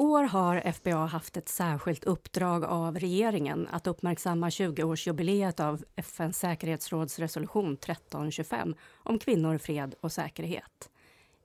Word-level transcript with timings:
år 0.00 0.22
har 0.22 0.72
FBA 0.72 1.06
haft 1.06 1.36
ett 1.36 1.48
särskilt 1.48 2.04
uppdrag 2.04 2.64
av 2.64 2.98
regeringen 2.98 3.68
att 3.70 3.86
uppmärksamma 3.86 4.48
20-årsjubileet 4.48 5.60
av 5.60 5.84
FNs 5.96 6.38
säkerhetsråds 6.38 7.18
resolution 7.18 7.72
1325 7.74 8.74
om 8.96 9.18
kvinnor, 9.18 9.58
fred 9.58 9.94
och 10.00 10.12
säkerhet. 10.12 10.90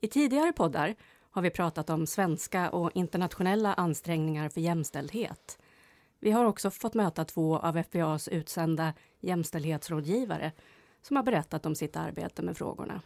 I 0.01 0.07
tidigare 0.07 0.53
poddar 0.53 0.95
har 1.31 1.41
vi 1.41 1.49
pratat 1.49 1.89
om 1.89 2.07
svenska 2.07 2.69
och 2.69 2.91
internationella 2.93 3.73
ansträngningar 3.73 4.49
för 4.49 4.61
jämställdhet. 4.61 5.59
Vi 6.19 6.31
har 6.31 6.45
också 6.45 6.71
fått 6.71 6.93
möta 6.93 7.25
två 7.25 7.57
av 7.57 7.77
FBAs 7.77 8.27
utsända 8.27 8.93
jämställdhetsrådgivare 9.19 10.51
som 11.01 11.15
har 11.15 11.23
berättat 11.23 11.65
om 11.65 11.75
sitt 11.75 11.95
arbete 11.95 12.41
med 12.41 12.57
frågorna. 12.57 13.01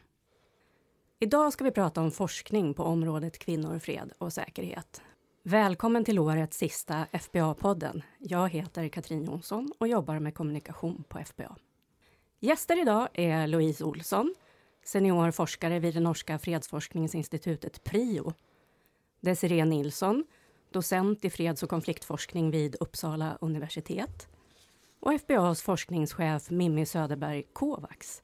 Idag 1.20 1.54
ska 1.54 1.64
vi 1.64 1.72
prata 1.72 2.02
om 2.02 2.12
forskning 2.12 2.74
på 2.74 2.84
området 2.84 3.40
kvinnor, 3.40 3.80
fred 3.80 4.12
och 4.18 4.34
säkerhet. 4.34 5.02
Välkommen 5.50 6.06
till 6.06 6.20
årets 6.20 6.58
sista 6.58 7.06
FBA-podden. 7.12 8.02
Jag 8.20 8.50
heter 8.50 8.88
Katrin 8.88 9.26
Jonsson 9.26 9.72
och 9.78 9.88
jobbar 9.88 10.20
med 10.20 10.36
kommunikation 10.36 11.04
på 11.08 11.20
FBA. 11.26 11.56
Gäster 12.40 12.82
idag 12.82 13.08
är 13.14 13.48
Louise 13.48 13.84
Olsson, 13.84 14.36
senior 14.86 15.32
forskare 15.32 15.80
vid 15.80 15.94
det 15.94 16.00
norska 16.00 16.40
fredsforskningsinstitutet 16.40 17.84
PRIO. 17.84 18.34
Desiree 19.22 19.66
Nilsson, 19.66 20.26
docent 20.72 21.26
i 21.26 21.30
freds 21.30 21.64
och 21.64 21.70
konfliktforskning 21.70 22.52
vid 22.52 22.76
Uppsala 22.80 23.38
universitet. 23.42 24.28
Och 25.00 25.14
FBAs 25.14 25.62
forskningschef 25.62 26.50
Mimmi 26.50 26.86
Söderberg 26.86 27.44
Kovacs. 27.54 28.22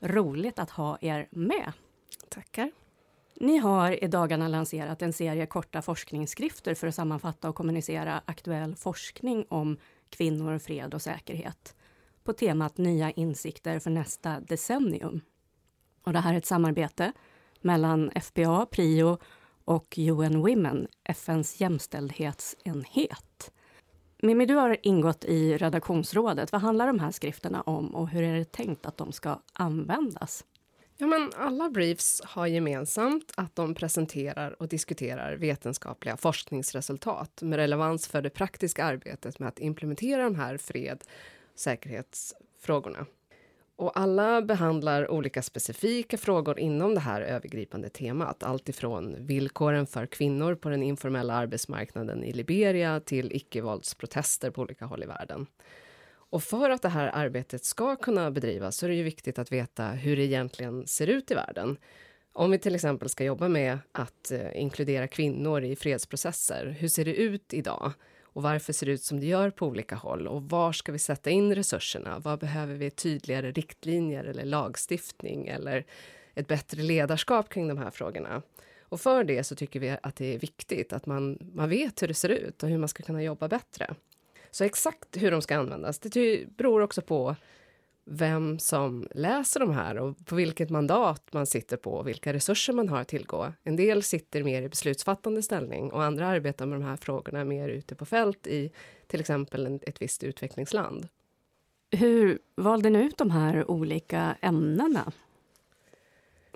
Roligt 0.00 0.58
att 0.58 0.70
ha 0.70 0.98
er 1.00 1.28
med. 1.30 1.72
Tackar. 2.28 2.70
Ni 3.40 3.58
har 3.58 4.04
i 4.04 4.08
dagarna 4.08 4.48
lanserat 4.48 5.02
en 5.02 5.12
serie 5.12 5.46
korta 5.46 5.82
forskningsskrifter 5.82 6.74
för 6.74 6.86
att 6.86 6.94
sammanfatta 6.94 7.48
och 7.48 7.54
kommunicera 7.54 8.22
aktuell 8.24 8.76
forskning 8.76 9.46
om 9.48 9.76
kvinnor, 10.10 10.58
fred 10.58 10.94
och 10.94 11.02
säkerhet 11.02 11.74
på 12.24 12.32
temat 12.32 12.78
Nya 12.78 13.10
insikter 13.10 13.78
för 13.78 13.90
nästa 13.90 14.40
decennium. 14.40 15.20
Och 16.02 16.12
det 16.12 16.18
här 16.18 16.34
är 16.34 16.38
ett 16.38 16.46
samarbete 16.46 17.12
mellan 17.60 18.10
FPA, 18.10 18.66
PRIO 18.66 19.18
och 19.64 19.98
UN 19.98 20.40
Women, 20.40 20.88
FNs 21.04 21.60
jämställdhetsenhet. 21.60 23.52
Mimmi, 24.22 24.46
du 24.46 24.54
har 24.54 24.76
ingått 24.82 25.24
i 25.24 25.56
redaktionsrådet. 25.56 26.52
Vad 26.52 26.60
handlar 26.60 26.86
de 26.86 27.00
här 27.00 27.10
skrifterna 27.10 27.62
om 27.62 27.94
och 27.94 28.08
hur 28.08 28.22
är 28.22 28.38
det 28.38 28.52
tänkt 28.52 28.86
att 28.86 28.96
de 28.96 29.12
ska 29.12 29.38
användas? 29.52 30.44
Ja, 31.00 31.06
men 31.06 31.30
alla 31.36 31.70
briefs 31.70 32.22
har 32.24 32.46
gemensamt 32.46 33.32
att 33.36 33.56
de 33.56 33.74
presenterar 33.74 34.62
och 34.62 34.68
diskuterar 34.68 35.36
vetenskapliga 35.36 36.16
forskningsresultat 36.16 37.42
med 37.42 37.56
relevans 37.56 38.08
för 38.08 38.22
det 38.22 38.30
praktiska 38.30 38.84
arbetet 38.84 39.38
med 39.38 39.48
att 39.48 39.58
implementera 39.58 40.22
de 40.22 40.34
här 40.34 40.56
fred 40.56 40.98
och 41.52 41.58
säkerhetsfrågorna. 41.58 43.06
Och 43.76 43.98
alla 43.98 44.42
behandlar 44.42 45.10
olika 45.10 45.42
specifika 45.42 46.18
frågor 46.18 46.58
inom 46.58 46.94
det 46.94 47.00
här 47.00 47.20
övergripande 47.20 47.88
temat. 47.88 48.42
Allt 48.42 48.68
ifrån 48.68 49.26
villkoren 49.26 49.86
för 49.86 50.06
kvinnor 50.06 50.54
på 50.54 50.68
den 50.68 50.82
informella 50.82 51.34
arbetsmarknaden 51.34 52.24
i 52.24 52.32
Liberia 52.32 53.00
till 53.00 53.32
icke-våldsprotester 53.32 54.50
på 54.50 54.62
olika 54.62 54.84
håll 54.84 55.02
i 55.02 55.06
världen. 55.06 55.46
Och 56.30 56.42
för 56.42 56.70
att 56.70 56.82
det 56.82 56.88
här 56.88 57.10
arbetet 57.14 57.64
ska 57.64 57.96
kunna 57.96 58.30
bedrivas 58.30 58.76
så 58.76 58.86
är 58.86 58.90
det 58.90 58.96
ju 58.96 59.02
viktigt 59.02 59.38
att 59.38 59.52
veta 59.52 59.88
hur 59.88 60.16
det 60.16 60.24
egentligen 60.24 60.86
ser 60.86 61.06
ut 61.06 61.30
i 61.30 61.34
världen. 61.34 61.76
Om 62.32 62.50
vi 62.50 62.58
till 62.58 62.74
exempel 62.74 63.08
ska 63.08 63.24
jobba 63.24 63.48
med 63.48 63.78
att 63.92 64.30
eh, 64.30 64.60
inkludera 64.60 65.08
kvinnor 65.08 65.64
i 65.64 65.76
fredsprocesser, 65.76 66.76
hur 66.78 66.88
ser 66.88 67.04
det 67.04 67.14
ut 67.14 67.54
idag? 67.54 67.92
Och 68.22 68.42
varför 68.42 68.72
ser 68.72 68.86
det 68.86 68.92
ut 68.92 69.02
som 69.02 69.20
det 69.20 69.26
gör 69.26 69.50
på 69.50 69.66
olika 69.66 69.94
håll? 69.94 70.26
Och 70.26 70.42
var 70.42 70.72
ska 70.72 70.92
vi 70.92 70.98
sätta 70.98 71.30
in 71.30 71.54
resurserna? 71.54 72.18
Vad 72.18 72.38
behöver 72.38 72.74
vi 72.74 72.90
tydligare 72.90 73.52
riktlinjer 73.52 74.24
eller 74.24 74.44
lagstiftning 74.44 75.46
eller 75.46 75.84
ett 76.34 76.46
bättre 76.46 76.82
ledarskap 76.82 77.48
kring 77.48 77.68
de 77.68 77.78
här 77.78 77.90
frågorna? 77.90 78.42
Och 78.80 79.00
för 79.00 79.24
det 79.24 79.44
så 79.44 79.54
tycker 79.54 79.80
vi 79.80 79.96
att 80.02 80.16
det 80.16 80.34
är 80.34 80.38
viktigt 80.38 80.92
att 80.92 81.06
man, 81.06 81.38
man 81.54 81.68
vet 81.68 82.02
hur 82.02 82.08
det 82.08 82.14
ser 82.14 82.28
ut 82.28 82.62
och 82.62 82.68
hur 82.68 82.78
man 82.78 82.88
ska 82.88 83.02
kunna 83.02 83.22
jobba 83.22 83.48
bättre. 83.48 83.94
Så 84.50 84.64
exakt 84.64 85.16
hur 85.16 85.30
de 85.30 85.42
ska 85.42 85.56
användas, 85.56 85.98
det 85.98 86.56
beror 86.56 86.80
också 86.80 87.02
på 87.02 87.36
vem 88.10 88.58
som 88.58 89.08
läser 89.10 89.60
de 89.60 89.70
här 89.70 89.98
och 89.98 90.26
på 90.26 90.34
vilket 90.34 90.70
mandat 90.70 91.32
man 91.32 91.46
sitter 91.46 91.76
på 91.76 91.92
och 91.92 92.08
vilka 92.08 92.32
resurser 92.32 92.72
man 92.72 92.88
har 92.88 93.00
att 93.00 93.08
tillgå. 93.08 93.52
En 93.62 93.76
del 93.76 94.02
sitter 94.02 94.42
mer 94.42 94.62
i 94.62 94.68
beslutsfattande 94.68 95.42
ställning 95.42 95.92
och 95.92 96.02
andra 96.04 96.26
arbetar 96.26 96.66
med 96.66 96.80
de 96.80 96.84
här 96.84 96.96
frågorna 96.96 97.44
mer 97.44 97.68
ute 97.68 97.94
på 97.94 98.04
fält 98.04 98.46
i 98.46 98.72
till 99.06 99.20
exempel 99.20 99.80
ett 99.82 100.02
visst 100.02 100.24
utvecklingsland. 100.24 101.08
Hur 101.90 102.38
valde 102.56 102.90
ni 102.90 102.98
ut 102.98 103.18
de 103.18 103.30
här 103.30 103.70
olika 103.70 104.36
ämnena? 104.40 105.12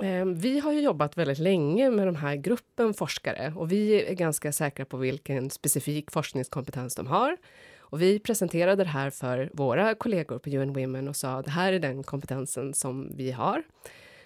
Ehm, 0.02 0.34
vi 0.34 0.58
har 0.58 0.72
jobbat 0.72 1.16
väldigt 1.16 1.38
länge 1.38 1.90
med 1.90 2.06
den 2.06 2.16
här 2.16 2.36
gruppen 2.36 2.94
forskare 2.94 3.52
och 3.56 3.72
vi 3.72 4.04
är 4.04 4.14
ganska 4.14 4.52
säkra 4.52 4.84
på 4.84 4.96
vilken 4.96 5.50
specifik 5.50 6.10
forskningskompetens 6.10 6.94
de 6.94 7.06
har. 7.06 7.36
Och 7.92 8.02
vi 8.02 8.18
presenterade 8.18 8.84
det 8.84 8.90
här 8.90 9.10
för 9.10 9.50
våra 9.52 9.94
kollegor 9.94 10.38
på 10.38 10.50
UN 10.50 10.72
Women 10.72 11.08
och 11.08 11.16
sa 11.16 11.32
att 11.32 11.44
det 11.44 11.50
här 11.50 11.72
är 11.72 11.78
den 11.78 12.02
kompetensen 12.02 12.74
som 12.74 13.16
vi 13.16 13.30
har. 13.30 13.62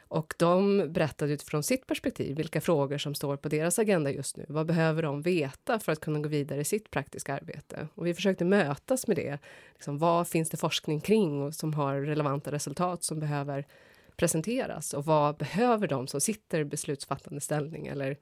Och 0.08 0.34
de 0.38 0.92
berättade 0.92 1.32
utifrån 1.32 1.62
sitt 1.62 1.86
perspektiv 1.86 2.36
vilka 2.36 2.60
frågor 2.60 2.98
som 2.98 3.14
står 3.14 3.36
på 3.36 3.48
deras 3.48 3.78
agenda 3.78 4.10
just 4.10 4.36
nu. 4.36 4.44
Vad 4.48 4.66
behöver 4.66 5.02
de 5.02 5.22
veta 5.22 5.78
för 5.78 5.92
att 5.92 6.00
kunna 6.00 6.18
gå 6.18 6.28
vidare 6.28 6.60
i 6.60 6.64
sitt 6.64 6.90
praktiska 6.90 7.34
arbete? 7.34 7.88
Och 7.94 8.06
vi 8.06 8.14
försökte 8.14 8.44
mötas 8.44 9.06
med 9.06 9.16
det. 9.16 9.38
Liksom, 9.74 9.98
vad 9.98 10.28
finns 10.28 10.50
det 10.50 10.56
forskning 10.56 11.00
kring 11.00 11.42
och 11.42 11.54
som 11.54 11.74
har 11.74 12.00
relevanta 12.00 12.52
resultat 12.52 13.02
som 13.02 13.20
behöver 13.20 13.66
presenteras? 14.16 14.94
Och 14.94 15.04
vad 15.04 15.36
behöver 15.36 15.88
de 15.88 16.06
som 16.06 16.20
sitter 16.20 16.60
i 16.60 16.64
beslutsfattande 16.64 17.40
ställning 17.40 17.86
eller 17.86 18.16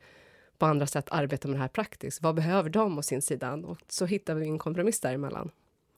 på 0.58 0.66
andra 0.66 0.86
sätt 0.86 1.08
arbeta 1.10 1.48
med 1.48 1.56
det 1.56 1.60
här 1.60 1.68
praktiskt. 1.68 2.22
Vad 2.22 2.34
behöver 2.34 2.70
de 2.70 2.98
å 2.98 3.02
sin 3.02 3.22
sida? 3.22 3.52
Och 3.52 3.78
så 3.88 4.06
hittar 4.06 4.34
vi 4.34 4.48
en 4.48 4.58
kompromiss 4.58 5.00
däremellan. 5.00 5.50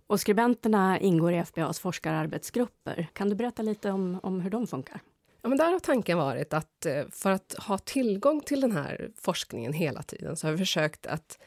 Och 0.06 0.20
skribenterna 0.20 1.00
ingår 1.00 1.32
i 1.32 1.44
FBAs 1.44 1.80
forskararbetsgrupper. 1.80 3.06
Kan 3.12 3.28
du 3.28 3.34
berätta 3.34 3.62
lite 3.62 3.90
om, 3.90 4.20
om 4.22 4.40
hur 4.40 4.50
de 4.50 4.66
funkar? 4.66 5.00
Ja, 5.42 5.48
men 5.48 5.58
där 5.58 5.72
har 5.72 5.78
tanken 5.78 6.18
varit 6.18 6.52
att 6.52 6.86
eh, 6.86 7.04
för 7.10 7.30
att 7.30 7.54
ha 7.58 7.78
tillgång 7.78 8.40
till 8.40 8.60
den 8.60 8.72
här 8.72 9.10
forskningen 9.16 9.72
hela 9.72 10.02
tiden 10.02 10.36
så 10.36 10.46
har 10.46 10.52
vi 10.52 10.58
försökt 10.58 11.06
att 11.06 11.38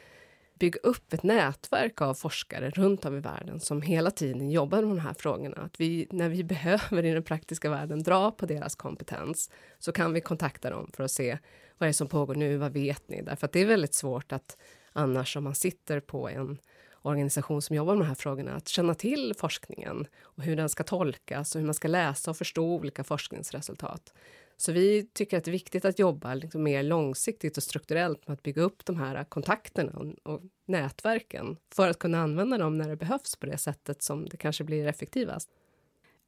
bygga 0.59 0.79
upp 0.79 1.13
ett 1.13 1.23
nätverk 1.23 2.01
av 2.01 2.13
forskare 2.13 2.69
runt 2.69 3.05
om 3.05 3.17
i 3.17 3.19
världen 3.19 3.59
som 3.59 3.81
hela 3.81 4.11
tiden 4.11 4.51
jobbar 4.51 4.81
med 4.81 4.89
de 4.89 4.99
här 4.99 5.13
frågorna. 5.13 5.57
Att 5.57 5.79
vi, 5.79 6.07
när 6.11 6.29
vi 6.29 6.43
behöver 6.53 7.05
i 7.05 7.11
den 7.11 7.23
praktiska 7.23 7.69
världen 7.69 8.03
dra 8.03 8.31
på 8.31 8.45
deras 8.45 8.75
kompetens 8.75 9.51
så 9.79 9.91
kan 9.91 10.13
vi 10.13 10.21
kontakta 10.21 10.69
dem 10.69 10.89
för 10.93 11.03
att 11.03 11.11
se 11.11 11.37
vad 11.79 11.87
är 11.87 11.89
det 11.89 11.93
som 11.93 12.07
pågår 12.07 12.35
nu, 12.35 12.57
vad 12.57 12.73
vet 12.73 13.09
ni? 13.09 13.21
Därför 13.21 13.45
att 13.45 13.51
det 13.51 13.59
är 13.59 13.65
väldigt 13.65 13.93
svårt 13.93 14.31
att 14.31 14.57
annars 14.93 15.37
om 15.37 15.43
man 15.43 15.55
sitter 15.55 15.99
på 15.99 16.29
en 16.29 16.57
organisation 17.01 17.61
som 17.61 17.75
jobbar 17.75 17.95
med 17.95 18.05
de 18.05 18.07
här 18.07 18.15
frågorna, 18.15 18.55
att 18.55 18.67
känna 18.67 18.95
till 18.95 19.33
forskningen 19.37 20.07
och 20.21 20.43
hur 20.43 20.55
den 20.55 20.69
ska 20.69 20.83
tolkas 20.83 21.55
och 21.55 21.59
hur 21.61 21.65
man 21.65 21.73
ska 21.73 21.87
läsa 21.87 22.31
och 22.31 22.37
förstå 22.37 22.65
olika 22.65 23.03
forskningsresultat. 23.03 24.13
Så 24.57 24.71
vi 24.71 25.09
tycker 25.13 25.37
att 25.37 25.43
det 25.43 25.49
är 25.49 25.53
viktigt 25.53 25.85
att 25.85 25.99
jobba 25.99 26.33
liksom 26.33 26.63
mer 26.63 26.83
långsiktigt 26.83 27.57
och 27.57 27.63
strukturellt 27.63 28.27
med 28.27 28.33
att 28.33 28.43
bygga 28.43 28.61
upp 28.61 28.85
de 28.85 28.97
här 28.97 29.23
kontakterna 29.23 29.91
och, 29.91 30.33
och 30.33 30.41
nätverken 30.65 31.57
för 31.71 31.89
att 31.89 31.99
kunna 31.99 32.19
använda 32.19 32.57
dem 32.57 32.77
när 32.77 32.89
det 32.89 32.95
behövs 32.95 33.35
på 33.35 33.45
det 33.45 33.57
sättet 33.57 34.01
som 34.01 34.29
det 34.29 34.37
kanske 34.37 34.63
blir 34.63 34.87
effektivast. 34.87 35.49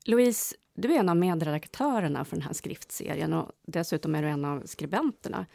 Louise, 0.05 0.55
du 0.73 0.93
är 0.93 0.99
en 0.99 1.09
av 1.09 1.17
medredaktörerna 1.17 2.25
för 2.25 2.35
den 2.35 2.45
här 2.45 2.53
skriftserien 2.53 3.33
och 3.33 3.51
dessutom 3.67 4.15
är 4.15 4.21
du 4.21 4.27
en 4.27 4.45
av 4.45 4.61
skribenterna. 4.65 5.45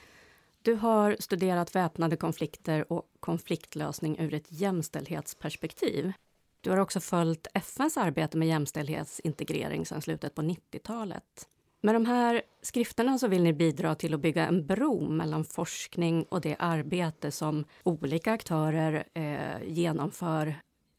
Du 0.62 0.75
har 0.75 1.16
studerat 1.20 1.75
väpnade 1.75 2.16
konflikter 2.16 2.93
och 2.93 3.10
konfliktlösning 3.20 4.19
ur 4.19 4.34
ett 4.34 4.46
jämställdhetsperspektiv. 4.48 6.12
Du 6.60 6.70
har 6.70 6.78
också 6.78 7.00
följt 7.00 7.46
FNs 7.54 7.96
arbete 7.96 8.38
med 8.38 8.48
jämställdhetsintegrering 8.48 9.87
sedan 9.87 10.02
slutet 10.02 10.34
på 10.34 10.43
90-talet. 10.43 11.49
Med 11.81 11.94
de 11.94 12.06
här 12.06 12.42
skrifterna 12.62 13.19
så 13.19 13.28
vill 13.28 13.42
ni 13.42 13.52
bidra 13.52 13.94
till 13.94 14.14
att 14.14 14.20
bygga 14.20 14.46
en 14.46 14.66
bro 14.66 15.08
mellan 15.08 15.44
forskning 15.44 16.22
och 16.22 16.40
det 16.40 16.56
arbete 16.58 17.31
som 17.31 17.64
olika 17.82 18.32
aktörer 18.32 19.04
eh, 19.14 19.69
genomför 19.69 20.54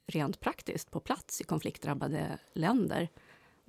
rent 0.08 0.40
praktiskt 0.40 0.92
på 0.92 1.00
plats 1.00 1.42
i 1.42 1.44
konfliktdrabbade 1.44 2.40
länder. 2.54 3.10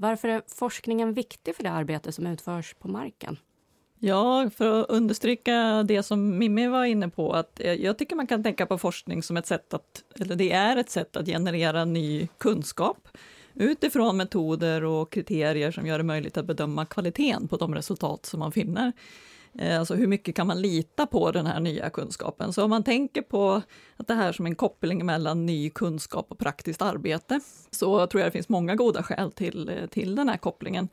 Varför 0.01 0.29
är 0.29 0.43
forskningen 0.47 1.15
viktig 1.15 1.57
för 1.57 1.63
det 1.63 1.71
arbete 1.71 2.13
som 2.13 2.27
utförs 2.27 2.75
på 2.75 2.89
marken? 2.89 3.37
Ja, 3.99 4.51
för 4.57 4.81
att 4.81 4.91
understryka 4.91 5.83
det 5.83 6.03
som 6.03 6.39
Mimmi 6.39 6.69
var 6.69 6.85
inne 6.85 7.09
på, 7.09 7.33
att 7.33 7.61
jag 7.79 7.99
tycker 7.99 8.17
man 8.17 8.27
kan 8.27 8.43
tänka 8.43 8.67
på 8.67 8.79
forskning 8.79 9.23
som 9.23 9.37
ett 9.37 9.47
sätt 9.47 9.75
att, 9.75 10.05
eller 10.21 10.37
det 10.37 10.53
är 10.53 10.77
ett 10.77 10.91
sätt 10.91 11.17
att 11.17 11.27
generera 11.27 11.85
ny 11.85 12.29
kunskap 12.39 13.09
utifrån 13.55 14.17
metoder 14.17 14.85
och 14.85 15.13
kriterier 15.13 15.71
som 15.71 15.87
gör 15.87 15.99
det 15.99 16.05
möjligt 16.05 16.37
att 16.37 16.47
bedöma 16.47 16.87
kvaliteten 16.87 17.49
på 17.49 17.57
de 17.57 17.75
resultat 17.75 18.27
som 18.27 18.41
man 18.41 18.53
finner. 18.53 18.93
Eh, 19.59 19.79
alltså 19.79 19.95
hur 19.95 20.07
mycket 20.07 20.35
kan 20.35 20.47
man 20.47 20.63
lita 20.63 21.07
på 21.07 21.31
den 21.31 21.47
här 21.47 21.61
nya 21.61 21.91
kunskapen? 21.91 22.53
Så 22.53 22.65
om 22.65 22.71
man 22.71 22.85
tänker 22.85 23.23
på 23.23 23.63
att 23.97 24.07
det 24.07 24.15
här 24.15 24.33
som 24.33 24.47
en 24.47 24.55
koppling 24.55 25.07
mellan 25.07 25.47
ny 25.47 25.71
kunskap 25.71 26.27
och 26.29 26.39
praktiskt 26.39 26.83
arbete, 26.83 27.41
så 27.71 28.07
tror 28.07 28.21
jag 28.21 28.29
det 28.29 28.33
finns 28.33 28.49
många 28.49 28.75
goda 28.75 29.03
skäl 29.03 29.33
till, 29.33 29.69
eh, 29.69 29.87
till 29.87 30.15
den 30.15 30.29
här 30.29 30.37
kopplingen. 30.37 30.89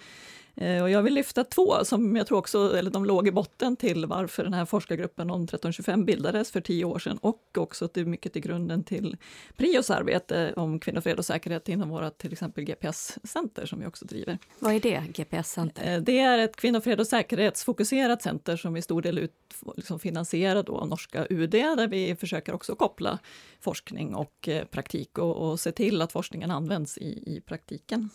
Eh, 0.56 0.84
och 0.84 0.90
jag 0.90 1.04
vill 1.04 1.14
lyfta 1.14 1.44
två 1.44 1.86
som 1.86 2.16
jag 2.16 2.28
tror 2.28 2.38
också, 2.38 2.78
eller 2.78 2.92
de 2.92 3.06
låg 3.06 3.28
i 3.28 3.32
botten 3.32 3.76
till 3.76 4.06
varför 4.06 4.44
den 4.44 4.54
här 4.54 4.66
forskargruppen 4.66 5.30
om 5.30 5.44
1325 5.44 6.06
bildades 6.06 6.52
för 6.52 6.62
tio 6.62 6.86
år 6.86 7.00
sedan 7.00 7.18
och 7.22 7.58
också 7.58 7.88
till 7.88 8.06
mycket 8.08 8.34
till 8.34 8.42
grunden 8.42 8.84
till 8.84 9.18
Prios 9.58 9.90
arbete 9.90 10.54
om 10.56 10.80
kvinnofred 10.80 11.18
och 11.18 11.26
säkerhet 11.26 11.70
inom 11.70 11.90
våra 11.90 12.10
till 12.10 12.32
exempel 12.32 12.64
GPS-center 12.64 13.66
som 13.66 13.80
vi 13.80 13.86
också 13.86 14.06
driver. 14.06 14.38
Vad 14.60 14.74
är 14.74 14.80
det, 14.80 15.04
GPS-center? 15.14 15.96
Eh, 15.96 16.02
det 16.02 16.20
är 16.20 16.40
ett 16.40 16.56
kvinnofred 16.56 17.00
och 17.00 17.08
säkerhetsfokuserat 17.08 18.22
center 18.22 18.58
som 18.58 18.78
i 18.78 18.82
stor 18.82 19.02
del 19.02 19.18
ut, 19.18 19.34
liksom 19.76 20.00
finansierat 20.00 20.70
av 20.70 20.88
norska 20.88 21.28
UD 21.30 21.52
där 21.52 21.88
vi 21.88 22.16
försöker 22.16 22.54
också 22.54 22.76
koppla 22.76 23.20
forskning 23.62 24.16
och 24.16 24.48
eh, 24.48 24.66
praktik 24.66 25.18
och, 25.18 25.36
och 25.36 25.60
se 25.60 25.72
till 25.72 26.02
att 26.02 26.12
forskningen 26.12 26.52
används 26.52 26.98
i, 26.98 27.36
i 27.36 27.42
praktiken. 27.46 28.10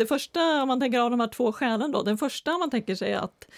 Det 0.00 0.06
första, 0.06 0.62
om 0.62 0.68
man 0.68 0.80
tänker 0.80 0.98
av 0.98 1.10
de 1.10 1.20
här 1.20 1.26
två 1.26 1.52
skälen 1.52 1.92
då, 1.92 2.02
den 2.02 2.18
första 2.18 2.58
man 2.58 2.70
tänker 2.70 2.94
sig 2.94 3.14
att 3.14 3.48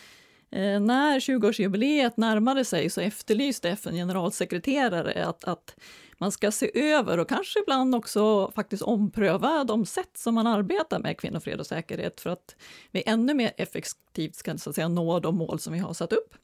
eh, 0.51 0.81
när 0.81 1.21
20-årsjubileet 1.21 2.13
närmade 2.17 2.65
sig 2.65 2.91
så 2.91 3.01
efterlyste 3.01 3.71
FN 3.71 3.95
generalsekreterare 3.95 5.27
att, 5.27 5.45
att 5.45 5.77
man 6.23 6.33
ska 6.33 6.51
se 6.51 6.71
över 6.75 7.19
och 7.19 7.29
kanske 7.29 7.61
ibland 7.61 7.95
också 7.95 8.51
faktiskt 8.55 8.83
ompröva 8.83 9.65
de 9.65 9.87
sätt 9.87 10.11
som 10.17 10.35
man 10.35 10.47
arbetar 10.47 10.99
med 10.99 11.19
kvinnofred 11.19 11.61
och 11.61 11.67
säkerhet 11.67 12.21
för 12.21 12.31
att 12.31 12.57
vi 12.91 13.03
ännu 13.07 13.35
mer 13.35 13.53
effektivt 13.57 14.35
ska 14.35 14.59
så 14.59 14.71
att 14.71 14.77
säga, 14.77 14.89
nå 14.89 15.21
de 15.21 15.37
mål 15.37 15.59
som 15.59 15.73
vi 15.73 15.79
har 15.79 15.95
satt 15.95 16.13
upp. 16.13 16.35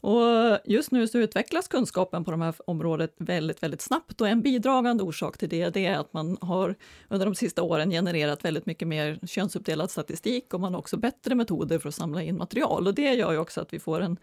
Och 0.00 0.58
just 0.64 0.90
nu 0.90 1.08
så 1.08 1.18
utvecklas 1.18 1.68
kunskapen 1.68 2.24
på 2.24 2.30
det 2.30 2.36
här 2.36 2.54
området 2.66 3.14
väldigt, 3.18 3.62
väldigt 3.62 3.80
snabbt 3.80 4.20
och 4.20 4.28
en 4.28 4.42
bidragande 4.42 5.02
orsak 5.02 5.38
till 5.38 5.48
det, 5.48 5.70
det 5.70 5.86
är 5.86 5.98
att 5.98 6.12
man 6.12 6.38
har 6.40 6.74
under 7.08 7.26
de 7.26 7.34
sista 7.34 7.62
åren 7.62 7.90
genererat 7.90 8.44
väldigt 8.44 8.66
mycket 8.66 8.88
mer 8.88 9.18
könsuppdelad 9.26 9.90
statistik 9.90 10.54
och 10.54 10.60
man 10.60 10.74
har 10.74 10.80
också 10.80 10.96
bättre 10.96 11.34
metoder 11.34 11.78
för 11.78 11.88
att 11.88 11.94
samla 11.94 12.22
in 12.22 12.36
material 12.36 12.86
och 12.86 12.94
det 12.94 13.14
gör 13.14 13.32
ju 13.32 13.38
också 13.38 13.60
att 13.60 13.72
vi 13.72 13.78
får 13.78 14.00
en 14.00 14.16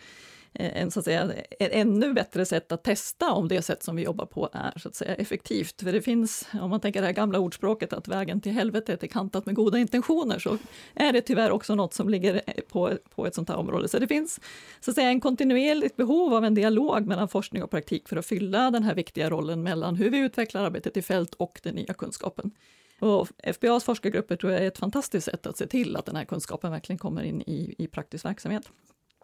Eh, 0.54 0.82
en, 0.82 0.92
så 0.92 1.00
att 1.00 1.06
säga, 1.06 1.34
ett 1.34 1.72
ännu 1.72 2.14
bättre 2.14 2.46
sätt 2.46 2.72
att 2.72 2.84
testa 2.84 3.32
om 3.32 3.48
det 3.48 3.62
sätt 3.62 3.84
som 3.84 3.96
vi 3.96 4.04
jobbar 4.04 4.26
på 4.26 4.50
är 4.54 4.80
så 4.80 4.88
att 4.90 4.96
säga, 4.96 5.16
effektivt. 5.16 5.82
För 5.82 5.92
det 5.92 6.02
finns, 6.02 6.48
om 6.62 6.70
man 6.70 6.80
tänker 6.80 7.02
det 7.02 7.08
här 7.08 7.14
gamla 7.14 7.40
ordspråket 7.40 7.94
att 7.94 8.08
vägen 8.08 8.42
till 8.42 8.52
helvetet 8.52 9.04
är 9.04 9.08
kantat 9.08 9.46
med 9.46 9.56
goda 9.56 9.78
intentioner, 9.78 10.40
så 10.40 10.58
är 10.94 11.14
det 11.14 11.22
tyvärr 11.22 11.52
också 11.52 11.76
något 11.76 11.94
som 11.94 12.10
ligger 12.10 12.42
eh, 12.48 12.54
på, 12.68 12.92
på 13.16 13.28
ett 13.28 13.36
sånt 13.36 13.50
här 13.50 13.58
område. 13.58 13.88
Så 13.88 14.00
det 14.00 14.08
finns 14.08 14.40
så 14.80 14.92
att 14.92 14.96
säga, 14.96 15.10
en 15.10 15.22
kontinuerligt 15.22 15.96
behov 15.96 16.34
av 16.34 16.46
en 16.46 16.54
dialog 16.54 17.06
mellan 17.08 17.28
forskning 17.28 17.64
och 17.64 17.72
praktik 17.72 18.10
för 18.10 18.18
att 18.18 18.26
fylla 18.26 18.72
den 18.72 18.84
här 18.84 18.96
viktiga 18.96 19.30
rollen 19.30 19.64
mellan 19.64 19.96
hur 19.96 20.10
vi 20.10 20.18
utvecklar 20.18 20.64
arbetet 20.64 20.98
i 20.98 21.02
fält 21.02 21.34
och 21.34 21.60
den 21.64 21.76
nya 21.76 21.94
kunskapen. 21.94 22.52
Och 23.00 23.28
FBAs 23.44 23.84
forskargrupper 23.84 24.36
tror 24.36 24.52
jag 24.52 24.62
är 24.64 24.68
ett 24.68 24.78
fantastiskt 24.78 25.26
sätt 25.26 25.48
att 25.48 25.58
se 25.58 25.68
till 25.68 25.96
att 25.96 26.06
den 26.06 26.16
här 26.16 26.26
kunskapen 26.26 26.72
verkligen 26.72 26.98
kommer 27.00 27.24
in 27.24 27.42
i, 27.42 27.76
i 27.78 27.88
praktisk 27.88 28.26
verksamhet. 28.26 28.72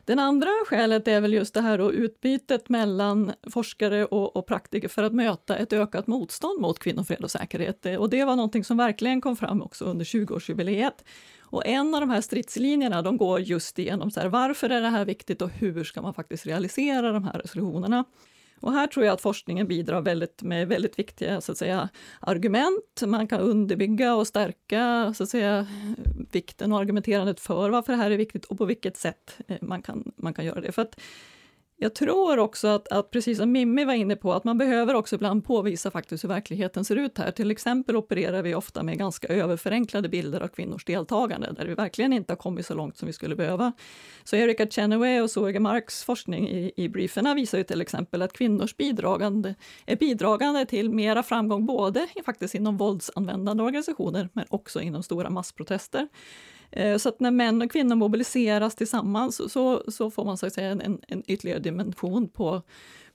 Den 0.05 0.19
andra 0.19 0.49
skälet 0.67 1.07
är 1.07 1.21
väl 1.21 1.33
just 1.33 1.53
det 1.53 1.61
här 1.61 1.77
då, 1.77 1.91
utbytet 1.91 2.69
mellan 2.69 3.33
forskare 3.51 4.05
och, 4.05 4.35
och, 4.35 4.47
praktiker 4.47 4.87
för 4.87 5.03
att 5.03 5.13
möta 5.13 5.57
ett 5.57 5.73
ökat 5.73 6.07
motstånd 6.07 6.61
mot 6.61 6.79
kvinnofred 6.79 7.23
och 7.23 7.31
säkerhet. 7.31 7.85
Och 7.99 8.09
det 8.09 8.25
var 8.25 8.35
någonting 8.35 8.63
som 8.63 8.77
verkligen 8.77 9.21
kom 9.21 9.35
fram 9.35 9.61
också 9.61 9.85
under 9.85 10.05
20-årsjubileet. 10.05 11.03
Och 11.41 11.65
en 11.65 11.95
av 11.95 12.01
de 12.01 12.09
här 12.09 12.21
stridslinjerna 12.21 13.01
de 13.01 13.17
går 13.17 13.39
just 13.39 13.79
igenom 13.79 14.11
så 14.11 14.19
här, 14.19 14.27
varför 14.27 14.69
är 14.69 14.81
det 14.81 14.89
här 14.89 15.05
viktigt 15.05 15.41
och 15.41 15.49
hur 15.49 15.83
ska 15.83 16.01
man 16.01 16.13
faktiskt 16.13 16.45
realisera 16.45 17.11
de 17.11 17.23
här 17.23 17.39
resolutionerna. 17.39 18.05
Och 18.59 18.71
här 18.71 18.87
tror 18.87 19.05
jag 19.05 19.13
att 19.13 19.21
forskningen 19.21 19.67
bidrar 19.67 20.01
väldigt, 20.01 20.43
med 20.43 20.67
väldigt 20.67 20.99
viktiga 20.99 21.41
så 21.41 21.51
att 21.51 21.57
säga, 21.57 21.89
argument. 22.19 23.01
Man 23.05 23.27
kan 23.27 23.39
underbygga 23.39 24.15
och 24.15 24.27
stärka 24.27 25.13
så 25.17 25.23
att 25.23 25.29
säga, 25.29 25.67
vikten 26.31 26.71
och 26.71 26.79
argumenterandet 26.79 27.39
för 27.39 27.69
varför 27.69 27.93
det 27.93 27.97
här 27.97 28.11
är 28.11 28.17
viktigt 28.17 28.45
och 28.45 28.57
på 28.57 28.65
vilket 28.65 28.97
sätt 28.97 29.37
eh, 29.47 29.57
man 29.61 29.81
kan, 29.81 30.11
man 30.15 30.33
kan 30.33 30.45
göra 30.45 30.61
det. 30.61 30.71
För 30.71 30.81
att 30.81 30.99
jag 31.85 31.95
tror 31.95 32.37
också 32.39 32.67
att, 32.67 32.87
att, 32.87 33.11
precis 33.11 33.37
som 33.37 33.51
Mimmi 33.51 33.85
var 33.85 33.93
inne 33.93 34.15
på, 34.15 34.33
att 34.33 34.43
man 34.43 34.57
behöver 34.57 34.93
också 34.93 35.15
ibland 35.15 35.45
påvisa 35.45 35.91
faktiskt 35.91 36.23
hur 36.23 36.29
verkligheten 36.29 36.85
ser 36.85 36.95
ut 36.95 37.17
här. 37.17 37.31
Till 37.31 37.51
exempel 37.51 37.95
opererar 37.95 38.41
vi 38.41 38.55
ofta 38.55 38.83
med 38.83 38.97
ganska 38.97 39.27
överförenklade 39.27 40.09
bilder 40.09 40.41
av 40.41 40.47
kvinnors 40.47 40.85
deltagande, 40.85 41.51
där 41.51 41.65
vi 41.65 41.73
verkligen 41.73 42.13
inte 42.13 42.31
har 42.31 42.37
kommit 42.37 42.65
så 42.65 42.73
långt 42.73 42.97
som 42.97 43.05
vi 43.05 43.13
skulle 43.13 43.35
behöva. 43.35 43.71
Så 44.23 44.35
Erika 44.35 44.67
Chenoweth 44.67 45.23
och 45.23 45.31
Sorge 45.31 45.59
Marks 45.59 46.03
forskning 46.03 46.49
i, 46.49 46.71
i 46.75 46.89
brieferna 46.89 47.33
visar 47.33 47.57
ju 47.57 47.63
till 47.63 47.81
exempel 47.81 48.21
att 48.21 48.33
kvinnors 48.33 48.77
bidragande 48.77 49.55
är 49.85 49.95
bidragande 49.95 50.65
till 50.65 50.89
mera 50.89 51.23
framgång, 51.23 51.65
både 51.65 52.07
faktiskt 52.25 52.55
inom 52.55 52.77
våldsanvändande 52.77 53.63
organisationer, 53.63 54.29
men 54.33 54.45
också 54.49 54.81
inom 54.81 55.03
stora 55.03 55.29
massprotester. 55.29 56.07
Eh, 56.71 56.97
så 56.97 57.09
att 57.09 57.19
när 57.19 57.31
män 57.31 57.61
och 57.61 57.71
kvinnor 57.71 57.95
mobiliseras 57.95 58.75
tillsammans 58.75 59.51
så, 59.51 59.83
så 59.87 60.11
får 60.11 60.25
man 60.25 60.37
så 60.37 60.45
att 60.45 60.53
säga 60.53 60.69
en, 60.69 61.01
en 61.07 61.23
ytterligare 61.27 61.59
dimension 61.59 62.27
på, 62.27 62.61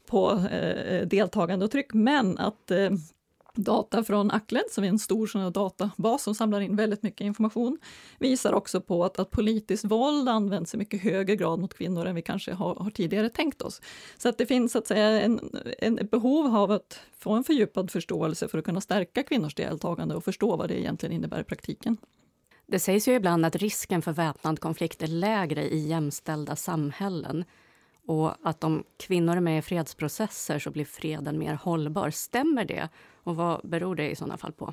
på 0.07 0.31
eh, 0.51 1.07
deltagande 1.07 1.65
och 1.65 1.71
tryck. 1.71 1.95
Men 1.95 2.39
att 2.39 2.71
eh, 2.71 2.91
data 3.55 4.05
från 4.05 4.31
Acled, 4.31 4.65
som 4.71 4.85
är 4.85 4.89
en 4.89 4.99
stor 4.99 5.27
sån 5.27 5.53
databas 5.53 6.23
som 6.23 6.35
samlar 6.35 6.61
in 6.61 6.77
väldigt 6.77 7.03
mycket 7.03 7.25
information, 7.25 7.79
visar 8.19 8.53
också 8.53 8.81
på 8.81 9.05
att, 9.05 9.19
att 9.19 9.31
politiskt 9.31 9.85
våld 9.85 10.29
används 10.29 10.75
i 10.75 10.77
mycket 10.77 11.03
högre 11.03 11.37
grad 11.37 11.59
mot 11.59 11.75
kvinnor 11.75 12.07
än 12.07 12.15
vi 12.15 12.23
kanske 12.23 12.53
har, 12.53 12.75
har 12.75 12.91
tidigare 12.91 13.29
tänkt 13.29 13.63
oss. 13.63 13.81
Så 14.19 14.29
att 14.29 14.39
det 14.39 14.47
finns 14.47 14.73
så 14.73 14.79
att 14.79 14.87
säga 14.87 15.21
en, 15.21 15.41
en 15.79 16.09
behov 16.11 16.57
av 16.57 16.71
att 16.71 17.01
få 17.19 17.33
en 17.33 17.45
fördjupad 17.45 17.91
förståelse 17.91 18.49
för 18.49 18.59
att 18.59 18.65
kunna 18.65 18.81
stärka 18.81 19.23
kvinnors 19.23 19.55
deltagande 19.55 20.15
och 20.15 20.25
förstå 20.25 20.57
vad 20.57 20.69
det 20.69 20.81
egentligen 20.81 21.13
innebär 21.13 21.41
i 21.41 21.45
praktiken. 21.45 21.97
Det 22.71 22.79
sägs 22.79 23.09
ju 23.09 23.15
ibland 23.15 23.47
att 23.47 23.57
risken 23.57 24.03
för 24.03 24.13
väpnad 24.13 24.61
konflikt 24.61 25.03
är 25.03 25.07
lägre 25.07 25.69
i 25.69 25.89
jämställda 25.89 26.57
samhällen 26.57 27.45
och 28.07 28.35
att 28.43 28.65
om 28.65 28.85
kvinnor 28.97 29.37
är 29.37 29.41
med 29.41 29.59
i 29.59 29.63
fredsprocesser 29.63 30.59
så 30.59 30.71
blir 30.71 30.85
freden 30.85 31.39
mer 31.39 31.55
hållbar. 31.55 32.11
Stämmer 32.11 32.65
det? 32.65 32.89
Och 33.25 33.37
vad 33.37 33.61
beror 33.65 33.95
det 33.95 34.11
i 34.11 34.17
sådana 34.17 34.37
fall 34.37 34.53
på? 34.53 34.73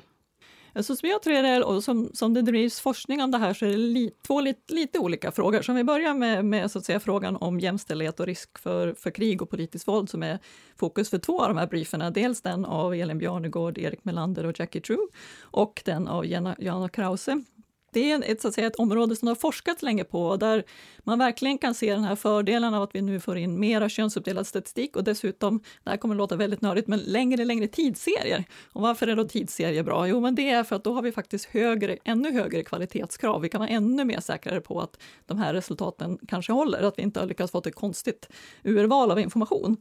Så 0.74 0.96
som 0.96 1.08
jag 1.08 1.22
tror 1.22 1.42
det, 1.42 1.64
och 1.64 1.84
som, 1.84 2.10
som 2.14 2.34
det 2.34 2.42
drivs 2.42 2.80
forskning 2.80 3.22
om 3.22 3.30
det 3.30 3.38
här, 3.38 3.54
så 3.54 3.66
är 3.66 3.70
det 3.70 3.76
li, 3.76 4.10
två 4.26 4.40
lite, 4.40 4.74
lite 4.74 4.98
olika 4.98 5.32
frågor. 5.32 5.62
Så 5.62 5.72
om 5.72 5.76
vi 5.76 5.84
börjar 5.84 6.14
med, 6.14 6.44
med 6.44 6.70
så 6.70 6.78
att 6.78 6.84
säga, 6.84 7.00
frågan 7.00 7.36
om 7.36 7.60
jämställdhet 7.60 8.20
och 8.20 8.26
risk 8.26 8.58
för, 8.58 8.94
för 8.94 9.10
krig 9.10 9.42
och 9.42 9.50
politiskt 9.50 9.88
våld, 9.88 10.10
som 10.10 10.22
är 10.22 10.38
fokus 10.76 11.10
för 11.10 11.18
två 11.18 11.42
av 11.42 11.48
de 11.48 11.56
här 11.56 11.66
brieferna. 11.66 12.10
Dels 12.10 12.42
den 12.42 12.64
av 12.64 12.94
Elin 12.94 13.18
Bjarnegård, 13.18 13.78
Erik 13.78 14.04
Melander 14.04 14.46
och 14.46 14.60
Jackie 14.60 14.82
True, 14.82 15.06
och 15.40 15.82
den 15.84 16.08
av 16.08 16.26
Jana 16.58 16.88
Krause 16.88 17.42
det 17.92 18.10
är 18.10 18.30
ett, 18.30 18.42
så 18.42 18.48
att 18.48 18.54
säga, 18.54 18.66
ett 18.66 18.76
område 18.76 19.16
som 19.16 19.26
det 19.26 19.30
har 19.30 19.36
forskats 19.36 19.82
länge 19.82 20.04
på, 20.04 20.36
där 20.36 20.64
man 20.98 21.18
verkligen 21.18 21.58
kan 21.58 21.74
se 21.74 21.94
den 21.94 22.04
här 22.04 22.16
fördelen 22.16 22.74
av 22.74 22.82
att 22.82 22.94
vi 22.94 23.02
nu 23.02 23.20
får 23.20 23.38
in 23.38 23.60
mera 23.60 23.88
könsuppdelad 23.88 24.46
statistik 24.46 24.96
och 24.96 25.04
dessutom, 25.04 25.60
det 25.84 25.90
här 25.90 25.96
kommer 25.96 26.14
att 26.14 26.18
låta 26.18 26.36
väldigt 26.36 26.60
nördigt, 26.60 26.88
men 26.88 26.98
längre, 26.98 27.44
längre 27.44 27.66
tidsserier. 27.66 28.44
Och 28.72 28.82
varför 28.82 29.06
är 29.06 29.16
då 29.16 29.24
tidsserier 29.24 29.82
bra? 29.82 30.08
Jo, 30.08 30.20
men 30.20 30.34
det 30.34 30.50
är 30.50 30.64
för 30.64 30.76
att 30.76 30.84
då 30.84 30.94
har 30.94 31.02
vi 31.02 31.12
faktiskt 31.12 31.44
högre, 31.44 31.96
ännu 32.04 32.32
högre 32.32 32.62
kvalitetskrav. 32.62 33.40
Vi 33.40 33.48
kan 33.48 33.58
vara 33.58 33.70
ännu 33.70 34.04
mer 34.04 34.20
säkrare 34.20 34.60
på 34.60 34.80
att 34.80 34.98
de 35.26 35.38
här 35.38 35.54
resultaten 35.54 36.18
kanske 36.28 36.52
håller, 36.52 36.82
att 36.82 36.98
vi 36.98 37.02
inte 37.02 37.20
har 37.20 37.26
lyckats 37.26 37.52
få 37.52 37.58
ett 37.58 37.74
konstigt 37.74 38.28
urval 38.64 39.10
av 39.10 39.18
information. 39.18 39.76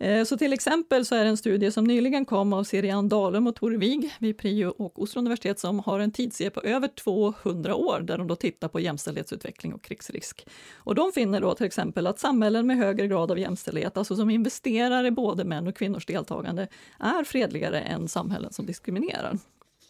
Eh, 0.00 0.24
så 0.24 0.36
till 0.36 0.52
exempel 0.52 1.04
så 1.04 1.14
är 1.14 1.24
det 1.24 1.30
en 1.30 1.36
studie 1.36 1.70
som 1.70 1.84
nyligen 1.84 2.24
kom 2.24 2.52
av 2.52 2.64
Sirian 2.64 3.08
Dalum 3.08 3.46
och 3.46 3.56
Tore 3.56 3.76
Wig 3.76 4.14
vid 4.18 4.38
Prio 4.38 4.66
och 4.66 5.02
Oslo 5.02 5.18
universitet 5.18 5.58
som 5.58 5.80
har 5.80 6.00
en 6.00 6.12
tidsserie 6.12 6.50
på 6.50 6.60
över 6.60 6.88
200 6.88 7.74
år 7.74 8.00
där 8.00 8.18
de 8.18 8.26
då 8.26 8.36
tittar 8.36 8.68
på 8.68 8.80
jämställdhetsutveckling 8.80 9.74
och 9.74 9.82
krigsrisk. 9.82 10.46
Och 10.76 10.94
de 10.94 11.12
finner 11.12 11.40
då 11.40 11.54
till 11.54 11.66
exempel 11.66 12.06
att 12.06 12.18
samhällen 12.18 12.66
med 12.66 12.76
högre 12.76 13.06
grad 13.06 13.30
av 13.30 13.38
jämställdhet, 13.38 13.96
alltså 13.96 14.16
som 14.16 14.30
investerar 14.30 15.06
i 15.06 15.10
både 15.10 15.44
män 15.44 15.66
och 15.66 15.76
kvinnors 15.76 16.06
deltagande, 16.06 16.68
är 16.98 17.24
fredligare 17.24 17.80
än 17.80 18.08
samhällen 18.08 18.52
som 18.52 18.66
diskriminerar. 18.66 19.38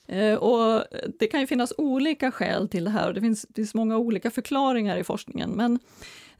Eh, 0.06 0.34
och 0.34 0.84
det 1.18 1.26
kan 1.26 1.40
ju 1.40 1.46
finnas 1.46 1.72
olika 1.78 2.30
skäl 2.30 2.68
till 2.68 2.84
det 2.84 2.90
här 2.90 3.08
och 3.08 3.14
det 3.14 3.20
finns, 3.20 3.42
det 3.48 3.54
finns 3.54 3.74
många 3.74 3.98
olika 3.98 4.30
förklaringar 4.30 4.96
i 4.96 5.04
forskningen. 5.04 5.50
Men 5.50 5.78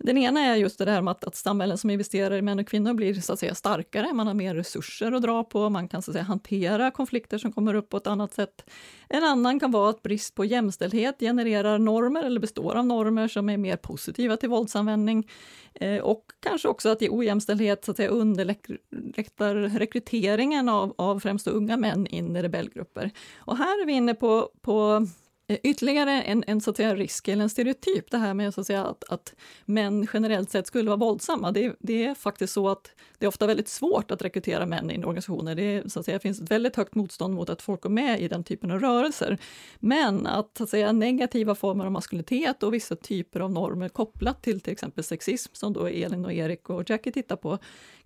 den 0.02 0.19
ena 0.19 0.40
är 0.40 0.57
just 0.57 0.78
det 0.78 0.90
här 0.90 1.02
med 1.02 1.12
att, 1.12 1.25
att 1.25 1.37
samhällen 1.37 1.78
som 1.78 1.90
investerar 1.90 2.37
i 2.37 2.42
män 2.42 2.59
och 2.59 2.69
kvinnor 2.69 2.95
blir 2.95 3.14
så 3.14 3.33
att 3.33 3.38
säga 3.38 3.54
starkare, 3.54 4.12
man 4.12 4.26
har 4.26 4.35
mer 4.35 4.54
resurser 4.54 5.12
att 5.12 5.23
dra 5.23 5.45
på, 5.45 5.71
man 5.71 5.88
kan 5.88 6.02
så 6.02 6.11
att 6.11 6.12
säga 6.12 6.25
hantera 6.25 6.90
konflikter 6.90 7.38
som 7.38 7.52
kommer 7.52 7.75
upp 7.75 7.88
på 7.88 7.97
ett 7.97 8.07
annat 8.07 8.35
sätt. 8.35 8.71
En 9.09 9.25
annan 9.25 9.61
kan 9.61 9.71
vara 9.71 9.90
att 9.90 10.02
brist 10.02 10.35
på 10.35 10.45
jämställdhet 10.45 11.16
genererar 11.21 11.78
normer 11.78 12.23
eller 12.23 12.40
består 12.40 12.75
av 12.75 12.87
normer 12.87 13.28
som 13.28 13.49
är 13.49 13.57
mer 13.57 13.76
positiva 13.76 14.37
till 14.37 14.49
våldsanvändning. 14.49 15.30
Eh, 15.75 15.99
och 15.99 16.25
kanske 16.40 16.69
också 16.69 16.88
att 16.88 17.02
ojämställdhet 17.02 17.85
så 17.85 17.90
att 17.90 17.97
säga, 17.97 18.09
underlättar 18.09 19.54
rekryteringen 19.54 20.69
av, 20.69 20.95
av 20.99 21.21
främst 21.21 21.47
unga 21.47 21.76
män 21.76 22.07
in 22.07 22.37
i 22.37 22.42
rebellgrupper. 22.42 23.11
Och 23.38 23.57
här 23.57 23.83
är 23.83 23.87
vi 23.87 23.92
inne 23.92 24.14
på, 24.14 24.50
på 24.61 25.07
Eh, 25.50 25.59
ytterligare 25.62 26.23
en, 26.23 26.45
en, 26.47 26.61
så 26.61 26.71
att 26.71 26.76
säga, 26.76 26.95
risk 26.95 27.28
eller 27.28 27.42
en 27.42 27.50
stereotyp, 27.50 28.11
det 28.11 28.19
här 28.19 28.35
med 28.35 28.54
så 28.54 28.61
att, 28.61 28.66
säga, 28.66 28.85
att, 28.85 29.04
att 29.09 29.35
män 29.64 30.07
generellt 30.12 30.50
sett 30.50 30.66
skulle 30.66 30.90
vara 30.90 30.97
våldsamma. 30.97 31.52
Det, 31.52 31.76
det, 31.78 32.04
är 32.04 32.14
faktiskt 32.14 32.52
så 32.52 32.69
att 32.69 32.90
det 33.19 33.26
är 33.26 33.28
ofta 33.28 33.47
väldigt 33.47 33.69
svårt 33.69 34.11
att 34.11 34.23
rekrytera 34.23 34.66
män 34.66 34.90
in 34.90 35.00
i 35.00 35.04
organisationer. 35.04 35.54
Det, 35.54 35.92
så 35.92 36.00
att 36.00 36.07
säga, 36.07 36.19
finns 36.19 36.40
ett 36.40 36.50
väldigt 36.50 36.76
högt 36.76 36.95
motstånd 36.95 37.35
mot 37.35 37.50
att 37.50 37.62
folk 37.62 37.80
går 37.80 37.90
med 37.90 38.21
i 38.21 38.28
den 38.28 38.45
typen 38.45 38.71
av 38.71 38.80
rörelser. 38.80 39.38
Men 39.78 40.26
att, 40.26 40.57
så 40.57 40.64
att 40.64 40.71
säga, 40.71 40.92
negativa 40.92 41.54
former 41.54 41.85
av 41.85 41.92
maskulinitet 41.92 42.62
och 42.62 42.75
vissa 42.75 42.97
typer 42.97 43.40
av 43.40 43.50
normer 43.50 43.88
kopplat 43.88 44.42
till 44.42 44.61
till 44.61 44.73
exempel 44.73 45.04
sexism, 45.04 45.50
som 45.54 45.73
då 45.73 45.87
Elin 45.87 46.25
och 46.25 46.33
Erik 46.33 46.71
och 46.71 46.90
Jackie 46.90 47.12
tittar 47.12 47.37
på, 47.37 47.59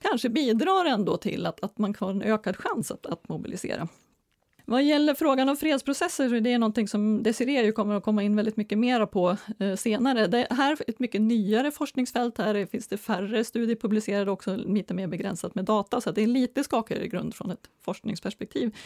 kanske 0.03 0.29
bidrar 0.29 0.85
ändå 0.85 1.17
till 1.17 1.47
att, 1.47 1.65
att 1.65 1.79
man 1.79 1.95
får 1.95 2.11
en 2.11 2.23
ökad 2.23 2.57
chans 2.57 2.91
att, 2.91 3.07
att 3.07 3.29
mobilisera. 3.29 3.89
Vad 4.67 4.83
gäller 4.83 5.15
frågan 5.15 5.49
om 5.49 5.57
fredsprocesser 5.57 6.29
så 6.29 6.35
är 6.35 6.41
det 6.41 6.59
någonting 6.59 6.89
som 6.89 7.23
Desiree 7.23 7.73
kommer 7.73 7.95
att 7.95 8.03
komma 8.03 8.23
in 8.23 8.37
väldigt 8.37 8.57
mycket 8.57 8.79
mera 8.79 9.07
på 9.07 9.37
eh, 9.59 9.75
senare. 9.77 10.27
Det 10.27 10.47
här 10.51 10.73
är 10.73 10.91
ett 10.91 10.99
mycket 10.99 11.21
nyare 11.21 11.71
forskningsfält. 11.71 12.39
Här 12.39 12.67
finns 12.67 12.89
det 12.89 12.97
färre 12.97 13.45
studier 13.45 13.77
publicerade, 13.77 14.31
också 14.31 14.57
lite 14.57 14.95
mer 14.95 15.07
begränsat 15.07 15.55
med 15.55 15.65
data, 15.65 16.01
så 16.01 16.11
det 16.11 16.23
är 16.23 16.27
lite 16.27 16.65
skakigare 16.65 17.09
grund 17.09 17.35
från 17.35 17.51
ett 17.51 17.71
forskningsperspektiv. 17.85 18.77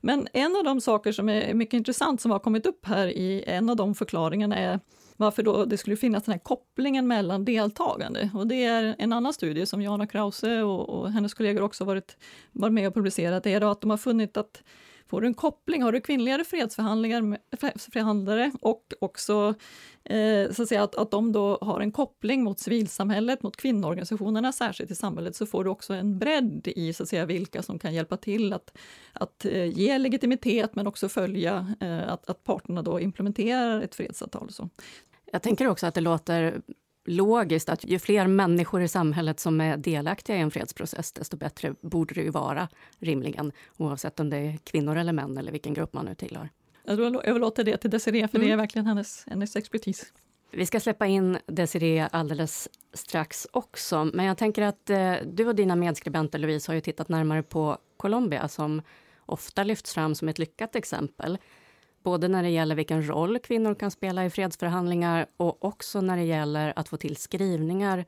Men 0.00 0.28
en 0.32 0.56
av 0.56 0.64
de 0.64 0.80
saker 0.80 1.12
som 1.12 1.28
är 1.28 1.54
mycket 1.54 1.74
intressant 1.74 2.20
som 2.20 2.30
har 2.30 2.38
kommit 2.38 2.66
upp 2.66 2.86
här 2.86 3.06
i 3.06 3.44
en 3.46 3.70
av 3.70 3.76
de 3.76 3.94
förklaringarna 3.94 4.56
är 4.56 4.80
varför 5.16 5.42
då 5.42 5.64
det 5.64 5.76
skulle 5.76 5.96
finnas 5.96 6.24
den 6.24 6.32
här 6.32 6.38
kopplingen 6.38 7.06
mellan 7.06 7.44
deltagande. 7.44 8.30
Och 8.34 8.46
det 8.46 8.64
är 8.64 8.94
en 8.98 9.12
annan 9.12 9.32
studie 9.32 9.66
som 9.66 9.82
Jana 9.82 10.06
Krause 10.06 10.62
och, 10.62 10.88
och 10.88 11.12
hennes 11.12 11.34
kollegor 11.34 11.62
också 11.62 11.84
varit, 11.84 12.16
varit 12.52 12.72
med 12.72 12.88
och 12.88 12.94
publicerat, 12.94 13.44
det 13.44 13.52
är 13.52 13.60
då 13.60 13.70
att 13.70 13.80
de 13.80 13.90
har 13.90 13.96
funnit 13.96 14.36
att 14.36 14.62
får 15.08 15.20
du 15.20 15.26
en 15.26 15.34
koppling, 15.34 15.82
har 15.82 15.92
du 15.92 16.00
kvinnligare 16.00 16.44
fredsförhandlare 17.58 18.52
och 18.60 18.94
också 19.00 19.54
eh, 20.04 20.50
så 20.50 20.62
att, 20.62 20.68
säga, 20.68 20.82
att, 20.82 20.94
att 20.94 21.10
de 21.10 21.32
då 21.32 21.58
har 21.60 21.80
en 21.80 21.92
koppling 21.92 22.44
mot 22.44 22.58
civilsamhället, 22.58 23.42
mot 23.42 23.56
kvinnoorganisationerna 23.56 24.52
särskilt 24.52 24.90
i 24.90 24.94
samhället, 24.94 25.36
så 25.36 25.46
får 25.46 25.64
du 25.64 25.70
också 25.70 25.94
en 25.94 26.18
bredd 26.18 26.68
i 26.76 26.92
så 26.92 27.02
att 27.02 27.08
säga, 27.08 27.26
vilka 27.26 27.62
som 27.62 27.78
kan 27.78 27.94
hjälpa 27.94 28.16
till 28.16 28.52
att, 28.52 28.78
att 29.12 29.44
eh, 29.44 29.64
ge 29.64 29.98
legitimitet 29.98 30.74
men 30.74 30.86
också 30.86 31.08
följa 31.08 31.74
eh, 31.80 32.12
att, 32.12 32.30
att 32.30 32.44
parterna 32.44 32.82
då 32.82 33.00
implementerar 33.00 33.80
ett 33.80 33.94
fredsavtal. 33.94 34.50
Så. 34.50 34.68
Jag 35.32 35.42
tänker 35.42 35.66
också 35.66 35.86
att 35.86 35.94
det 35.94 36.00
låter 36.00 36.62
logiskt 37.08 37.68
att 37.68 37.84
ju 37.84 37.98
fler 37.98 38.26
människor 38.26 38.82
i 38.82 38.88
samhället 38.88 39.40
som 39.40 39.60
är 39.60 39.76
delaktiga 39.76 40.36
i 40.36 40.40
en 40.40 40.50
fredsprocess, 40.50 41.12
desto 41.12 41.36
bättre 41.36 41.74
borde 41.80 42.14
det 42.14 42.22
ju 42.22 42.30
vara 42.30 42.68
rimligen, 42.98 43.52
oavsett 43.76 44.20
om 44.20 44.30
det 44.30 44.36
är 44.36 44.56
kvinnor 44.64 44.96
eller 44.96 45.12
män 45.12 45.38
eller 45.38 45.52
vilken 45.52 45.74
grupp 45.74 45.92
man 45.92 46.04
nu 46.04 46.14
tillhör. 46.14 46.48
Jag 46.84 47.26
överlåter 47.26 47.64
det 47.64 47.76
till 47.76 47.90
Desiree, 47.90 48.28
för 48.28 48.38
mm. 48.38 48.48
det 48.48 48.52
är 48.52 48.56
verkligen 48.56 48.86
hennes, 48.86 49.24
hennes 49.26 49.56
expertis. 49.56 50.12
Vi 50.50 50.66
ska 50.66 50.80
släppa 50.80 51.06
in 51.06 51.38
Desiree 51.46 52.08
alldeles 52.12 52.68
strax 52.92 53.46
också, 53.50 54.04
men 54.04 54.26
jag 54.26 54.38
tänker 54.38 54.62
att 54.62 54.90
eh, 54.90 55.14
du 55.26 55.46
och 55.46 55.54
dina 55.54 55.76
medskribenter 55.76 56.38
Louise 56.38 56.70
har 56.70 56.74
ju 56.74 56.80
tittat 56.80 57.08
närmare 57.08 57.42
på 57.42 57.78
Colombia 57.96 58.48
som 58.48 58.82
ofta 59.26 59.64
lyfts 59.64 59.94
fram 59.94 60.14
som 60.14 60.28
ett 60.28 60.38
lyckat 60.38 60.76
exempel 60.76 61.38
både 62.08 62.28
när 62.28 62.42
det 62.42 62.48
gäller 62.48 62.74
vilken 62.74 63.08
roll 63.08 63.38
kvinnor 63.38 63.74
kan 63.74 63.90
spela 63.90 64.24
i 64.24 64.30
fredsförhandlingar 64.30 65.26
och 65.36 65.64
också 65.64 66.00
när 66.00 66.16
det 66.16 66.22
gäller 66.22 66.72
att 66.76 66.88
få 66.88 66.96
till 66.96 67.16
skrivningar 67.16 68.04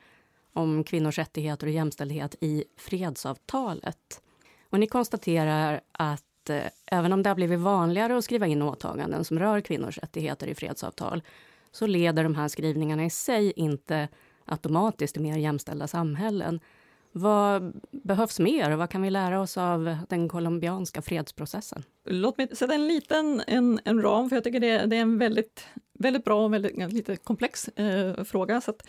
om 0.53 0.85
kvinnors 0.85 1.19
rättigheter 1.19 1.67
och 1.67 1.73
jämställdhet 1.73 2.35
i 2.41 2.65
fredsavtalet. 2.77 4.23
Och 4.71 4.81
ni 4.81 4.87
konstaterar 4.87 5.81
att 5.93 6.51
eh, 6.51 6.63
även 6.87 7.13
om 7.13 7.23
det 7.23 7.31
har 7.31 7.35
blivit 7.35 7.59
vanligare 7.59 8.19
att 8.19 8.25
skriva 8.25 8.47
in 8.47 8.63
åtaganden 8.63 9.25
som 9.25 9.39
rör 9.39 9.61
kvinnors 9.61 9.99
rättigheter 9.99 10.47
i 10.47 10.55
fredsavtal 10.55 11.23
så 11.73 11.87
leder 11.87 12.23
de 12.23 12.35
här 12.35 12.49
skrivningarna 12.49 13.05
i 13.05 13.11
sig 13.11 13.53
inte 13.57 14.09
automatiskt 14.45 15.15
till 15.15 15.23
mer 15.23 15.39
jämställda 15.39 15.87
samhällen. 15.87 16.61
Vad 17.13 17.81
behövs 17.91 18.39
mer 18.39 18.73
och 18.73 18.79
vad 18.79 18.91
kan 18.91 19.03
vi 19.03 19.11
lära 19.11 19.41
oss 19.41 19.57
av 19.59 19.97
den 20.09 20.29
colombianska 20.29 21.03
fredsprocessen? 21.03 21.83
Låt 22.05 22.39
mig 22.39 22.57
sätta 22.57 22.75
en 22.75 22.89
liten 22.89 23.43
en, 23.47 23.81
en 23.85 24.03
ram, 24.03 24.29
för 24.29 24.37
jag 24.37 24.45
tycker 24.45 24.61
det, 24.61 24.87
det 24.87 24.97
är 24.97 25.01
en 25.01 25.19
väldigt, 25.19 25.67
väldigt 25.99 26.25
bra 26.25 26.45
och 26.45 26.55
väldigt, 26.55 26.93
lite 26.93 27.17
komplex 27.17 27.69
eh, 27.69 28.25
fråga. 28.25 28.61
Så 28.61 28.71
att, 28.71 28.89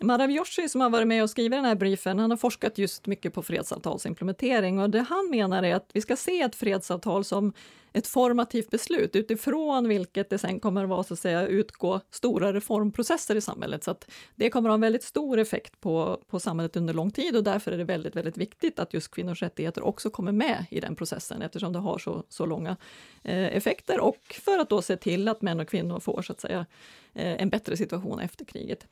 Madhav 0.00 0.44
som 0.68 0.80
har 0.80 0.90
varit 0.90 1.06
med 1.06 1.22
och 1.22 1.30
skrivit 1.30 1.56
den 1.56 1.64
här 1.64 1.74
briefen, 1.74 2.18
han 2.18 2.30
har 2.30 2.36
forskat 2.36 2.78
just 2.78 3.06
mycket 3.06 3.34
på 3.34 3.42
fredsavtalsimplementering 3.42 4.78
och 4.78 4.90
det 4.90 5.00
han 5.00 5.30
menar 5.30 5.62
är 5.62 5.74
att 5.74 5.90
vi 5.92 6.00
ska 6.00 6.16
se 6.16 6.40
ett 6.40 6.56
fredsavtal 6.56 7.24
som 7.24 7.52
ett 7.98 8.06
formativt 8.06 8.70
beslut 8.70 9.16
utifrån 9.16 9.88
vilket 9.88 10.30
det 10.30 10.38
sen 10.38 10.60
kommer 10.60 10.84
att 10.84 10.90
vara, 10.90 11.02
så 11.02 11.14
att 11.14 11.20
säga, 11.20 11.46
utgå 11.46 12.00
stora 12.10 12.52
reformprocesser 12.52 13.36
i 13.36 13.40
samhället. 13.40 13.84
Så 13.84 13.90
att 13.90 14.10
det 14.34 14.50
kommer 14.50 14.68
att 14.68 14.70
ha 14.70 14.74
en 14.74 14.80
väldigt 14.80 15.02
stor 15.02 15.38
effekt 15.38 15.80
på, 15.80 16.22
på 16.26 16.40
samhället 16.40 16.76
under 16.76 16.94
lång 16.94 17.10
tid 17.10 17.36
och 17.36 17.44
därför 17.44 17.72
är 17.72 17.78
det 17.78 17.84
väldigt, 17.84 18.16
väldigt 18.16 18.36
viktigt 18.36 18.78
att 18.78 18.94
just 18.94 19.10
kvinnors 19.10 19.42
rättigheter 19.42 19.82
också 19.82 20.10
kommer 20.10 20.32
med 20.32 20.64
i 20.70 20.80
den 20.80 20.96
processen 20.96 21.42
eftersom 21.42 21.72
det 21.72 21.78
har 21.78 21.98
så, 21.98 22.24
så 22.28 22.46
långa 22.46 22.76
eh, 23.24 23.56
effekter 23.56 24.00
och 24.00 24.40
för 24.44 24.58
att 24.58 24.68
då 24.68 24.82
se 24.82 24.96
till 24.96 25.28
att 25.28 25.42
män 25.42 25.60
och 25.60 25.68
kvinnor 25.68 26.00
får 26.00 26.22
så 26.22 26.32
att 26.32 26.40
säga 26.40 26.66
eh, 27.14 27.42
en 27.42 27.50
bättre 27.50 27.76
situation 27.76 28.20
efter 28.20 28.44
kriget. 28.44 28.86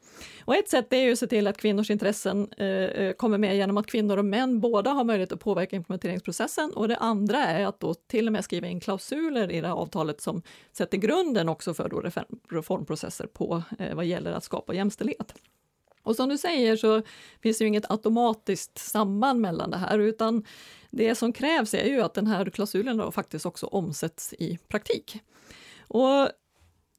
Och 0.44 0.56
ett 0.56 0.68
sätt 0.68 0.92
är 0.92 0.96
ju 0.96 1.12
att 1.12 1.18
se 1.18 1.26
till 1.26 1.46
att 1.46 1.56
kvinnors 1.56 1.90
intressen 1.90 2.48
eh, 2.56 2.66
eh 2.66 3.12
kommer 3.12 3.38
med 3.38 3.56
genom 3.56 3.76
att 3.76 3.86
kvinnor 3.86 4.16
och 4.16 4.24
män 4.24 4.60
båda 4.60 4.90
har 4.90 5.04
möjlighet 5.04 5.32
att 5.32 5.40
påverka 5.40 5.76
implementeringsprocessen 5.76 6.72
och 6.72 6.88
det 6.88 6.96
andra 6.96 7.38
är 7.38 7.66
att 7.66 7.80
då 7.80 7.94
till 7.94 8.26
och 8.26 8.32
med 8.32 8.44
skriva 8.44 8.66
in 8.66 8.80
klausuler 8.96 9.50
i 9.50 9.60
det 9.60 9.66
här 9.66 9.74
avtalet 9.74 10.20
som 10.20 10.42
sätter 10.72 10.98
grunden 10.98 11.48
också 11.48 11.74
för 11.74 11.88
då 11.88 12.00
reformprocesser 12.50 13.26
på 13.26 13.62
eh, 13.78 13.94
vad 13.94 14.04
gäller 14.04 14.32
att 14.32 14.44
skapa 14.44 14.74
jämställdhet. 14.74 15.34
Och 16.02 16.16
som 16.16 16.28
du 16.28 16.38
säger 16.38 16.76
så 16.76 17.02
finns 17.42 17.58
det 17.58 17.64
ju 17.64 17.68
inget 17.68 17.90
automatiskt 17.90 18.78
samband 18.78 19.40
mellan 19.40 19.70
det 19.70 19.76
här, 19.76 19.98
utan 19.98 20.44
det 20.90 21.14
som 21.14 21.32
krävs 21.32 21.74
är 21.74 21.84
ju 21.84 22.00
att 22.00 22.14
den 22.14 22.26
här 22.26 22.50
klausulen 22.50 22.96
då 22.96 23.12
faktiskt 23.12 23.46
också 23.46 23.66
omsätts 23.66 24.32
i 24.32 24.58
praktik. 24.68 25.20
Och 25.88 26.28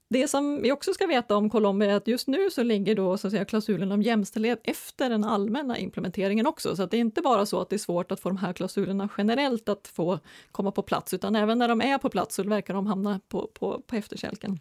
det 0.10 0.28
som 0.28 0.62
vi 0.62 0.72
också 0.72 0.94
ska 0.94 1.08
veta 1.08 1.36
om 1.36 1.50
Colombia 1.50 1.92
är 1.92 1.96
att 1.96 2.08
just 2.08 2.28
nu 2.28 2.50
så 2.50 2.64
ligger 2.64 2.96
då 2.96 3.18
så 3.18 3.28
att 3.28 3.32
säga, 3.32 3.46
klausulen 3.46 3.92
om 3.92 4.02
jämställdhet 4.02 4.60
efter 4.64 5.10
den 5.10 5.24
allmänna 5.24 5.78
implementeringen 5.78 6.48
också, 6.48 6.76
så 6.76 6.84
att 6.84 6.92
det 6.92 6.98
är 6.98 7.02
inte 7.02 7.22
bara 7.22 7.46
så 7.46 7.62
att 7.62 7.70
det 7.70 7.76
är 7.76 7.78
svårt 7.78 8.12
att 8.12 8.20
få 8.20 8.30
de 8.30 8.38
här 8.38 8.54
klausulerna 8.54 9.10
generellt 9.18 9.70
att 9.70 9.88
få 9.88 10.20
komma 10.52 10.72
på 10.72 10.82
plats, 10.82 11.14
utan 11.14 11.36
även 11.36 11.58
när 11.58 11.68
de 11.68 11.82
är 11.82 11.98
på 11.98 12.10
plats 12.10 12.36
så 12.36 12.44
verkar 12.44 12.74
de 12.74 12.88
hamna 12.88 13.20
på, 13.28 13.50
på, 13.54 13.82
på 13.88 13.96
efterkälken. 13.96 14.60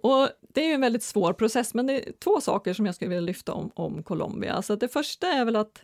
Och 0.00 0.28
det 0.54 0.60
är 0.60 0.68
ju 0.68 0.74
en 0.74 0.80
väldigt 0.80 1.02
svår 1.02 1.32
process, 1.32 1.74
men 1.74 1.86
det 1.86 2.08
är 2.08 2.12
två 2.12 2.40
saker 2.40 2.74
som 2.74 2.86
jag 2.86 2.94
skulle 2.94 3.08
vilja 3.08 3.20
lyfta 3.20 3.52
om, 3.52 3.70
om 3.74 4.02
Colombia. 4.02 4.52
Alltså 4.52 4.76
det 4.76 4.88
första 4.88 5.26
är 5.26 5.44
väl 5.44 5.56
att 5.56 5.82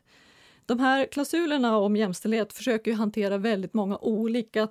de 0.67 0.81
här 0.81 1.07
klausulerna 1.07 1.79
om 1.79 1.97
jämställdhet 1.97 2.53
försöker 2.53 2.93
hantera 2.93 3.39
väldigt 3.39 3.75
många 3.75 3.99
olika 3.99 4.69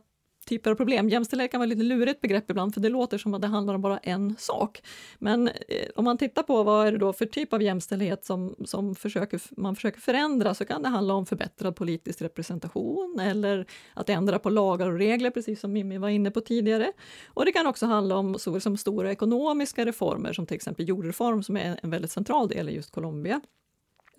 typer 0.49 0.71
av 0.71 0.75
problem. 0.75 1.09
Jämställdhet 1.09 1.51
kan 1.51 1.59
vara 1.59 1.67
lite 1.67 1.83
lurigt 1.83 2.21
begrepp 2.21 2.49
ibland, 2.49 2.73
för 2.73 2.81
det 2.81 2.89
låter 2.89 3.17
som 3.17 3.33
att 3.33 3.41
det 3.41 3.47
handlar 3.47 3.73
om 3.73 3.81
bara 3.81 3.97
en 3.97 4.35
sak. 4.37 4.81
Men 5.19 5.47
eh, 5.47 5.53
om 5.95 6.05
man 6.05 6.17
tittar 6.17 6.43
på 6.43 6.63
vad 6.63 6.87
är 6.87 6.91
det 6.91 6.97
då 6.97 7.13
för 7.13 7.25
typ 7.25 7.53
av 7.53 7.61
jämställdhet 7.61 8.25
som, 8.25 8.55
som 8.65 8.95
försöker, 8.95 9.41
man 9.57 9.75
försöker 9.75 9.99
förändra, 9.99 10.53
så 10.53 10.65
kan 10.65 10.81
det 10.81 10.89
handla 10.89 11.13
om 11.13 11.25
förbättrad 11.25 11.75
politisk 11.75 12.21
representation 12.21 13.19
eller 13.19 13.65
att 13.93 14.09
ändra 14.09 14.39
på 14.39 14.49
lagar 14.49 14.87
och 14.87 14.97
regler, 14.97 15.29
precis 15.29 15.59
som 15.59 15.73
Mimmi 15.73 15.97
var 15.97 16.09
inne 16.09 16.31
på 16.31 16.41
tidigare. 16.41 16.91
Och 17.27 17.45
det 17.45 17.51
kan 17.51 17.67
också 17.67 17.85
handla 17.85 18.15
om 18.15 18.39
så, 18.39 18.59
som 18.59 18.77
stora 18.77 19.11
ekonomiska 19.11 19.85
reformer, 19.85 20.33
som 20.33 20.45
till 20.45 20.55
exempel 20.55 20.89
jordreform, 20.89 21.43
som 21.43 21.57
är 21.57 21.79
en 21.83 21.89
väldigt 21.89 22.11
central 22.11 22.47
del 22.47 22.69
i 22.69 22.75
just 22.75 22.91
Colombia. 22.91 23.41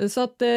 Så 0.08 0.20
att 0.20 0.42
eh, 0.42 0.48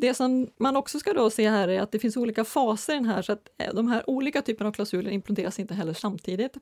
det 0.00 0.14
som 0.14 0.48
man 0.56 0.76
också 0.76 0.98
ska 0.98 1.12
då 1.12 1.30
se 1.30 1.50
här 1.50 1.68
är 1.68 1.80
att 1.80 1.92
det 1.92 1.98
finns 1.98 2.16
olika 2.16 2.44
faser 2.44 2.92
i 2.92 2.96
den 2.96 3.04
här, 3.04 3.22
så 3.22 3.32
att 3.32 3.48
eh, 3.58 3.74
de 3.74 3.88
här 3.88 4.10
olika 4.10 4.42
typerna 4.42 4.68
av 4.68 4.72
klausuler 4.72 5.10
implementeras 5.10 5.58
inte 5.58 5.74
heller 5.74 5.94
samtidigt. 5.94 6.56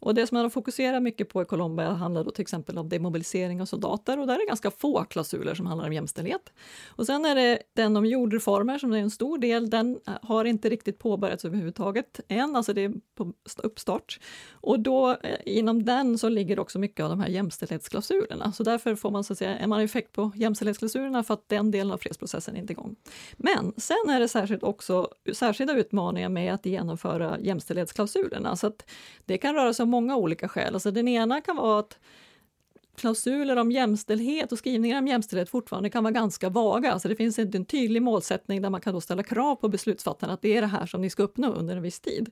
Och 0.00 0.14
det 0.14 0.26
som 0.26 0.36
man 0.36 0.44
har 0.44 0.50
fokuserat 0.50 1.02
mycket 1.02 1.28
på 1.28 1.42
i 1.42 1.44
Colombia 1.44 1.90
handlar 1.90 2.24
då 2.24 2.30
till 2.30 2.42
exempel 2.42 2.78
om 2.78 2.88
demobilisering 2.88 3.60
av 3.62 3.66
soldater 3.66 4.18
och 4.18 4.26
där 4.26 4.34
är 4.34 4.38
det 4.38 4.46
ganska 4.46 4.70
få 4.70 5.04
klausuler 5.04 5.54
som 5.54 5.66
handlar 5.66 5.86
om 5.86 5.92
jämställdhet. 5.92 6.52
Och 6.88 7.06
sen 7.06 7.24
är 7.24 7.34
det 7.34 7.62
den 7.72 7.96
om 7.96 8.06
jordreformer 8.06 8.78
som 8.78 8.92
är 8.92 8.98
en 8.98 9.10
stor 9.10 9.38
del, 9.38 9.70
den 9.70 9.98
eh, 10.06 10.14
har 10.22 10.44
inte 10.44 10.68
riktigt 10.68 10.98
påbörjats 10.98 11.44
överhuvudtaget 11.44 12.20
än, 12.28 12.56
alltså 12.56 12.72
det 12.72 12.84
är 12.84 12.92
på 13.14 13.32
uppstart. 13.56 14.20
Och 14.50 14.80
då 14.80 15.10
eh, 15.10 15.16
inom 15.44 15.84
den 15.84 16.18
så 16.18 16.28
ligger 16.28 16.58
också 16.58 16.78
mycket 16.78 17.04
av 17.04 17.10
de 17.10 17.20
här 17.20 17.28
jämställdhetsklausulerna, 17.28 18.52
så 18.52 18.62
därför 18.62 18.94
får 18.94 19.10
man 19.10 19.24
så 19.24 19.32
att 19.32 19.38
säga, 19.38 19.58
en 19.58 19.72
effekt 19.72 20.12
på 20.12 20.32
jämställdhetsklausulerna 20.34 21.22
för 21.22 21.34
att 21.34 21.48
den 21.48 21.70
delen 21.70 21.92
av 21.92 21.98
fredsprocessen 21.98 22.56
inte 22.56 22.74
igång. 22.78 22.96
Men 23.36 23.72
sen 23.76 24.10
är 24.10 24.20
det 24.20 24.28
särskilt 24.28 24.62
också 24.62 25.08
särskilda 25.32 25.74
utmaningar 25.74 26.28
med 26.28 26.54
att 26.54 26.66
genomföra 26.66 27.38
jämställdhetsklausulerna, 27.40 28.56
så 28.56 28.66
att 28.66 28.90
det 29.24 29.38
kan 29.38 29.54
röra 29.54 29.74
sig 29.74 29.82
om 29.82 29.90
många 29.90 30.16
olika 30.16 30.48
skäl. 30.48 30.74
Alltså 30.74 30.90
den 30.90 31.08
ena 31.08 31.40
kan 31.40 31.56
vara 31.56 31.78
att 31.78 31.98
klausuler 32.98 33.56
om 33.56 33.72
jämställdhet 33.72 34.52
och 34.52 34.58
skrivningar 34.58 34.98
om 34.98 35.06
jämställdhet 35.06 35.48
fortfarande 35.48 35.90
kan 35.90 36.04
vara 36.04 36.12
ganska 36.12 36.48
vaga. 36.48 36.98
så 36.98 37.08
det 37.08 37.16
finns 37.16 37.38
inte 37.38 37.58
en 37.58 37.64
tydlig 37.64 38.02
målsättning 38.02 38.62
där 38.62 38.70
man 38.70 38.80
kan 38.80 38.94
då 38.94 39.00
ställa 39.00 39.22
krav 39.22 39.56
på 39.56 39.68
beslutsfattarna 39.68 40.32
att 40.32 40.42
det 40.42 40.56
är 40.56 40.60
det 40.60 40.66
här 40.66 40.86
som 40.86 41.00
ni 41.00 41.10
ska 41.10 41.22
uppnå 41.22 41.52
under 41.52 41.76
en 41.76 41.82
viss 41.82 42.00
tid. 42.00 42.30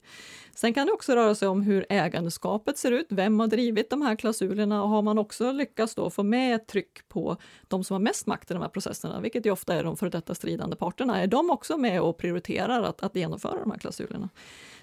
Sen 0.54 0.74
kan 0.74 0.86
det 0.86 0.92
också 0.92 1.14
röra 1.14 1.34
sig 1.34 1.48
om 1.48 1.62
hur 1.62 1.86
ägandeskapet 1.88 2.78
ser 2.78 2.92
ut. 2.92 3.06
Vem 3.10 3.40
har 3.40 3.46
drivit 3.46 3.90
de 3.90 4.02
här 4.02 4.16
klausulerna 4.16 4.82
och 4.82 4.88
har 4.88 5.02
man 5.02 5.18
också 5.18 5.52
lyckats 5.52 5.94
då 5.94 6.10
få 6.10 6.22
med 6.22 6.54
ett 6.54 6.66
tryck 6.66 7.08
på 7.08 7.36
de 7.68 7.84
som 7.84 7.94
har 7.94 8.00
mest 8.00 8.26
makt 8.26 8.50
i 8.50 8.54
de 8.54 8.62
här 8.62 8.68
processerna, 8.68 9.20
vilket 9.20 9.46
ju 9.46 9.50
ofta 9.50 9.74
är 9.74 9.84
de 9.84 9.96
före 9.96 10.10
detta 10.10 10.34
stridande 10.34 10.76
parterna. 10.76 11.22
Är 11.22 11.26
de 11.26 11.50
också 11.50 11.76
med 11.76 12.00
och 12.02 12.18
prioriterar 12.18 12.82
att, 12.82 13.02
att 13.02 13.16
genomföra 13.16 13.60
de 13.60 13.70
här 13.70 13.78
klausulerna? 13.78 14.28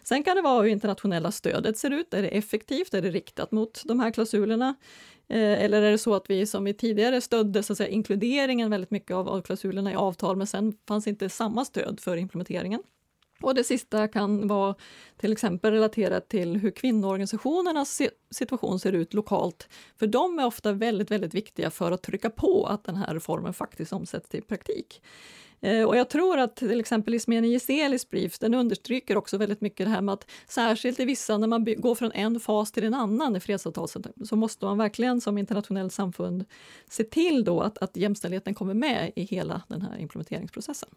Sen 0.04 0.24
kan 0.24 0.36
det 0.36 0.42
vara 0.42 0.62
hur 0.62 0.70
internationella 0.70 1.32
stödet 1.32 1.78
ser 1.78 1.92
ut. 1.92 2.14
Är 2.14 2.22
det 2.22 2.28
effektivt? 2.28 2.94
Är 2.94 3.02
det 3.02 3.10
riktat 3.10 3.52
mot 3.52 3.82
de 3.86 4.00
här 4.00 4.12
klausulerna? 4.12 4.76
Eh, 5.28 5.64
eller 5.64 5.82
är 5.82 5.92
det 5.92 5.98
så 5.98 6.16
att 6.16 6.30
vi 6.30 6.46
som 6.46 6.64
vi 6.64 6.74
tidigare 6.74 7.22
stödde 7.22 7.64
så 7.64 7.74
att 7.74 7.78
säga, 7.78 7.90
inkluderingen 7.90 8.70
väldigt 8.70 8.92
mycket 8.92 9.16
av, 9.16 9.30
av 9.30 9.42
klausulerna 9.42 9.92
i 9.92 9.96
avtal, 9.96 10.36
men 10.36 10.48
sen 10.48 10.74
fanns 10.88 11.08
inte 11.08 11.30
samma 11.30 11.66
stöd 11.66 12.00
för 12.00 12.18
implementeringen? 12.18 12.84
Och 13.42 13.56
det 13.56 13.64
sista 13.64 14.08
kan 14.08 14.48
vara 14.48 14.76
till 15.18 15.32
exempel 15.32 15.74
relaterat 15.74 16.30
till 16.30 16.58
hur 16.58 16.72
kvinnoorganisationernas 16.72 18.02
situation 18.32 18.80
ser 18.80 18.94
ut 18.94 19.14
lokalt. 19.14 19.68
För 20.00 20.08
de 20.08 20.40
är 20.40 20.46
ofta 20.46 20.72
väldigt, 20.72 21.12
väldigt 21.12 21.34
viktiga 21.34 21.72
för 21.72 21.92
att 21.92 22.04
trycka 22.04 22.30
på 22.30 22.66
att 22.66 22.84
den 22.84 22.96
här 22.96 23.14
reformen 23.14 23.54
faktiskt 23.54 23.94
omsätts 23.94 24.36
i 24.36 24.42
praktik. 24.42 25.02
Eh, 25.64 25.84
och 25.84 25.98
jag 25.98 26.10
tror 26.10 26.40
att 26.40 26.56
till 26.56 26.80
exempel 26.80 27.14
Ismene 27.14 27.48
Giselis 27.48 28.10
brief, 28.10 28.40
den 28.40 28.54
understryker 28.54 29.18
också 29.18 29.38
väldigt 29.38 29.62
mycket 29.62 29.86
det 29.86 29.90
här 29.90 30.02
med 30.02 30.14
att 30.14 30.30
särskilt 30.48 31.00
i 31.00 31.06
vissa, 31.06 31.38
när 31.38 31.48
man 31.48 31.66
går 31.78 31.96
från 31.96 32.12
en 32.12 32.40
fas 32.40 32.72
till 32.72 32.84
en 32.84 32.94
annan 32.94 33.36
i 33.36 33.40
fredsavtalet, 33.40 34.08
så 34.26 34.36
måste 34.36 34.66
man 34.66 34.78
verkligen 34.78 35.22
som 35.22 35.38
internationellt 35.38 35.94
samfund 35.94 36.46
se 36.90 37.04
till 37.04 37.44
då 37.44 37.62
att, 37.62 37.78
att 37.78 37.98
jämställdheten 37.98 38.54
kommer 38.54 38.74
med 38.74 39.12
i 39.16 39.24
hela 39.24 39.62
den 39.68 39.82
här 39.82 39.98
implementeringsprocessen. 40.00 40.90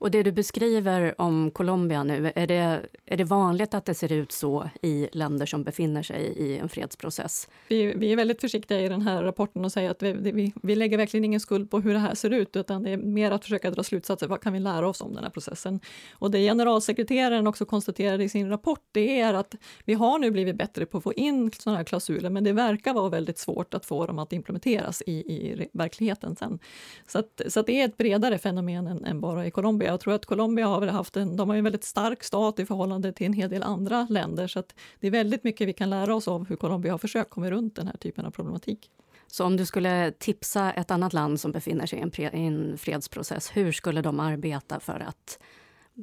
Och 0.00 0.10
det 0.10 0.22
du 0.22 0.32
beskriver 0.32 1.20
om 1.20 1.50
Colombia 1.50 2.02
nu, 2.04 2.32
är 2.34 2.46
det, 2.46 2.80
är 3.06 3.16
det 3.16 3.24
vanligt 3.24 3.74
att 3.74 3.84
det 3.84 3.94
ser 3.94 4.12
ut 4.12 4.32
så 4.32 4.70
i 4.82 5.08
länder 5.12 5.46
som 5.46 5.62
befinner 5.64 6.02
sig 6.02 6.22
i 6.22 6.58
en 6.58 6.68
fredsprocess? 6.68 7.48
Vi, 7.68 7.94
vi 7.96 8.12
är 8.12 8.16
väldigt 8.16 8.40
försiktiga 8.40 8.80
i 8.80 8.88
den 8.88 9.02
här 9.02 9.22
rapporten 9.22 9.64
och 9.64 9.72
säger 9.72 9.90
att 9.90 10.02
vi, 10.02 10.12
vi, 10.12 10.52
vi, 10.62 10.74
lägger 10.74 10.98
verkligen 10.98 11.24
ingen 11.24 11.40
skuld 11.40 11.70
på 11.70 11.80
hur 11.80 11.92
det 11.92 11.98
här 11.98 12.14
ser 12.14 12.30
ut, 12.30 12.56
utan 12.56 12.82
det 12.82 12.90
är 12.90 12.96
mer 12.96 13.30
att 13.30 13.44
försöka 13.44 13.70
dra 13.70 13.82
slutsatser. 13.82 14.26
Vad 14.26 14.40
kan 14.42 14.52
vi 14.52 14.60
lära 14.60 14.88
oss 14.88 15.00
om 15.00 15.14
den 15.14 15.24
här 15.24 15.30
processen? 15.30 15.80
Och 16.12 16.30
det 16.30 16.38
generalsekreteraren 16.38 17.46
också 17.46 17.64
konstaterade 17.64 18.24
i 18.24 18.28
sin 18.28 18.48
rapport, 18.48 18.84
det 18.92 19.20
är 19.20 19.34
att 19.34 19.54
vi 19.84 19.94
har 19.94 20.18
nu 20.18 20.30
blivit 20.30 20.56
bättre 20.56 20.86
på 20.86 20.98
att 20.98 21.04
få 21.04 21.12
in 21.12 21.50
sådana 21.52 21.76
här 21.76 21.84
klausuler, 21.84 22.30
men 22.30 22.44
det 22.44 22.52
verkar 22.52 22.94
vara 22.94 23.08
väldigt 23.08 23.38
svårt 23.38 23.74
att 23.74 23.86
få 23.86 24.06
dem 24.06 24.18
att 24.18 24.32
implementeras 24.32 25.02
i, 25.06 25.12
i 25.12 25.68
verkligheten 25.72 26.36
sen. 26.36 26.58
Så, 27.06 27.18
att, 27.18 27.40
så 27.48 27.60
att 27.60 27.66
det 27.66 27.80
är 27.80 27.84
ett 27.84 27.96
bredare 27.96 28.38
fenomen 28.38 28.86
än, 28.86 29.04
än 29.04 29.20
bara 29.20 29.46
i 29.46 29.50
Colombia. 29.50 29.89
Jag 29.90 30.00
tror 30.00 30.14
att 30.14 30.26
Colombia 30.26 30.66
har 30.66 30.86
haft 30.86 31.16
en, 31.16 31.36
de 31.36 31.48
har 31.48 31.56
en 31.56 31.64
väldigt 31.64 31.84
stark 31.84 32.24
stat 32.24 32.58
i 32.58 32.66
förhållande 32.66 33.12
till 33.12 33.26
en 33.26 33.32
hel 33.32 33.50
del 33.50 33.62
andra 33.62 34.06
länder, 34.10 34.46
så 34.46 34.58
att 34.58 34.74
det 35.00 35.06
är 35.06 35.10
väldigt 35.10 35.44
mycket 35.44 35.68
vi 35.68 35.72
kan 35.72 35.90
lära 35.90 36.14
oss 36.14 36.28
av 36.28 36.48
hur 36.48 36.56
Colombia 36.56 36.92
har 36.92 36.98
försökt 36.98 37.30
komma 37.30 37.50
runt 37.50 37.76
den 37.76 37.86
här 37.86 37.96
typen 37.96 38.26
av 38.26 38.30
problematik. 38.30 38.90
Så 39.26 39.44
om 39.44 39.56
du 39.56 39.66
skulle 39.66 40.12
tipsa 40.12 40.72
ett 40.72 40.90
annat 40.90 41.12
land 41.12 41.40
som 41.40 41.52
befinner 41.52 41.86
sig 41.86 41.98
i 41.98 42.02
en, 42.02 42.34
i 42.34 42.46
en 42.46 42.78
fredsprocess, 42.78 43.50
hur 43.54 43.72
skulle 43.72 44.02
de 44.02 44.20
arbeta 44.20 44.80
för 44.80 45.00
att 45.00 45.38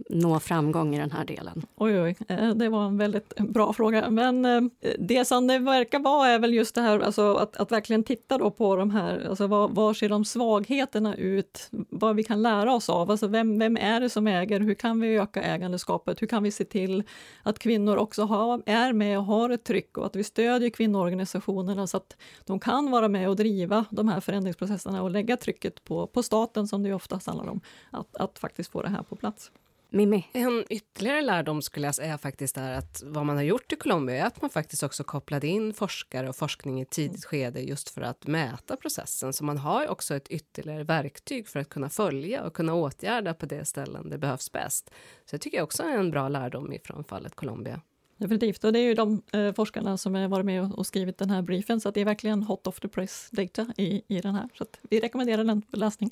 nå 0.10 0.40
framgång 0.40 0.96
i 0.96 1.00
den 1.00 1.12
här 1.12 1.26
delen? 1.26 1.66
Oj, 1.76 2.02
oj, 2.02 2.16
eh, 2.28 2.50
det 2.50 2.70
var 2.70 2.86
en 2.86 2.98
väldigt 2.98 3.36
bra 3.36 3.74
fråga. 3.74 4.10
Men 4.10 4.46
eh, 4.46 4.62
det 5.00 5.26
som 5.26 5.48
det 5.48 5.60
verkar 5.60 6.00
vara 6.00 6.30
är 6.30 6.40
väl 6.40 6.54
just 6.54 6.76
det 6.76 6.82
här 6.82 7.00
alltså 7.00 7.34
att, 7.34 7.58
att 7.58 7.72
verkligen 7.72 8.04
titta 8.04 8.38
då 8.38 8.52
på 8.52 8.76
de 8.76 8.92
här, 8.92 9.26
alltså 9.30 9.48
var, 9.48 9.68
var 9.68 9.94
ser 9.94 10.10
de 10.10 10.26
svagheterna 10.26 11.16
ut? 11.16 11.68
Vad 11.90 12.16
vi 12.16 12.24
kan 12.24 12.42
lära 12.42 12.74
oss 12.74 12.90
av? 12.90 13.12
Alltså 13.12 13.28
vem, 13.28 13.60
vem 13.60 13.78
är 13.78 14.00
det 14.00 14.10
som 14.10 14.28
äger? 14.28 14.60
Hur 14.60 14.74
kan 14.74 15.00
vi 15.00 15.16
öka 15.16 15.42
ägandeskapet? 15.42 16.22
Hur 16.22 16.28
kan 16.28 16.44
vi 16.44 16.52
se 16.52 16.64
till 16.64 17.04
att 17.44 17.60
kvinnor 17.60 17.98
också 17.98 18.24
har, 18.24 18.62
är 18.66 18.94
med 18.94 19.18
och 19.18 19.26
har 19.26 19.50
ett 19.50 19.64
tryck 19.64 19.98
och 19.98 20.06
att 20.06 20.16
vi 20.16 20.24
stödjer 20.24 20.70
kvinnoorganisationerna 20.70 21.88
så 21.88 21.98
att 21.98 22.18
de 22.46 22.60
kan 22.60 22.92
vara 22.92 23.08
med 23.08 23.30
och 23.30 23.36
driva 23.36 23.86
de 23.90 24.08
här 24.08 24.20
förändringsprocesserna 24.20 25.04
och 25.04 25.12
lägga 25.12 25.38
trycket 25.38 25.84
på, 25.84 26.08
på 26.08 26.24
staten 26.24 26.68
som 26.68 26.84
det 26.84 26.90
ju 26.90 26.96
oftast 26.96 27.28
handlar 27.28 27.50
om, 27.50 27.62
att, 27.92 28.16
att 28.16 28.40
faktiskt 28.40 28.72
få 28.72 28.82
det 28.82 28.90
här 28.90 29.04
på 29.04 29.16
plats. 29.16 29.52
Mimmi? 29.90 30.28
En 30.34 30.66
ytterligare 30.70 31.22
lärdom 31.22 31.62
skulle 31.62 31.88
jag 31.88 31.96
säga 31.96 32.18
faktiskt 32.18 32.58
är 32.58 32.74
att 32.74 33.04
vad 33.06 33.26
man 33.26 33.36
har 33.36 33.44
gjort 33.44 33.72
i 33.72 33.76
Colombia 33.76 34.16
är 34.16 34.26
att 34.26 34.42
man 34.42 34.50
faktiskt 34.50 34.84
också 34.84 35.04
kopplade 35.04 35.48
in 35.48 35.74
forskare 35.74 36.30
och 36.30 36.36
forskning 36.36 36.82
i 36.82 36.86
tidigt 36.86 37.26
skede 37.26 37.62
just 37.62 37.90
för 37.90 38.02
att 38.02 38.28
mäta 38.28 38.76
processen. 38.76 39.34
Så 39.34 39.44
man 39.44 39.58
har 39.58 39.88
också 39.88 40.16
ett 40.16 40.28
ytterligare 40.28 40.84
verktyg 40.84 41.48
för 41.48 41.60
att 41.60 41.70
kunna 41.70 41.90
följa 41.90 42.44
och 42.44 42.54
kunna 42.54 42.74
åtgärda 42.74 43.34
på 43.34 43.46
det 43.46 43.66
ställen 43.66 44.10
det 44.10 44.18
behövs 44.18 44.52
bäst. 44.52 44.90
Så 45.26 45.34
jag 45.34 45.42
tycker 45.42 45.62
också 45.62 45.84
är 45.84 45.98
en 45.98 46.12
bra 46.12 46.30
lärdom 46.30 46.74
ifrån 46.74 47.04
fallet 47.04 47.36
Colombia. 47.36 47.82
Definitivt, 48.18 48.64
och 48.64 48.74
det 48.74 48.80
är 48.80 48.84
ju 48.84 48.94
de 48.94 49.22
eh, 49.34 49.54
forskarna 49.54 49.98
som 49.98 50.16
har 50.16 50.28
varit 50.28 50.46
med 50.46 50.64
och, 50.64 50.78
och, 50.78 50.88
skrivit 50.88 51.18
den 51.18 51.30
här 51.30 51.42
briefen, 51.42 51.82
så 51.82 51.92
det 51.92 52.02
är 52.02 52.06
verkligen 52.06 52.44
hot 52.44 52.68
off 52.68 52.80
the 52.80 52.88
press 52.88 53.30
data 53.32 53.68
i, 53.78 54.02
i 54.08 54.22
den 54.22 54.36
här. 54.36 54.50
Så 54.54 54.66
vi 54.90 55.00
rekommenderar 55.00 55.44
den 55.44 55.62
för 55.62 55.78
läsning. 55.78 56.12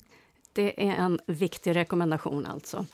Det 0.52 0.88
är 0.88 0.94
en 0.94 1.20
viktig 1.26 1.76
rekommendation 1.76 2.46
alltså. 2.46 2.86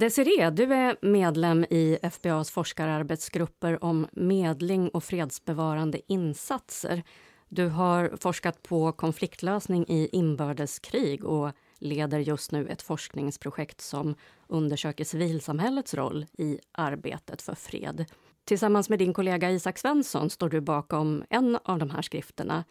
Desiree, 0.00 0.50
du 0.50 0.74
är 0.74 0.96
medlem 1.02 1.64
i 1.64 1.98
FBAs 2.02 2.50
forskararbetsgrupper 2.50 3.84
om 3.84 4.06
medling 4.12 4.88
och 4.88 5.04
fredsbevarande 5.04 6.00
insatser. 6.12 7.02
Du 7.48 7.68
har 7.68 8.16
forskat 8.20 8.62
på 8.62 8.92
konfliktlösning 8.92 9.84
i 9.88 10.08
inbördeskrig 10.12 11.24
och 11.24 11.52
leder 11.78 12.18
just 12.18 12.52
nu 12.52 12.68
ett 12.68 12.82
forskningsprojekt 12.82 13.80
som 13.80 14.14
undersöker 14.46 15.04
civilsamhällets 15.04 15.94
roll 15.94 16.26
i 16.38 16.58
arbetet 16.72 17.42
för 17.42 17.54
fred. 17.54 18.04
Tillsammans 18.44 18.88
med 18.88 18.98
din 18.98 19.14
kollega 19.14 19.50
Isak 19.50 19.78
Svensson 19.78 20.30
står 20.30 20.48
du 20.48 20.60
bakom 20.60 21.24
en 21.30 21.58
av 21.64 21.78
de 21.78 21.90
här 21.90 22.02
skrifterna 22.02 22.64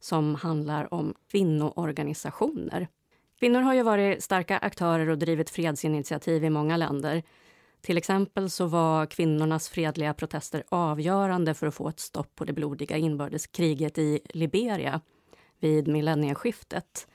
som 0.00 0.34
handlar 0.34 0.94
om 0.94 1.14
kvinnoorganisationer. 1.30 2.88
Kvinnor 3.38 3.60
har 3.60 3.74
ju 3.74 3.82
varit 3.82 4.22
starka 4.22 4.58
aktörer 4.58 5.08
och 5.08 5.18
drivit 5.18 5.50
fredsinitiativ 5.50 6.44
i 6.44 6.50
många 6.50 6.76
länder. 6.76 7.22
Till 7.80 7.98
exempel 7.98 8.50
så 8.50 8.66
var 8.66 9.06
kvinnornas 9.06 9.68
fredliga 9.68 10.14
protester 10.14 10.64
avgörande 10.68 11.54
för 11.54 11.66
att 11.66 11.74
få 11.74 11.88
ett 11.88 12.00
stopp 12.00 12.34
på 12.34 12.44
det 12.44 12.52
blodiga 12.52 12.96
inbördeskriget 12.96 13.98
i 13.98 14.20
Liberia 14.28 15.00
vid 15.60 15.88
millennieskiftet. 15.88 17.08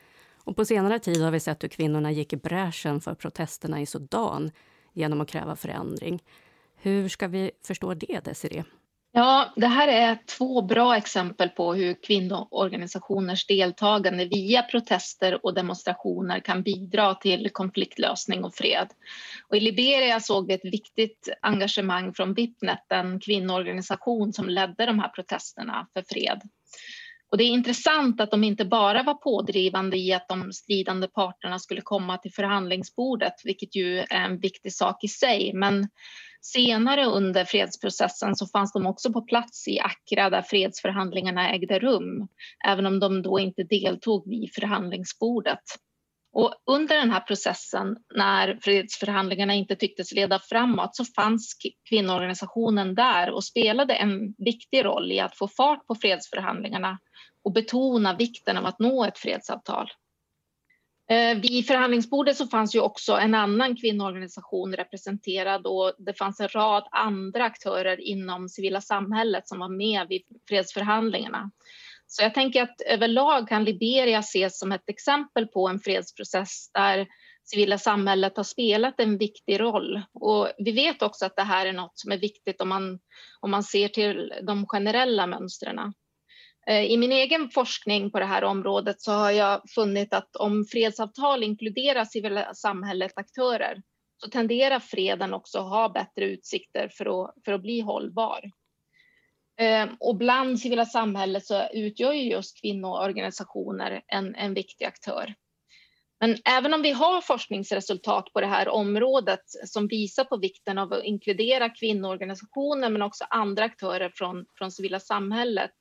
Och 0.43 0.55
på 0.55 0.65
senare 0.65 0.99
tid 0.99 1.21
har 1.21 1.31
vi 1.31 1.39
sett 1.39 1.63
hur 1.63 1.69
kvinnorna 1.69 2.11
gick 2.11 2.33
i 2.33 2.37
bräschen 2.37 3.01
för 3.01 3.13
protesterna 3.13 3.81
i 3.81 3.85
Sudan 3.85 4.51
genom 4.93 5.21
att 5.21 5.29
kräva 5.29 5.55
förändring. 5.55 6.23
Hur 6.75 7.09
ska 7.09 7.27
vi 7.27 7.51
förstå 7.63 7.93
det, 7.93 8.19
Desiree? 8.25 8.63
Ja, 9.11 9.53
det 9.55 9.67
här 9.67 9.87
är 9.87 10.17
två 10.37 10.61
bra 10.61 10.97
exempel 10.97 11.49
på 11.49 11.73
hur 11.73 12.03
kvinnoorganisationers 12.03 13.47
deltagande 13.47 14.25
via 14.25 14.61
protester 14.61 15.45
och 15.45 15.53
demonstrationer 15.53 16.39
kan 16.39 16.63
bidra 16.63 17.15
till 17.15 17.49
konfliktlösning 17.49 18.43
och 18.43 18.55
fred. 18.55 18.87
Och 19.49 19.57
I 19.57 19.59
Liberia 19.59 20.19
såg 20.19 20.47
vi 20.47 20.53
ett 20.53 20.65
viktigt 20.65 21.29
engagemang 21.41 22.13
från 22.13 22.33
Vipnet, 22.33 22.85
en 22.89 23.19
kvinnoorganisation 23.19 24.33
som 24.33 24.49
ledde 24.49 24.85
de 24.85 24.99
här 24.99 25.09
protesterna 25.09 25.87
för 25.93 26.03
fred. 26.09 26.41
Och 27.31 27.37
det 27.37 27.43
är 27.43 27.49
intressant 27.49 28.21
att 28.21 28.31
de 28.31 28.43
inte 28.43 28.65
bara 28.65 29.03
var 29.03 29.13
pådrivande 29.13 29.97
i 29.97 30.13
att 30.13 30.27
de 30.27 30.53
stridande 30.53 31.07
parterna 31.07 31.59
skulle 31.59 31.81
komma 31.81 32.17
till 32.17 32.33
förhandlingsbordet, 32.33 33.33
vilket 33.43 33.75
ju 33.75 33.99
är 33.99 34.25
en 34.25 34.39
viktig 34.39 34.73
sak 34.73 35.03
i 35.03 35.07
sig, 35.07 35.51
men 35.53 35.87
Senare 36.41 37.05
under 37.05 37.45
fredsprocessen 37.45 38.35
så 38.35 38.47
fanns 38.47 38.73
de 38.73 38.85
också 38.85 39.13
på 39.13 39.21
plats 39.21 39.67
i 39.67 39.79
Accra 39.79 40.29
där 40.29 40.41
fredsförhandlingarna 40.41 41.49
ägde 41.49 41.79
rum, 41.79 42.27
även 42.67 42.85
om 42.85 42.99
de 42.99 43.21
då 43.21 43.39
inte 43.39 43.63
deltog 43.63 44.29
vid 44.29 44.53
förhandlingsbordet. 44.53 45.63
Och 46.31 46.53
under 46.65 46.97
den 46.97 47.11
här 47.11 47.19
processen, 47.19 47.97
när 48.15 48.59
fredsförhandlingarna 48.61 49.53
inte 49.53 49.75
tycktes 49.75 50.11
leda 50.11 50.39
framåt, 50.39 50.95
så 50.95 51.05
fanns 51.05 51.57
kvinnoorganisationen 51.89 52.95
där 52.95 53.31
och 53.31 53.43
spelade 53.43 53.93
en 53.93 54.33
viktig 54.37 54.85
roll 54.85 55.11
i 55.11 55.19
att 55.19 55.37
få 55.37 55.47
fart 55.47 55.87
på 55.87 55.95
fredsförhandlingarna 55.95 56.99
och 57.43 57.53
betona 57.53 58.15
vikten 58.15 58.57
av 58.57 58.65
att 58.65 58.79
nå 58.79 59.05
ett 59.05 59.17
fredsavtal. 59.17 59.89
Eh, 61.11 61.37
vid 61.37 61.67
förhandlingsbordet 61.67 62.37
så 62.37 62.47
fanns 62.47 62.75
ju 62.75 62.79
också 62.79 63.13
en 63.13 63.35
annan 63.35 63.75
kvinnoorganisation 63.75 64.75
representerad 64.75 65.67
och 65.67 65.93
det 65.97 66.13
fanns 66.13 66.39
en 66.39 66.47
rad 66.47 66.87
andra 66.91 67.43
aktörer 67.43 68.01
inom 68.01 68.49
civila 68.49 68.81
samhället 68.81 69.47
som 69.47 69.59
var 69.59 69.69
med 69.69 70.07
vid 70.07 70.21
fredsförhandlingarna. 70.49 71.51
Så 72.07 72.23
jag 72.23 72.33
tänker 72.33 72.63
att 72.63 72.81
överlag 72.81 73.47
kan 73.47 73.63
Liberia 73.63 74.19
ses 74.19 74.59
som 74.59 74.71
ett 74.71 74.89
exempel 74.89 75.47
på 75.47 75.67
en 75.67 75.79
fredsprocess 75.79 76.71
där 76.73 77.07
civila 77.43 77.77
samhället 77.77 78.37
har 78.37 78.43
spelat 78.43 78.99
en 78.99 79.17
viktig 79.17 79.59
roll. 79.59 80.01
Och 80.13 80.51
vi 80.57 80.71
vet 80.71 81.01
också 81.01 81.25
att 81.25 81.35
det 81.35 81.43
här 81.43 81.65
är 81.65 81.73
något 81.73 81.99
som 81.99 82.11
är 82.11 82.17
viktigt 82.17 82.61
om 82.61 82.69
man, 82.69 82.99
om 83.39 83.51
man 83.51 83.63
ser 83.63 83.87
till 83.87 84.33
de 84.41 84.65
generella 84.67 85.27
mönstren. 85.27 85.93
Eh, 86.69 86.83
I 86.83 86.97
min 86.97 87.11
egen 87.11 87.49
forskning 87.49 88.11
på 88.11 88.19
det 88.19 88.25
här 88.25 88.43
området 88.43 89.01
så 89.01 89.11
har 89.11 89.31
jag 89.31 89.69
funnit 89.69 90.13
att 90.13 90.35
om 90.35 90.65
fredsavtal 90.65 91.43
inkluderar 91.43 92.05
civila 92.05 92.53
samhällets 92.53 93.17
aktörer 93.17 93.81
så 94.17 94.29
tenderar 94.29 94.79
freden 94.79 95.33
också 95.33 95.59
att 95.59 95.69
ha 95.69 95.89
bättre 95.89 96.25
utsikter 96.25 96.89
för 96.97 97.23
att, 97.23 97.35
för 97.45 97.51
att 97.51 97.61
bli 97.61 97.79
hållbar. 97.79 98.51
Eh, 99.59 99.89
och 99.99 100.15
bland 100.15 100.59
civila 100.59 100.85
samhället 100.85 101.45
så 101.45 101.67
utgör 101.73 102.13
ju 102.13 102.31
just 102.31 102.61
kvinnoorganisationer 102.61 104.01
en, 104.07 104.35
en 104.35 104.53
viktig 104.53 104.85
aktör. 104.85 105.33
Men 106.19 106.37
även 106.45 106.73
om 106.73 106.81
vi 106.81 106.91
har 106.91 107.21
forskningsresultat 107.21 108.33
på 108.33 108.41
det 108.41 108.47
här 108.47 108.69
området 108.69 109.43
som 109.65 109.87
visar 109.87 110.23
på 110.23 110.37
vikten 110.37 110.77
av 110.77 110.93
att 110.93 111.03
inkludera 111.03 111.69
kvinnoorganisationer 111.69 112.89
men 112.89 113.01
också 113.01 113.25
andra 113.29 113.63
aktörer 113.63 114.11
från, 114.15 114.45
från 114.57 114.71
civila 114.71 114.99
samhället 114.99 115.71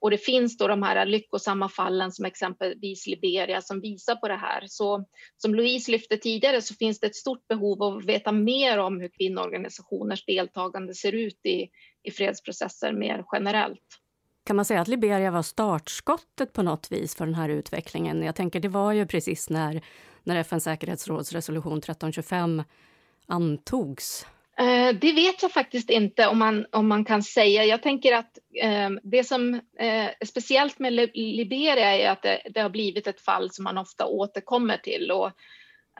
och 0.00 0.10
det 0.10 0.18
finns 0.18 0.56
då 0.56 0.68
de 0.68 0.82
här 0.82 1.06
lyckosamma 1.06 1.68
fallen 1.68 2.12
som 2.12 2.24
exempelvis 2.24 3.06
Liberia 3.06 3.62
som 3.62 3.80
visar 3.80 4.16
på 4.16 4.28
det 4.28 4.36
här. 4.36 4.64
Så 4.66 5.04
som 5.36 5.54
Louise 5.54 5.90
lyfte 5.92 6.16
tidigare 6.16 6.62
så 6.62 6.74
finns 6.74 7.00
det 7.00 7.06
ett 7.06 7.16
stort 7.16 7.48
behov 7.48 7.82
av 7.82 7.96
att 7.96 8.04
veta 8.04 8.32
mer 8.32 8.78
om 8.78 9.00
hur 9.00 9.08
kvinnoorganisationers 9.08 10.24
deltagande 10.24 10.94
ser 10.94 11.12
ut 11.12 11.46
i, 11.46 11.68
i 12.02 12.10
fredsprocesser 12.10 12.92
mer 12.92 13.24
generellt. 13.32 13.84
Kan 14.44 14.56
man 14.56 14.64
säga 14.64 14.80
att 14.80 14.88
Liberia 14.88 15.30
var 15.30 15.42
startskottet 15.42 16.52
på 16.52 16.62
något 16.62 16.92
vis 16.92 17.14
för 17.14 17.26
den 17.26 17.34
här 17.34 17.48
utvecklingen? 17.48 18.22
Jag 18.22 18.34
tänker 18.34 18.60
det 18.60 18.68
var 18.68 18.92
ju 18.92 19.06
precis 19.06 19.50
när, 19.50 19.84
när 20.24 20.36
FNs 20.36 20.64
säkerhetsråds 20.64 21.32
resolution 21.32 21.78
1325 21.78 22.62
antogs. 23.26 24.26
Eh, 24.60 24.94
det 25.00 25.12
vet 25.12 25.42
jag 25.42 25.52
faktiskt 25.52 25.90
inte 25.90 26.26
om 26.26 26.38
man, 26.38 26.66
om 26.72 26.88
man 26.88 27.04
kan 27.04 27.22
säga. 27.22 27.64
Jag 27.64 27.82
tänker 27.82 28.14
att 28.14 28.38
eh, 28.62 28.90
det 29.02 29.24
som 29.24 29.54
eh, 29.54 30.06
är 30.20 30.26
speciellt 30.26 30.78
med 30.78 30.92
Liberia 31.14 31.96
är 31.96 32.10
att 32.10 32.22
det, 32.22 32.42
det, 32.54 32.60
har 32.60 32.70
blivit 32.70 33.06
ett 33.06 33.20
fall 33.20 33.50
som 33.50 33.64
man 33.64 33.78
ofta 33.78 34.06
återkommer 34.06 34.76
till 34.76 35.10
och 35.10 35.26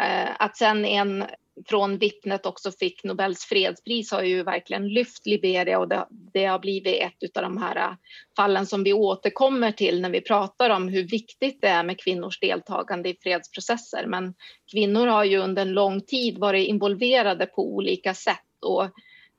eh, 0.00 0.30
att 0.38 0.56
sen 0.56 0.84
en 0.84 1.24
från 1.66 1.98
vittnet 1.98 2.46
också 2.46 2.72
fick 2.72 3.04
Nobels 3.04 3.44
fredspris 3.44 4.12
har 4.12 4.22
ju 4.22 4.42
verkligen 4.42 4.88
lyft 4.88 5.26
Liberia 5.26 5.78
och 5.78 5.88
det, 5.88 6.06
det 6.10 6.44
har 6.44 6.58
blivit 6.58 7.02
ett 7.02 7.36
av 7.36 7.42
de 7.42 7.56
här 7.56 7.76
eh, 7.76 7.96
fallen 8.36 8.66
som 8.66 8.84
vi 8.84 8.92
återkommer 8.92 9.72
till 9.72 10.00
när 10.00 10.10
vi 10.10 10.20
pratar 10.20 10.70
om 10.70 10.88
hur 10.88 11.02
viktigt 11.02 11.58
det 11.60 11.68
är 11.68 11.84
med 11.84 12.00
kvinnors 12.00 12.40
deltagande 12.40 13.08
i 13.08 13.16
fredsprocesser. 13.22 14.06
Men 14.06 14.34
kvinnor 14.72 15.06
har 15.06 15.24
ju 15.24 15.38
under 15.38 15.62
en 15.62 15.72
lång 15.72 16.00
tid 16.00 16.38
varit 16.38 16.68
involverade 16.68 17.46
på 17.46 17.74
olika 17.74 18.14
sätt 18.14 18.44
och 18.64 18.90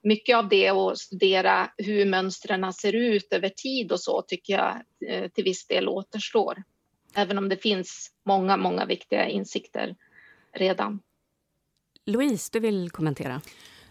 mycket 0.04 0.38
av 0.38 0.50
det 0.50 0.70
att 0.70 0.98
studera 0.98 1.72
hur 1.78 2.06
mönstren 2.06 2.74
ser 2.74 2.96
ut 2.96 3.34
över 3.34 3.50
tid 3.50 3.92
och 3.92 4.00
så 4.00 4.22
tycker 4.22 4.54
jag 4.54 4.82
eh, 5.10 5.30
till 5.30 5.44
viss 5.44 5.68
del 5.68 5.88
återstår. 5.88 6.64
Även 7.16 7.38
om 7.38 7.50
det 7.50 7.58
finns 7.58 8.12
många, 8.26 8.58
många 8.58 8.86
viktiga 8.86 9.28
insikter 9.28 9.96
redan. 10.54 11.00
Louise, 12.06 12.50
du 12.54 12.60
vill 12.60 12.90
kommentera? 12.90 13.42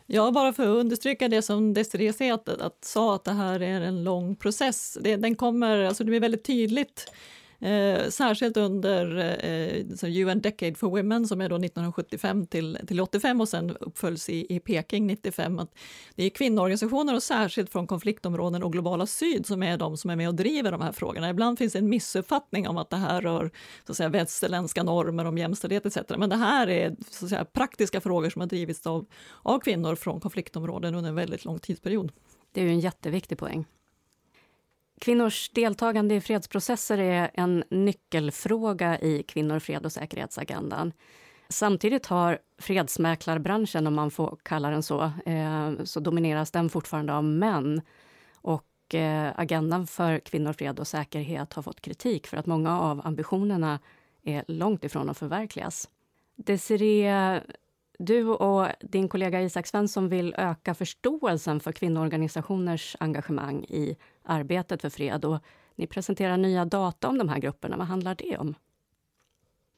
Ja, 0.06 0.30
bara 0.30 0.52
för 0.52 0.62
att 0.62 0.80
understryka 0.80 1.28
det 1.28 1.42
som 1.42 1.74
Desirée 1.74 2.12
sa, 2.12 2.34
att, 2.34 2.48
att, 2.48 2.84
sa 2.84 3.14
att 3.14 3.24
det 3.24 3.32
här 3.32 3.60
är 3.60 3.80
en 3.80 4.04
lång 4.04 4.36
process. 4.36 4.98
Det, 5.00 5.16
den 5.16 5.34
kommer, 5.34 5.84
alltså 5.84 6.04
det 6.04 6.10
blir 6.10 6.20
väldigt 6.20 6.44
tydligt 6.44 7.12
Eh, 7.60 8.08
särskilt 8.08 8.56
under 8.56 9.18
eh, 9.44 10.26
UN 10.26 10.40
Decade 10.40 10.74
for 10.74 10.90
Women 10.90 11.26
som 11.26 11.40
är 11.40 11.48
då 11.48 11.56
1975 11.56 12.46
till, 12.46 12.78
till 12.86 13.00
85 13.00 13.40
och 13.40 13.48
sen 13.48 13.76
uppföljs 13.80 14.28
i, 14.28 14.56
i 14.56 14.60
Peking 14.60 15.06
95. 15.06 15.58
Att 15.58 15.74
det 16.14 16.24
är 16.24 16.30
kvinnoorganisationer 16.30 17.14
och 17.14 17.22
särskilt 17.22 17.72
från 17.72 17.86
konfliktområden 17.86 18.62
och 18.62 18.72
globala 18.72 19.06
syd 19.06 19.46
som 19.46 19.62
är 19.62 19.76
de 19.76 19.96
som 19.96 20.10
är 20.10 20.16
med 20.16 20.28
och 20.28 20.34
driver 20.34 20.72
de 20.72 20.80
här 20.80 20.92
frågorna. 20.92 21.30
Ibland 21.30 21.58
finns 21.58 21.76
en 21.76 21.88
missuppfattning 21.88 22.68
om 22.68 22.76
att 22.76 22.90
det 22.90 22.96
här 22.96 23.20
rör 23.20 23.50
så 23.86 23.92
att 23.92 23.96
säga, 23.96 24.08
västerländska 24.08 24.82
normer 24.82 25.24
om 25.24 25.38
jämställdhet 25.38 25.86
etc. 25.86 25.98
Men 26.18 26.30
det 26.30 26.36
här 26.36 26.68
är 26.68 26.96
så 27.10 27.24
att 27.24 27.30
säga, 27.30 27.44
praktiska 27.44 28.00
frågor 28.00 28.30
som 28.30 28.40
har 28.40 28.46
drivits 28.46 28.86
av, 28.86 29.06
av 29.42 29.58
kvinnor 29.58 29.94
från 29.94 30.20
konfliktområden 30.20 30.94
under 30.94 31.08
en 31.08 31.16
väldigt 31.16 31.44
lång 31.44 31.58
tidsperiod. 31.58 32.12
Det 32.52 32.60
är 32.60 32.64
ju 32.64 32.70
en 32.70 32.80
jätteviktig 32.80 33.38
poäng. 33.38 33.64
Kvinnors 35.00 35.50
deltagande 35.50 36.14
i 36.14 36.20
fredsprocesser 36.20 36.98
är 36.98 37.30
en 37.34 37.64
nyckelfråga 37.70 38.98
i 38.98 39.22
kvinnor, 39.22 39.58
fred 39.58 39.84
och 39.84 39.92
säkerhetsagendan. 39.92 40.92
Samtidigt 41.48 42.06
har 42.06 42.38
fredsmäklarbranschen, 42.58 43.86
om 43.86 43.94
man 43.94 44.10
får 44.10 44.38
kalla 44.42 44.70
den 44.70 44.82
så, 44.82 45.02
eh, 45.26 45.72
så 45.84 46.00
domineras 46.00 46.50
den 46.50 46.68
fortfarande 46.68 47.14
av 47.14 47.24
män. 47.24 47.82
Och 48.34 48.94
eh, 48.94 49.32
agendan 49.36 49.86
för 49.86 50.18
kvinnor, 50.18 50.52
fred 50.52 50.80
och 50.80 50.86
säkerhet 50.86 51.52
har 51.52 51.62
fått 51.62 51.80
kritik 51.80 52.26
för 52.26 52.36
att 52.36 52.46
många 52.46 52.80
av 52.80 53.06
ambitionerna 53.06 53.78
är 54.22 54.44
långt 54.48 54.84
ifrån 54.84 55.10
att 55.10 55.18
förverkligas. 55.18 55.88
Desiree, 56.36 57.40
du 57.98 58.28
och 58.28 58.66
din 58.80 59.08
kollega 59.08 59.42
Isak 59.42 59.66
Svensson 59.66 60.08
vill 60.08 60.34
öka 60.38 60.74
förståelsen 60.74 61.60
för 61.60 61.72
kvinnoorganisationers 61.72 62.96
engagemang 63.00 63.64
i 63.64 63.96
arbetet 64.28 64.82
för 64.82 64.90
fred. 64.90 65.24
Och 65.24 65.38
ni 65.74 65.86
presenterar 65.86 66.36
nya 66.36 66.64
data 66.64 67.08
om 67.08 67.18
de 67.18 67.28
här 67.28 67.38
grupperna. 67.38 67.76
Vad 67.76 67.86
handlar 67.86 68.14
det 68.14 68.36
om? 68.36 68.54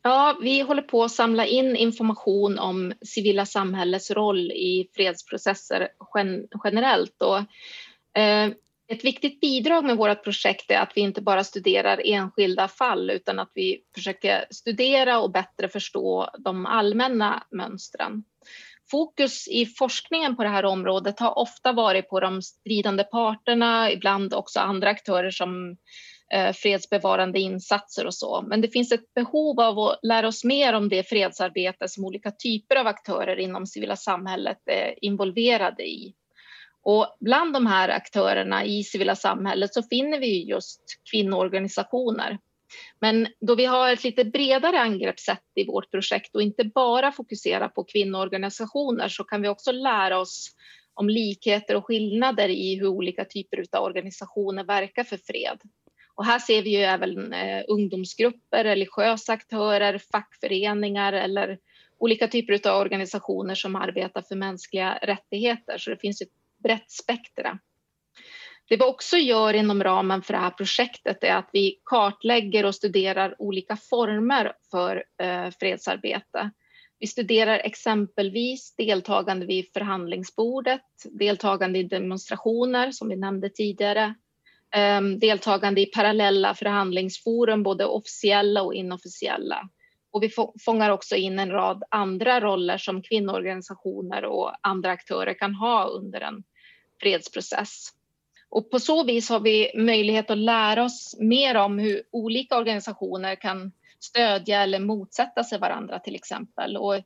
Ja, 0.03 0.39
vi 0.43 0.61
håller 0.61 0.83
på 0.83 1.05
att 1.05 1.13
samla 1.13 1.47
in 1.47 1.77
information 1.77 2.59
om 2.59 2.93
civila 3.03 3.47
samhällets 3.47 4.11
roll 4.11 4.51
i 4.51 4.91
fredsprocesser 4.95 5.89
gen 6.15 6.49
generellt. 6.65 7.23
Och, 7.23 7.39
eh, 8.21 8.51
ett 8.89 9.05
viktigt 9.05 9.41
bidrag 9.41 9.85
med 9.85 9.97
vårt 9.97 10.25
projekt 10.25 10.71
är 10.71 10.79
att 10.79 10.93
vi 10.95 11.01
inte 11.01 11.23
bara 11.23 11.45
studerar 11.45 12.03
enskilda 12.05 12.69
fall 12.69 13.11
utan 13.11 13.39
att 13.39 13.51
vi 13.55 13.83
försöker 13.95 14.45
studera 14.51 15.21
och 15.21 15.31
bättre 15.31 15.69
förstå 15.69 16.31
de 16.39 16.67
allmänna 16.67 17.43
mönstren. 17.51 18.25
Fokus 18.91 19.49
i 19.49 19.67
forskningen 19.67 20.37
på 20.37 20.43
det 20.43 20.49
här 20.49 20.65
området 20.65 21.21
har 21.21 21.39
ofta 21.39 21.73
varit 21.73 22.09
på 22.09 22.21
de 22.21 22.43
stridande 22.43 23.05
parterna, 23.05 23.93
ibland 23.93 24.35
också 24.35 24.61
andra 24.61 24.91
aktörer 24.91 25.31
som 25.31 25.77
eh, 26.33 26.53
fredsbevarande 26.53 27.41
insatser 27.41 28.07
och 28.07 28.15
så. 28.15 28.45
Men 28.49 28.61
det 28.61 28.69
finns 28.69 28.93
ett 28.93 29.15
behov 29.15 29.61
av 29.61 29.79
att 29.79 29.99
lära 30.03 30.29
oss 30.29 30.45
mer 30.45 30.73
om 30.73 30.89
det 30.89 31.09
fredsarbete 31.09 31.89
som 31.89 32.05
olika 32.05 32.31
typer 32.31 32.77
av 32.77 32.87
aktörer 32.87 33.37
inom 33.37 33.67
civila 33.67 33.97
samhället 33.97 34.59
är 34.67 35.05
involverade 35.05 35.83
i. 35.83 36.15
Och 36.83 37.17
bland 37.21 37.53
de 37.53 37.67
här 37.67 37.89
aktörerna 37.89 38.65
i 38.65 38.85
civila 38.85 39.17
samhället 39.17 39.75
så 39.75 39.83
finner 39.83 40.19
vi 40.19 40.49
just 40.49 40.81
kvinnoorganisationer. 41.11 42.39
Men 43.01 43.29
då 43.41 43.55
vi 43.55 43.65
har 43.65 43.93
ett 43.93 44.05
lite 44.05 44.25
bredare 44.25 44.81
angreppssätt 44.81 45.45
i 45.55 45.67
vårt 45.67 45.91
projekt 45.91 46.35
och 46.35 46.43
inte 46.43 46.65
bara 46.65 47.13
fokuserar 47.13 47.69
på 47.69 47.85
kvinnoorganisationer 47.85 49.09
så 49.09 49.25
kan 49.25 49.43
vi 49.43 49.49
också 49.49 49.73
lära 49.73 50.19
oss 50.19 50.51
om 50.95 51.09
likheter 51.09 51.77
och 51.77 51.87
skillnader 51.87 52.49
i 52.49 52.79
hur 52.79 52.87
olika 52.87 53.25
typer 53.25 53.65
av 53.73 53.85
organisationer 53.85 54.65
verkar 54.65 55.05
för 55.05 55.17
fred. 55.17 55.61
Och 56.15 56.25
här 56.25 56.39
ser 56.39 56.63
vi 56.63 56.71
ju 56.71 56.83
även 56.83 57.33
eh, 57.33 57.65
ungdomsgrupper, 57.69 58.65
religiösa 58.65 59.33
aktörer, 59.33 59.99
fackföreningar 60.13 61.13
eller 61.13 61.59
olika 61.99 62.29
typer 62.29 62.69
av 62.69 62.81
organisationer 62.81 63.55
som 63.55 63.77
arbetar 63.77 64.23
för 64.23 64.37
mänskliga 64.37 64.99
rättigheter. 65.03 65.79
Så 65.79 65.91
det 65.91 66.01
finns 66.01 66.23
ett 66.23 66.29
brett 66.63 66.91
spektra. 66.91 67.59
Det 68.71 68.77
vi 68.77 68.85
också 68.85 69.17
gör 69.17 69.55
inom 69.55 69.85
ramen 69.85 70.23
för 70.23 70.33
det 70.33 70.39
här 70.39 70.51
projektet 70.51 71.25
är 71.25 71.35
att 71.35 71.51
vi 71.53 71.81
kartlägger 71.85 72.65
och 72.65 72.75
studerar 72.75 73.35
olika 73.39 73.77
former 73.77 74.53
för 74.71 75.05
eh, 75.23 75.51
fredsarbete. 75.61 76.51
Vi 76.99 77.07
studerar 77.07 77.59
exempelvis 77.59 78.75
deltagande 78.77 79.47
vid 79.47 79.73
förhandlingsbordet, 79.73 80.81
deltagande 81.05 81.79
i 81.79 81.83
demonstrationer 81.83 82.91
som 82.91 83.09
vi 83.09 83.17
nämnde 83.17 83.49
tidigare, 83.49 84.15
eh, 84.75 85.01
deltagande 85.01 85.81
i 85.81 85.87
parallella 85.87 86.55
förhandlingsforum, 86.55 87.63
både 87.63 87.87
officiella 87.87 88.63
och 88.63 88.75
inofficiella. 88.75 89.69
Och 90.13 90.23
vi 90.23 90.31
fångar 90.65 90.91
också 90.91 91.17
in 91.17 91.39
en 91.39 91.51
rad 91.51 91.83
andra 91.91 92.41
roller 92.41 92.79
som 92.79 93.03
kvinnoorganisationer 93.03 94.25
och 94.25 94.53
andra 94.61 94.91
aktörer 94.91 95.35
kan 95.35 95.55
ha 95.55 95.85
under 95.85 96.21
en 96.21 96.43
fredsprocess. 97.01 97.93
Och 98.51 98.71
på 98.71 98.79
så 98.81 99.05
vis 99.05 99.29
har 99.29 99.41
vi 99.41 99.73
möjlighet 99.75 100.31
att 100.31 100.39
lära 100.39 100.85
oss 100.85 101.17
mer 101.19 101.55
om 101.55 101.79
hur 101.79 102.03
olika 102.11 102.57
organisationer 102.57 103.35
kan 103.35 103.73
stödja 104.01 104.63
eller 104.63 104.81
motsätta 104.81 105.45
sig 105.45 105.59
varandra 105.59 105.99
till 105.99 106.15
exempel. 106.15 106.77
Och 106.77 106.97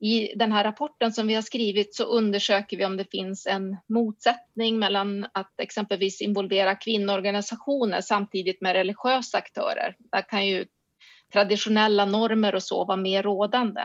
I 0.00 0.32
den 0.36 0.52
här 0.52 0.64
rapporten 0.64 1.12
som 1.12 1.26
vi 1.26 1.34
har 1.34 1.42
skrivit 1.42 1.94
så 1.94 2.04
undersöker 2.04 2.76
vi 2.76 2.84
om 2.84 2.96
det 2.96 3.10
finns 3.10 3.46
en 3.46 3.76
motsättning 3.86 4.78
mellan 4.78 5.26
att 5.32 5.60
exempelvis 5.60 6.20
involvera 6.20 6.74
kvinnoorganisationer 6.74 8.00
samtidigt 8.00 8.60
med 8.60 8.72
religiösa 8.72 9.38
aktörer. 9.38 9.96
Där 9.98 10.28
kan 10.28 10.46
ju 10.46 10.66
traditionella 11.32 12.04
normer 12.04 12.54
och 12.54 12.62
så 12.62 12.84
vara 12.84 12.96
mer 12.96 13.22
rådande. 13.22 13.82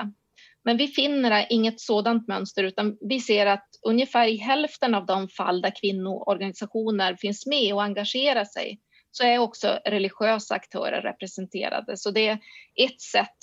Men 0.64 0.78
vi 0.78 0.88
finner 0.88 1.48
inget 1.50 1.82
sådant 1.82 2.28
mönster 2.28 2.64
utan 2.64 2.98
vi 3.02 3.20
ser 3.20 3.46
att 3.46 3.68
ungefär 3.82 4.28
i 4.28 4.38
hälften 4.38 4.96
av 4.96 5.06
de 5.06 5.30
fall 5.30 5.62
där 5.62 5.74
kvinnoorganisationer 5.82 7.16
finns 7.16 7.46
med 7.46 7.74
och 7.74 7.84
engagerar 7.84 8.46
sig 8.46 8.80
så 9.12 9.24
är 9.24 9.38
också 9.38 9.80
religiösa 9.86 10.56
aktörer 10.56 11.02
representerade. 11.02 11.98
Så 11.98 12.12
det 12.12 12.28
är 12.28 12.40
ett 12.76 13.02
sätt 13.02 13.38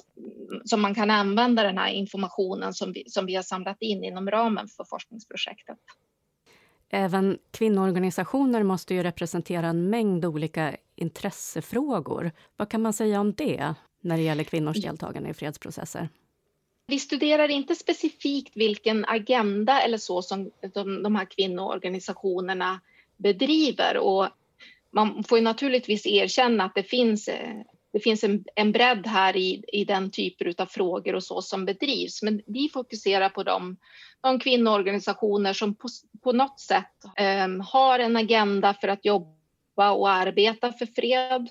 som 0.64 0.80
man 0.80 0.94
kan 0.94 1.10
använda 1.10 1.62
den 1.62 1.78
här 1.78 1.90
informationen 1.90 2.74
som 2.74 2.92
vi, 2.92 3.04
som 3.06 3.26
vi 3.26 3.34
har 3.34 3.42
samlat 3.42 3.76
in 3.80 4.04
inom 4.04 4.30
ramen 4.30 4.68
för 4.68 4.84
forskningsprojektet. 4.84 5.78
Även 6.90 7.38
kvinnoorganisationer 7.50 8.62
måste 8.62 8.94
ju 8.94 9.02
representera 9.02 9.66
en 9.66 9.90
mängd 9.90 10.24
olika 10.24 10.76
intressefrågor. 10.96 12.32
Vad 12.56 12.68
kan 12.68 12.82
man 12.82 12.92
säga 12.92 13.20
om 13.20 13.34
det 13.34 13.74
när 14.00 14.16
det 14.16 14.22
gäller 14.22 14.44
kvinnors 14.44 14.82
deltagande 14.82 15.30
i 15.30 15.34
fredsprocesser? 15.34 16.08
Vi 16.90 16.98
studerar 16.98 17.48
inte 17.48 17.74
specifikt 17.74 18.56
vilken 18.56 19.04
agenda 19.04 19.82
eller 19.82 19.98
så 19.98 20.22
som 20.22 20.50
de, 20.74 21.02
de 21.02 21.16
här 21.16 21.24
kvinnoorganisationerna 21.24 22.80
bedriver 23.16 23.96
och 23.96 24.28
man 24.90 25.24
får 25.24 25.38
ju 25.38 25.44
naturligtvis 25.44 26.06
erkänna 26.06 26.64
att 26.64 26.74
det 26.74 26.82
finns, 26.82 27.28
det 27.92 28.00
finns 28.00 28.24
en, 28.24 28.44
en 28.54 28.72
bredd 28.72 29.06
här 29.06 29.36
i, 29.36 29.64
i 29.72 29.84
den 29.84 30.10
typen 30.10 30.54
av 30.58 30.66
frågor 30.66 31.14
och 31.14 31.24
så 31.24 31.42
som 31.42 31.64
bedrivs. 31.64 32.22
Men 32.22 32.42
vi 32.46 32.68
fokuserar 32.68 33.28
på 33.28 33.42
de, 33.42 33.76
de 34.20 34.40
kvinnoorganisationer 34.40 35.52
som 35.52 35.74
på, 35.74 35.88
på 36.22 36.32
något 36.32 36.60
sätt 36.60 37.04
eh, 37.16 37.48
har 37.72 37.98
en 37.98 38.16
agenda 38.16 38.74
för 38.74 38.88
att 38.88 39.04
jobba 39.04 39.90
och 39.90 40.10
arbeta 40.10 40.72
för 40.72 40.86
fred 40.86 41.48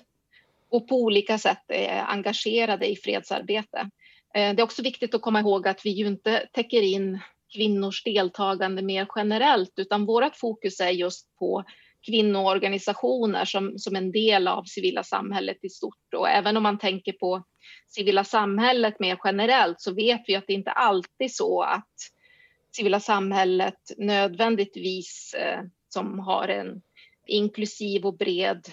och 0.68 0.88
på 0.88 0.96
olika 0.96 1.38
sätt 1.38 1.64
är 1.68 2.04
engagerade 2.06 2.86
i 2.86 2.96
fredsarbete. 2.96 3.90
Eh, 4.34 4.54
det 4.54 4.62
är 4.62 4.64
också 4.64 4.82
viktigt 4.82 5.14
att 5.14 5.22
komma 5.22 5.40
ihåg 5.40 5.68
att 5.68 5.86
vi 5.86 5.90
ju 5.90 6.06
inte 6.06 6.46
täcker 6.52 6.82
in 6.82 7.20
kvinnors 7.54 8.04
deltagande 8.04 8.82
mer 8.82 9.08
generellt 9.16 9.72
utan 9.76 10.06
vårt 10.06 10.36
fokus 10.36 10.80
är 10.80 10.90
just 10.90 11.36
på 11.38 11.64
kvinnoorganisationer 12.06 13.44
som, 13.44 13.78
som 13.78 13.96
en 13.96 14.12
del 14.12 14.48
av 14.48 14.64
civila 14.64 15.02
samhället 15.02 15.56
i 15.62 15.68
stort. 15.68 16.14
Och 16.16 16.28
även 16.28 16.56
om 16.56 16.62
man 16.62 16.78
tänker 16.78 17.12
på 17.12 17.44
civila 17.88 18.24
samhället 18.24 19.00
mer 19.00 19.18
generellt 19.24 19.80
så 19.80 19.94
vet 19.94 20.22
vi 20.26 20.36
att 20.36 20.46
det 20.46 20.52
inte 20.52 20.70
alltid 20.70 21.24
är 21.24 21.28
så 21.28 21.62
att 21.62 21.94
civila 22.76 23.00
samhället 23.00 23.78
nödvändigtvis 23.96 25.34
eh, 25.38 25.60
som 25.88 26.18
har 26.18 26.48
en 26.48 26.82
inklusiv 27.26 28.06
och 28.06 28.16
bred, 28.16 28.68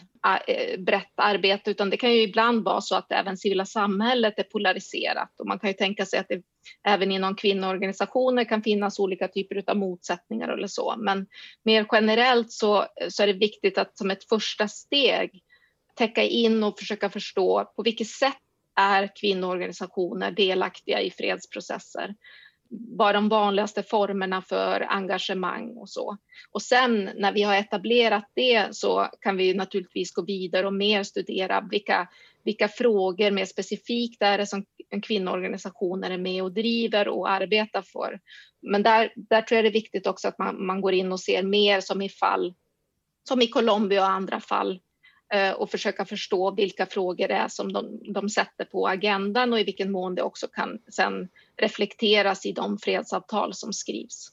eh, 0.47 0.79
brett 0.79 1.13
arbete 1.15 1.71
utan 1.71 1.89
det 1.89 1.97
kan 1.97 2.13
ju 2.13 2.21
ibland 2.21 2.63
vara 2.63 2.81
så 2.81 2.95
att 2.95 3.11
även 3.11 3.37
civila 3.37 3.65
samhället 3.65 4.39
är 4.39 4.43
polariserat 4.43 5.39
och 5.39 5.47
man 5.47 5.59
kan 5.59 5.69
ju 5.69 5.73
tänka 5.73 6.05
sig 6.05 6.19
att 6.19 6.27
det 6.29 6.41
även 6.87 7.11
inom 7.11 7.35
kvinnoorganisationer 7.35 8.43
kan 8.43 8.63
finnas 8.63 8.99
olika 8.99 9.27
typer 9.27 9.63
av 9.67 9.77
motsättningar 9.77 10.49
eller 10.49 10.67
så. 10.67 10.95
Men 10.97 11.27
mer 11.63 11.87
generellt 11.91 12.51
så, 12.51 12.85
så 13.09 13.23
är 13.23 13.27
det 13.27 13.33
viktigt 13.33 13.77
att 13.77 13.97
som 13.97 14.11
ett 14.11 14.29
första 14.29 14.67
steg 14.67 15.41
täcka 15.95 16.23
in 16.23 16.63
och 16.63 16.79
försöka 16.79 17.09
förstå 17.09 17.71
på 17.75 17.83
vilket 17.83 18.07
sätt 18.07 18.37
är 18.79 19.11
kvinnoorganisationer 19.15 20.31
delaktiga 20.31 21.01
i 21.01 21.11
fredsprocesser? 21.11 22.15
Vad 22.69 23.15
de 23.15 23.29
vanligaste 23.29 23.83
formerna 23.83 24.41
för 24.41 24.85
engagemang 24.89 25.77
och 25.77 25.89
så. 25.89 26.17
Och 26.51 26.61
sen 26.61 27.09
när 27.15 27.31
vi 27.31 27.43
har 27.43 27.55
etablerat 27.55 28.31
det 28.33 28.75
så 28.75 29.09
kan 29.21 29.37
vi 29.37 29.53
naturligtvis 29.53 30.13
gå 30.13 30.21
vidare 30.21 30.67
och 30.67 30.73
mer 30.73 31.03
studera 31.03 31.67
vilka, 31.71 32.09
vilka 32.43 32.67
frågor 32.67 33.31
mer 33.31 33.45
specifikt 33.45 34.21
är 34.21 34.37
det 34.37 34.47
som 34.47 34.65
kvinnoorganisationer 35.03 36.11
är 36.11 36.17
med 36.17 36.43
och 36.43 36.51
driver 36.51 37.07
och 37.07 37.29
arbetar 37.29 37.81
för. 37.81 38.19
Men 38.61 38.83
där, 38.83 39.13
där 39.15 39.41
tror 39.41 39.55
jag 39.55 39.65
det 39.65 39.69
är 39.69 39.81
viktigt 39.81 40.07
också 40.07 40.27
att 40.27 40.39
man, 40.39 40.65
man 40.65 40.81
går 40.81 40.93
in 40.93 41.11
och 41.11 41.19
ser 41.19 41.43
mer 41.43 41.81
som 41.81 42.01
i 42.01 42.09
fall 42.09 42.53
som 43.27 43.41
i 43.41 43.47
Colombia 43.47 44.01
och 44.01 44.09
andra 44.09 44.39
fall 44.39 44.79
eh, 45.33 45.51
och 45.51 45.71
försöka 45.71 46.05
förstå 46.05 46.51
vilka 46.51 46.85
frågor 46.85 47.27
det 47.27 47.33
är 47.33 47.47
som 47.47 47.73
de, 47.73 47.99
de 48.13 48.29
sätter 48.29 48.65
på 48.65 48.87
agendan 48.87 49.53
och 49.53 49.59
i 49.59 49.63
vilken 49.63 49.91
mån 49.91 50.15
det 50.15 50.21
också 50.21 50.47
kan 50.47 50.79
sen 50.91 51.29
reflekteras 51.57 52.45
i 52.45 52.51
de 52.51 52.77
fredsavtal 52.77 53.53
som 53.53 53.73
skrivs. 53.73 54.31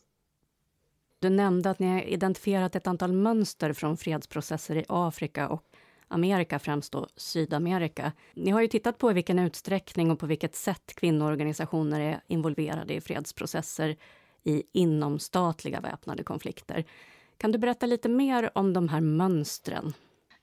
Du 1.19 1.31
nämnde 1.31 1.71
att 1.71 1.79
ni 1.79 1.87
har 1.87 2.01
identifierat 2.01 2.77
ett 2.77 2.87
antal 2.87 3.13
mönster 3.13 3.73
från 3.73 3.97
fredsprocesser 3.97 4.77
i 4.77 4.85
Afrika 4.89 5.49
och 5.49 5.63
Amerika, 6.09 6.59
främst 6.59 6.93
då 6.93 7.09
Sydamerika. 7.17 8.13
Ni 8.35 8.51
har 8.51 8.61
ju 8.61 8.69
tittat 8.69 8.99
på 8.99 9.11
i 9.11 9.15
vilken 9.15 9.39
utsträckning 9.39 10.11
och 10.11 10.19
på 10.19 10.27
vilket 10.27 10.55
sätt 10.55 10.95
kvinnoorganisationer 10.97 12.01
är 12.01 12.21
involverade 12.27 12.95
i 12.95 13.01
fredsprocesser 13.01 13.97
i 14.43 14.63
inomstatliga 14.73 15.81
väpnade 15.81 16.23
konflikter. 16.23 16.85
Kan 17.37 17.53
du 17.53 17.59
berätta 17.59 17.87
lite 17.87 18.09
mer 18.09 18.51
om 18.55 18.73
de 18.73 18.89
här 18.89 19.01
mönstren? 19.01 19.93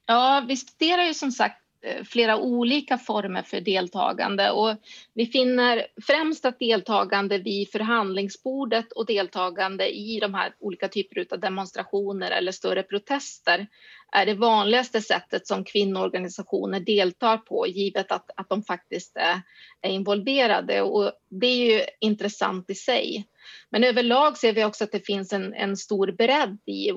Ja, 0.06 0.46
vi 0.48 0.58
studerar 0.58 1.04
ju 1.04 1.14
som 1.14 1.32
sagt 1.32 1.62
Eh, 1.84 2.04
flera 2.04 2.38
olika 2.38 2.98
former 2.98 3.42
för 3.42 3.62
deltagande. 3.62 4.52
Och 4.52 4.76
vi 5.14 5.26
finner 5.26 5.88
främst 6.02 6.46
att 6.46 6.60
deltagande 6.60 7.38
vid 7.38 7.72
förhandlingsbordet 7.72 8.92
och 8.92 9.06
deltagande 9.06 9.90
i 9.90 10.20
de 10.20 10.34
här 10.34 10.54
olika 10.60 10.88
typer 10.88 11.26
av 11.32 11.40
demonstrationer 11.40 12.32
eller 12.32 12.52
större 12.52 12.84
protester 12.84 13.68
är 14.12 14.26
det 14.26 14.34
vanligaste 14.34 15.02
sättet 15.02 15.48
som 15.48 15.64
kvinnoorganisationer 15.64 16.80
deltar 16.80 17.38
på 17.38 17.68
givet 17.68 18.12
att, 18.12 18.30
att 18.36 18.50
de 18.50 18.64
faktiskt 18.64 19.18
är, 19.18 19.42
är 19.82 19.90
involverade. 19.90 20.82
Och 20.82 21.12
det 21.30 21.48
är 21.48 21.74
ju 21.74 21.82
intressant 22.00 22.70
i 22.70 22.76
sig. 22.76 23.28
Men 23.70 23.84
överlag 23.84 24.38
ser 24.38 24.54
vi 24.54 24.66
också 24.66 24.84
att 24.84 24.92
det 24.92 25.06
finns 25.06 25.34
en, 25.34 25.54
en 25.54 25.78
stor 25.78 26.12
bredd 26.12 26.58
i 26.66 26.92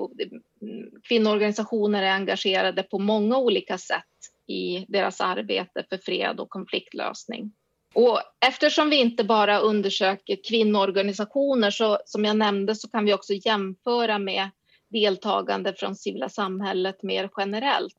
kvinnoorganisationer 1.07 2.03
är 2.03 2.11
engagerade 2.11 2.83
på 2.83 2.99
många 2.99 3.37
olika 3.37 3.77
sätt 3.77 4.03
i 4.47 4.85
deras 4.87 5.21
arbete 5.21 5.85
för 5.89 5.97
fred 5.97 6.39
och 6.39 6.49
konfliktlösning. 6.49 7.51
Och 7.95 8.21
eftersom 8.45 8.89
vi 8.89 8.95
inte 8.95 9.23
bara 9.23 9.59
undersöker 9.59 10.37
kvinnoorganisationer 10.47 11.71
så 11.71 11.99
som 12.05 12.25
jag 12.25 12.37
nämnde 12.37 12.75
så 12.75 12.89
kan 12.89 13.05
vi 13.05 13.13
också 13.13 13.33
jämföra 13.33 14.19
med 14.19 14.49
deltagande 14.89 15.73
från 15.73 15.95
civila 15.95 16.29
samhället 16.29 17.03
mer 17.03 17.29
generellt. 17.37 17.95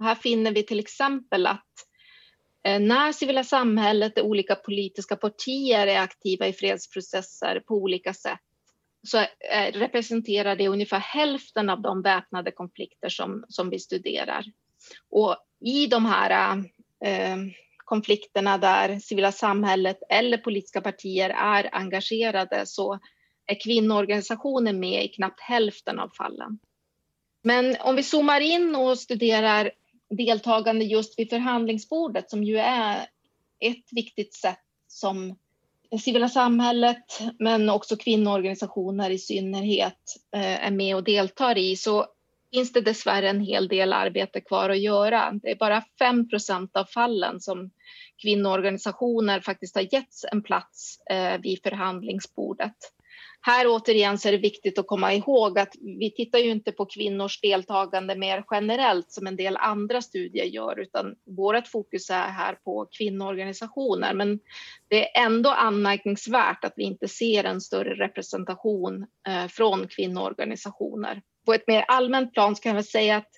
Här 0.00 0.14
finner 0.14 0.52
vi 0.52 0.62
till 0.62 0.78
exempel 0.78 1.46
att 1.46 1.66
eh, 2.64 2.80
när 2.80 3.12
civila 3.12 3.44
samhället 3.44 4.18
och 4.18 4.26
olika 4.26 4.54
politiska 4.54 5.16
partier 5.16 5.86
är 5.86 6.00
aktiva 6.00 6.46
i 6.46 6.52
fredsprocesser 6.52 7.62
på 7.66 7.74
olika 7.74 8.14
sätt 8.14 8.40
så 9.02 9.18
eh, 9.18 9.72
representerar 9.72 10.56
det 10.56 10.68
ungefär 10.68 10.98
hälften 10.98 11.70
av 11.70 11.82
de 11.82 12.02
väpnade 12.02 12.50
konflikter 12.50 13.08
som, 13.08 13.44
som 13.48 13.70
vi 13.70 13.78
studerar. 13.78 14.44
Och 15.10 15.36
i 15.60 15.86
de 15.86 16.06
här 16.06 16.56
eh, 17.04 17.36
konflikterna 17.76 18.58
där 18.58 18.98
civila 18.98 19.32
samhället 19.32 19.98
eller 20.08 20.38
politiska 20.38 20.80
partier 20.80 21.30
är 21.30 21.68
engagerade 21.72 22.66
så 22.66 22.98
är 23.46 23.60
kvinnoorganisationer 23.60 24.72
med 24.72 25.04
i 25.04 25.08
knappt 25.08 25.40
hälften 25.40 25.98
av 25.98 26.08
fallen. 26.08 26.58
Men 27.42 27.76
om 27.80 27.96
vi 27.96 28.02
zoomar 28.02 28.40
in 28.40 28.76
och 28.76 28.98
studerar 28.98 29.70
deltagande 30.10 30.84
just 30.84 31.18
vid 31.18 31.30
förhandlingsbordet 31.30 32.30
som 32.30 32.44
ju 32.44 32.58
är 32.58 33.06
ett 33.60 33.92
viktigt 33.92 34.34
sätt 34.34 34.60
som 34.88 35.38
civila 36.00 36.28
samhället 36.28 37.20
men 37.38 37.70
också 37.70 37.96
kvinnoorganisationer 37.96 39.10
i 39.10 39.18
synnerhet 39.18 40.16
eh, 40.34 40.66
är 40.66 40.70
med 40.70 40.96
och 40.96 41.04
deltar 41.04 41.58
i 41.58 41.76
så 41.76 42.06
finns 42.52 42.72
det 42.72 42.80
dessvärre 42.80 43.28
en 43.28 43.40
hel 43.40 43.68
del 43.68 43.92
arbete 43.92 44.40
kvar 44.40 44.70
att 44.70 44.80
göra. 44.80 45.32
Det 45.42 45.50
är 45.50 45.56
bara 45.56 45.82
5% 46.00 46.68
av 46.72 46.84
fallen 46.84 47.40
som 47.40 47.70
kvinnoorganisationer 48.22 49.40
faktiskt 49.40 49.74
har 49.74 49.94
getts 49.94 50.24
en 50.32 50.42
plats 50.42 50.98
eh, 51.10 51.40
vid 51.40 51.62
förhandlingsbordet. 51.62 52.76
Här 53.40 53.66
återigen 53.68 54.18
så 54.18 54.28
är 54.28 54.32
det 54.32 54.38
viktigt 54.38 54.78
att 54.78 54.86
komma 54.86 55.14
ihåg 55.14 55.58
att 55.58 55.74
vi 55.80 56.10
tittar 56.10 56.38
ju 56.38 56.50
inte 56.50 56.72
på 56.72 56.86
kvinnors 56.86 57.40
deltagande 57.40 58.16
mer 58.16 58.44
generellt 58.50 59.12
som 59.12 59.26
en 59.26 59.36
del 59.36 59.56
andra 59.56 60.02
studier 60.02 60.44
gör, 60.44 60.80
utan 60.80 61.14
vårt 61.26 61.68
fokus 61.68 62.10
är 62.10 62.28
här 62.28 62.54
på 62.54 62.88
kvinnoorganisationer. 62.98 64.14
Men 64.14 64.40
det 64.88 65.16
är 65.16 65.26
ändå 65.26 65.50
anmärkningsvärt 65.50 66.64
att 66.64 66.72
vi 66.76 66.82
inte 66.82 67.08
ser 67.08 67.44
en 67.44 67.60
större 67.60 67.94
representation 67.94 69.06
eh, 69.28 69.46
från 69.46 69.88
kvinnoorganisationer 69.88 71.22
på 71.48 71.54
ett 71.54 71.66
mer 71.66 71.84
allmänt 71.88 72.32
plan 72.32 72.54
kan 72.54 72.74
jag 72.74 72.84
säga 72.84 73.16
att 73.16 73.30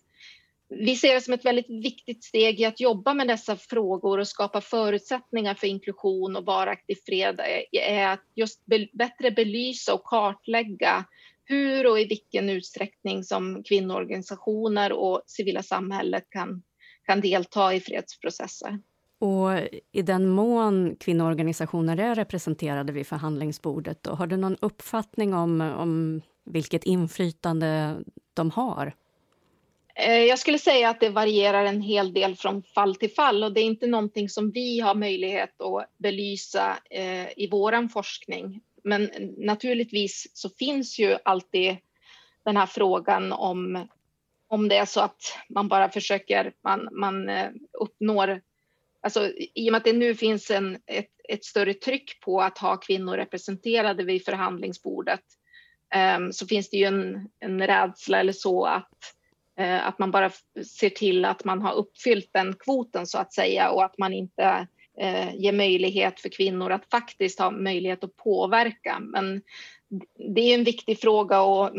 vi 0.68 0.96
ser 0.96 1.14
det 1.14 1.20
som 1.20 1.35
ett 1.35 1.44
väldigt 1.44 1.70
viktigt 1.70 2.25
steg 2.25 2.61
i 2.61 2.64
att 2.64 2.81
jobba 2.81 3.14
med 3.14 3.29
dessa 3.29 3.57
frågor 3.57 4.18
och 4.18 4.29
skapa 4.29 4.61
förutsättningar 4.61 5.55
för 5.55 5.66
inklusion 5.66 6.37
och 6.37 6.44
varaktig 6.44 6.96
fred 7.07 7.40
är 7.73 8.09
att 8.09 8.25
just 8.35 8.66
bättre 8.92 9.31
belysa 9.31 9.94
och 9.94 10.05
kartlägga 10.05 11.05
hur 11.44 11.87
och 11.87 12.01
i 12.01 12.05
vilken 12.05 12.51
utsträckning 12.51 13.25
som 13.25 13.62
kvinnoorganisationer 13.64 14.92
och 14.92 15.23
civila 15.27 15.62
samhället 15.62 16.25
kan, 16.31 16.62
kan 17.07 17.20
delta 17.20 17.75
i 17.75 17.81
fredsprocesser. 17.81 18.79
Och 19.18 19.51
i 19.92 20.03
den 20.03 20.29
mån 20.29 20.96
kvinnoorganisationer 21.01 21.96
är 21.96 22.14
representerade 22.14 22.92
vid 22.92 23.07
förhandlingsbordet, 23.07 24.03
då, 24.03 24.11
har 24.11 24.27
du 24.27 24.37
någon 24.37 24.57
uppfattning 24.61 25.35
om, 25.35 25.61
om 25.61 26.23
vilket 26.51 26.85
inflytande 26.85 28.01
de 28.35 28.51
har? 28.51 28.95
Eh, 29.95 30.19
jag 30.19 30.39
skulle 30.39 30.59
säga 30.59 30.91
att 30.91 31.01
det 31.01 31.09
varierar 31.09 31.65
en 31.65 31.83
hel 31.83 32.13
del 32.13 32.37
från 32.37 32.63
fall 32.63 32.95
till 32.95 33.11
fall 33.11 33.45
och 33.45 33.53
det 33.53 33.61
är 33.61 33.65
inte 33.65 33.87
någonting 33.87 34.29
som 34.29 34.51
vi 34.51 34.81
har 34.81 34.95
möjlighet 34.95 35.61
att 35.61 35.91
belysa 35.99 36.79
eh, 36.91 37.39
i 37.39 37.49
vår 37.51 37.89
forskning. 37.89 38.61
Men 38.85 39.11
naturligtvis 39.39 40.31
så 40.35 40.51
finns 40.51 40.99
ju 40.99 41.17
alltid 41.25 41.77
den 42.45 42.57
här 42.57 42.67
frågan 42.67 43.33
om 43.33 43.89
om 44.49 44.69
det 44.69 44.77
är 44.77 44.85
så 44.85 45.01
att 45.01 45.23
man 45.49 45.69
bara 45.69 45.89
försöker, 45.89 46.53
man, 46.65 46.89
man 46.93 47.29
eh, 47.29 47.51
uppnår 47.73 48.41
Alltså, 49.03 49.33
I 49.55 49.69
och 49.69 49.73
med 49.73 49.79
att 49.79 49.85
det 49.85 49.93
nu 49.93 50.15
finns 50.15 50.51
en, 50.51 50.79
ett, 50.87 51.11
ett 51.29 51.45
större 51.45 51.75
tryck 51.75 52.21
på 52.21 52.41
att 52.41 52.59
ha 52.59 52.77
kvinnor 52.77 53.17
representerade 53.17 54.05
vid 54.05 54.25
förhandlingsbordet 54.25 55.21
Ehm, 55.94 56.33
så 56.33 56.46
finns 56.46 56.70
det 56.70 56.76
ju 56.76 56.85
en, 56.85 57.29
en 57.40 57.66
rädsla 57.66 58.20
eller 58.20 58.33
så 58.33 58.64
att, 58.64 58.98
eh, 59.59 59.87
att 59.87 59.98
man 59.98 60.11
bara 60.11 60.31
ser 60.79 60.90
till 60.90 61.24
att 61.24 61.44
man 61.44 61.62
har 61.62 61.74
uppfyllt 61.74 62.31
den 62.33 62.55
kvoten 62.55 63.07
så 63.07 63.18
att 63.18 63.35
säga 63.35 63.70
och 63.70 63.85
att 63.85 63.98
man 63.98 64.12
inte 64.12 64.66
eh, 65.00 65.35
ger 65.35 65.53
möjlighet 65.53 66.20
för 66.20 66.29
kvinnor 66.29 66.72
att 66.72 66.90
faktiskt 66.90 67.38
ha 67.38 67.50
möjlighet 67.50 68.05
att 68.05 68.16
påverka. 68.16 68.98
Men 69.00 69.42
det 70.35 70.40
är 70.40 70.55
en 70.55 70.64
viktig 70.64 71.00
fråga 71.00 71.40
och 71.40 71.70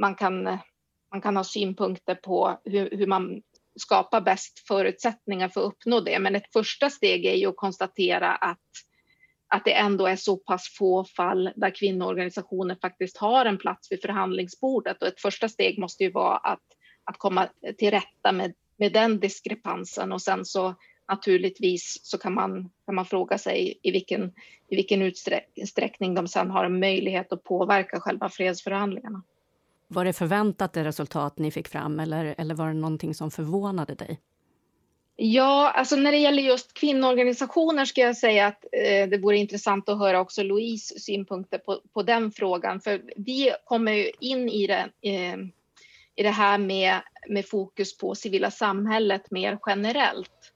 man 0.00 0.14
kan 0.14 0.58
man 1.10 1.20
kan 1.20 1.36
ha 1.36 1.44
synpunkter 1.44 2.14
på 2.14 2.60
hur, 2.64 2.90
hur 2.90 3.06
man 3.06 3.42
skapar 3.80 4.20
bäst 4.20 4.66
förutsättningar 4.68 5.48
för 5.48 5.60
att 5.60 5.72
uppnå 5.72 6.00
det. 6.00 6.18
Men 6.18 6.36
ett 6.36 6.52
första 6.52 6.90
steg 6.90 7.26
är 7.26 7.34
ju 7.34 7.46
att 7.46 7.56
konstatera 7.56 8.34
att, 8.34 8.58
att 9.50 9.64
det 9.64 9.74
ändå 9.74 10.06
är 10.06 10.16
så 10.16 10.36
pass 10.36 10.76
få 10.78 11.04
fall 11.04 11.52
där 11.56 11.70
kvinnoorganisationer 11.70 12.76
faktiskt 12.82 13.16
har 13.16 13.46
en 13.46 13.58
plats 13.58 13.92
vid 13.92 14.00
förhandlingsbordet. 14.00 15.02
Och 15.02 15.08
ett 15.08 15.20
första 15.20 15.48
steg 15.48 15.78
måste 15.78 16.04
ju 16.04 16.10
vara 16.10 16.36
att, 16.36 16.62
att 17.04 17.18
komma 17.18 17.48
till 17.78 17.90
rätta 17.90 18.32
med, 18.32 18.54
med 18.76 18.92
den 18.92 19.20
diskrepansen 19.20 20.12
och 20.12 20.22
sen 20.22 20.44
så 20.44 20.74
naturligtvis 21.08 22.00
så 22.02 22.18
kan 22.18 22.34
man, 22.34 22.70
kan 22.86 22.94
man 22.94 23.04
fråga 23.04 23.38
sig 23.38 23.78
i 23.82 23.90
vilken, 23.90 24.32
i 24.68 24.76
vilken 24.76 25.02
utsträckning 25.02 26.14
de 26.14 26.28
sen 26.28 26.50
har 26.50 26.64
en 26.64 26.80
möjlighet 26.80 27.32
att 27.32 27.44
påverka 27.44 28.00
själva 28.00 28.28
fredsförhandlingarna. 28.28 29.22
Var 29.88 30.04
det 30.04 30.12
förväntat 30.12 30.72
det 30.72 30.84
resultat 30.84 31.38
ni 31.38 31.50
fick 31.50 31.68
fram 31.68 32.00
eller, 32.00 32.34
eller 32.38 32.54
var 32.54 32.66
det 32.66 32.74
någonting 32.74 33.14
som 33.14 33.30
förvånade 33.30 33.94
dig? 33.94 34.20
Ja, 35.22 35.70
alltså 35.70 35.96
när 35.96 36.12
det 36.12 36.18
gäller 36.18 36.42
just 36.42 36.74
kvinnoorganisationer 36.74 37.84
ska 37.84 38.00
jag 38.00 38.16
säga 38.16 38.46
att 38.46 38.64
eh, 38.72 39.08
det 39.08 39.18
vore 39.18 39.36
intressant 39.36 39.88
att 39.88 39.98
höra 39.98 40.20
också 40.20 40.42
Louise 40.42 40.98
synpunkter 40.98 41.58
på, 41.58 41.80
på 41.94 42.02
den 42.02 42.32
frågan. 42.32 42.80
För 42.80 43.02
vi 43.16 43.52
kommer 43.64 43.92
ju 43.92 44.10
in 44.20 44.48
i 44.48 44.66
det, 44.66 44.88
eh, 45.02 45.36
i 46.16 46.22
det 46.22 46.30
här 46.30 46.58
med, 46.58 47.00
med 47.28 47.48
fokus 47.48 47.98
på 47.98 48.14
civila 48.14 48.50
samhället 48.50 49.30
mer 49.30 49.58
generellt. 49.66 50.52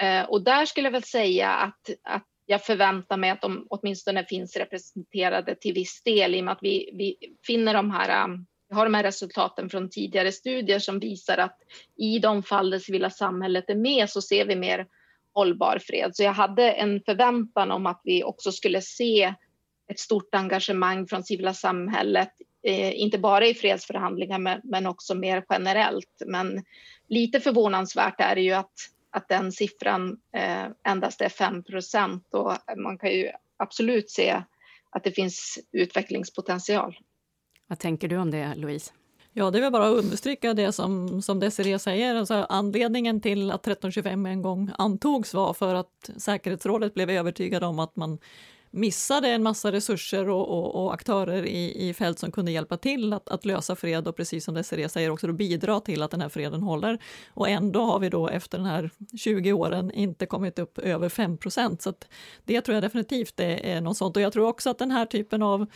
Eh, 0.00 0.22
och 0.22 0.42
där 0.42 0.66
skulle 0.66 0.86
jag 0.86 0.92
väl 0.92 1.02
säga 1.02 1.50
att, 1.50 1.90
att 2.02 2.26
jag 2.46 2.64
förväntar 2.64 3.16
mig 3.16 3.30
att 3.30 3.42
de 3.42 3.66
åtminstone 3.70 4.24
finns 4.24 4.56
representerade 4.56 5.54
till 5.54 5.74
viss 5.74 6.02
del 6.02 6.34
i 6.34 6.40
och 6.40 6.44
med 6.44 6.52
att 6.52 6.62
vi, 6.62 6.90
vi 6.92 7.16
finner 7.46 7.74
de 7.74 7.90
här 7.90 8.28
vi 8.68 8.74
har 8.74 8.84
de 8.84 8.94
här 8.94 9.02
resultaten 9.02 9.70
från 9.70 9.90
tidigare 9.90 10.32
studier 10.32 10.78
som 10.78 10.98
visar 10.98 11.38
att 11.38 11.58
i 11.96 12.18
de 12.18 12.42
fall 12.42 12.70
det 12.70 12.80
civila 12.80 13.10
samhället 13.10 13.70
är 13.70 13.74
med 13.74 14.10
så 14.10 14.22
ser 14.22 14.44
vi 14.44 14.56
mer 14.56 14.86
hållbar 15.34 15.78
fred. 15.82 16.16
Så 16.16 16.22
jag 16.22 16.32
hade 16.32 16.70
en 16.70 17.00
förväntan 17.00 17.70
om 17.70 17.86
att 17.86 18.00
vi 18.04 18.24
också 18.24 18.52
skulle 18.52 18.80
se 18.80 19.34
ett 19.88 19.98
stort 19.98 20.34
engagemang 20.34 21.06
från 21.06 21.24
civila 21.24 21.54
samhället, 21.54 22.32
eh, 22.62 23.00
inte 23.00 23.18
bara 23.18 23.46
i 23.46 23.54
fredsförhandlingar 23.54 24.38
men, 24.38 24.60
men, 24.64 24.86
också 24.86 25.14
mer 25.14 25.44
generellt. 25.50 26.22
Men 26.26 26.64
lite 27.08 27.40
förvånansvärt 27.40 28.20
är 28.20 28.34
det 28.34 28.40
ju 28.40 28.52
att, 28.52 28.72
att 29.10 29.28
den 29.28 29.52
siffran 29.52 30.20
eh, 30.36 30.66
endast 30.88 31.20
är 31.20 31.28
5 31.28 31.64
procent 31.64 32.34
och 32.34 32.52
man 32.76 32.98
kan 32.98 33.10
ju 33.10 33.30
absolut 33.56 34.10
se 34.10 34.42
att 34.90 35.04
det 35.04 35.12
finns 35.12 35.58
utvecklingspotential. 35.72 36.96
Vad 37.66 37.78
tänker 37.78 38.08
du 38.08 38.16
om 38.16 38.30
det, 38.30 38.54
Louise? 38.54 38.92
Ja, 39.32 39.50
det 39.50 39.58
är 39.58 39.62
väl 39.62 39.72
bara 39.72 39.88
att 39.88 40.04
understryka 40.04 40.54
det 40.54 40.72
som, 40.72 41.22
som 41.22 41.40
Desiree 41.40 41.78
säger. 41.78 42.14
Alltså, 42.14 42.46
anledningen 42.48 43.20
till 43.20 43.50
att 43.50 43.60
1325 43.60 44.26
en 44.26 44.42
gång 44.42 44.70
antogs 44.78 45.34
var 45.34 45.54
för 45.54 45.74
att 45.74 46.10
säkerhetsrådet 46.16 46.94
blev 46.94 47.10
övertygade 47.10 47.66
om 47.66 47.78
att 47.78 47.96
man 47.96 48.18
missade 48.74 49.28
en 49.28 49.42
massa 49.42 49.72
resurser 49.72 50.28
och, 50.28 50.48
och, 50.48 50.84
och 50.84 50.94
aktörer 50.94 51.46
i, 51.46 51.88
i 51.88 51.94
fält 51.94 52.18
som 52.18 52.32
kunde 52.32 52.52
hjälpa 52.52 52.76
till 52.76 53.12
att, 53.12 53.28
att, 53.28 53.44
lösa 53.44 53.76
fred 53.76 54.08
och 54.08 54.16
precis 54.16 54.44
som 54.44 54.54
Desiree 54.54 54.88
säger 54.88 55.10
också 55.10 55.32
bidra 55.32 55.80
till 55.80 56.02
att 56.02 56.10
den 56.10 56.20
här 56.20 56.28
freden 56.28 56.62
håller. 56.62 56.98
Och 57.28 57.48
ändå 57.48 57.84
har 57.84 57.98
vi 57.98 58.08
då 58.08 58.28
efter 58.28 58.58
den 58.58 58.66
här 58.66 58.90
20 59.18 59.52
åren 59.52 59.90
inte 59.90 60.26
kommit 60.26 60.58
upp 60.58 60.78
över 60.78 61.08
5 61.08 61.38
procent. 61.38 61.82
Så 61.82 61.92
det 62.44 62.60
tror 62.60 62.74
jag 62.74 62.82
definitivt 62.82 63.40
är 63.40 63.80
något 63.80 63.96
sånt. 63.96 64.16
Och 64.16 64.22
jag 64.22 64.32
tror 64.32 64.48
också 64.48 64.70
att 64.70 64.78
den 64.78 64.90
här 64.90 65.06
typen 65.06 65.42
av 65.42 65.66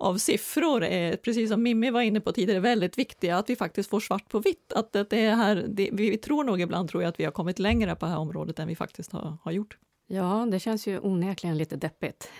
av 0.00 0.18
siffror 0.18 0.84
är, 0.84 1.16
precis 1.16 1.50
som 1.50 1.62
Mimmi 1.62 1.90
var 1.90 2.00
inne 2.00 2.20
på 2.20 2.32
tidigare, 2.32 2.60
väldigt 2.60 2.98
viktiga, 2.98 3.36
att 3.36 3.50
vi 3.50 3.56
faktiskt 3.56 3.90
får 3.90 4.00
svart 4.00 4.28
på 4.28 4.38
vitt. 4.38 4.72
Att, 4.72 4.96
att 4.96 5.10
det 5.10 5.18
är 5.18 5.34
här, 5.34 5.66
det, 5.68 5.90
vi 5.92 6.18
tror 6.18 6.44
nog 6.44 6.60
ibland 6.60 6.88
tror 6.88 7.02
jag 7.02 7.10
att 7.10 7.20
vi 7.20 7.24
har 7.24 7.32
kommit 7.32 7.58
längre 7.58 7.96
på 7.96 8.06
det 8.06 8.12
här 8.12 8.18
området 8.18 8.58
än 8.58 8.68
vi 8.68 8.76
faktiskt 8.76 9.12
har, 9.12 9.36
har 9.42 9.52
gjort. 9.52 9.78
Ja, 10.06 10.48
det 10.50 10.60
känns 10.60 10.86
ju 10.86 10.98
onekligen 10.98 11.58
lite 11.58 11.76
deppigt. 11.76 12.30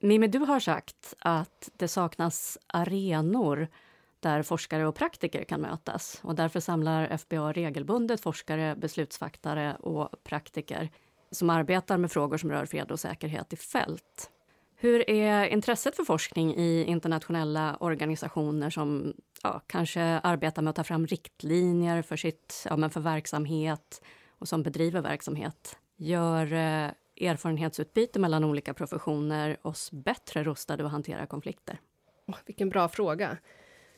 Mimmi, 0.00 0.26
du 0.26 0.38
har 0.38 0.60
sagt 0.60 1.14
att 1.18 1.70
det 1.76 1.88
saknas 1.88 2.58
arenor 2.66 3.68
där 4.20 4.42
forskare 4.42 4.86
och 4.86 4.94
praktiker 4.94 5.44
kan 5.44 5.60
mötas. 5.60 6.20
Och 6.22 6.34
därför 6.34 6.60
samlar 6.60 7.16
FBA 7.18 7.52
regelbundet 7.52 8.20
forskare, 8.20 8.76
beslutsfattare 8.76 9.74
och 9.74 10.24
praktiker 10.24 10.90
som 11.30 11.50
arbetar 11.50 11.98
med 11.98 12.12
frågor 12.12 12.36
som 12.36 12.50
rör 12.50 12.66
fred 12.66 12.90
och 12.90 13.00
säkerhet 13.00 13.52
i 13.52 13.56
fält. 13.56 14.30
Hur 14.82 15.10
är 15.10 15.44
intresset 15.46 15.96
för 15.96 16.04
forskning 16.04 16.54
i 16.56 16.84
internationella 16.84 17.76
organisationer 17.80 18.70
som 18.70 19.14
ja, 19.42 19.60
kanske 19.66 20.02
arbetar 20.02 20.62
med 20.62 20.70
att 20.70 20.76
ta 20.76 20.84
fram 20.84 21.06
riktlinjer 21.06 22.02
för, 22.02 22.16
sitt, 22.16 22.66
ja, 22.68 22.76
men 22.76 22.90
för 22.90 23.00
verksamhet 23.00 24.02
och 24.38 24.48
som 24.48 24.62
bedriver 24.62 25.00
verksamhet? 25.00 25.76
Gör 25.96 26.52
eh, 26.52 26.90
erfarenhetsutbyte 27.28 28.18
mellan 28.18 28.44
olika 28.44 28.74
professioner 28.74 29.56
oss 29.62 29.90
bättre 29.92 30.44
rustade 30.44 30.84
att 30.84 30.92
hantera 30.92 31.26
konflikter? 31.26 31.80
Oh, 32.26 32.36
vilken 32.46 32.68
bra 32.68 32.88
fråga. 32.88 33.36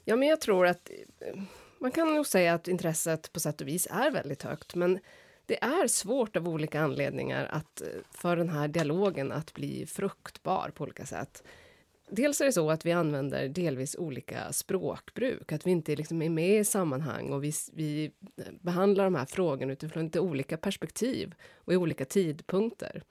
Ja, 0.04 0.16
men 0.16 0.28
jag 0.28 0.40
tror 0.40 0.66
att 0.66 0.90
eh, 1.20 1.42
man 1.78 1.90
kan 1.90 2.14
nog 2.14 2.26
säga 2.26 2.54
att 2.54 2.68
intresset 2.68 3.32
på 3.32 3.40
sätt 3.40 3.60
och 3.60 3.68
vis 3.68 3.88
är 3.90 4.10
väldigt 4.10 4.42
högt, 4.42 4.74
men 4.74 4.98
det 5.46 5.64
är 5.64 5.86
svårt 5.86 6.36
av 6.36 6.48
olika 6.48 6.80
anledningar 6.80 7.48
att, 7.50 7.80
eh, 7.80 7.88
för 8.10 8.36
den 8.36 8.48
här 8.48 8.68
dialogen 8.68 9.32
att 9.32 9.54
bli 9.54 9.86
fruktbar 9.86 10.72
på 10.74 10.84
olika 10.84 11.06
sätt. 11.06 11.42
Dels 12.08 12.40
är 12.40 12.44
det 12.44 12.52
så 12.52 12.70
att 12.70 12.86
vi 12.86 12.92
använder 12.92 13.48
delvis 13.48 13.96
olika 13.96 14.52
språkbruk, 14.52 15.52
att 15.52 15.66
vi 15.66 15.70
inte 15.70 15.96
liksom 15.96 16.22
är 16.22 16.30
med 16.30 16.60
i 16.60 16.64
sammanhang 16.64 17.32
och 17.32 17.44
vi, 17.44 17.52
vi 17.72 18.04
eh, 18.36 18.44
behandlar 18.60 19.04
de 19.04 19.14
här 19.14 19.26
frågorna 19.26 19.72
utifrån 19.72 20.04
lite 20.04 20.20
olika 20.20 20.56
perspektiv 20.56 21.34
och 21.54 21.72
i 21.72 21.76
olika 21.76 22.04
tidpunkter. 22.04 23.02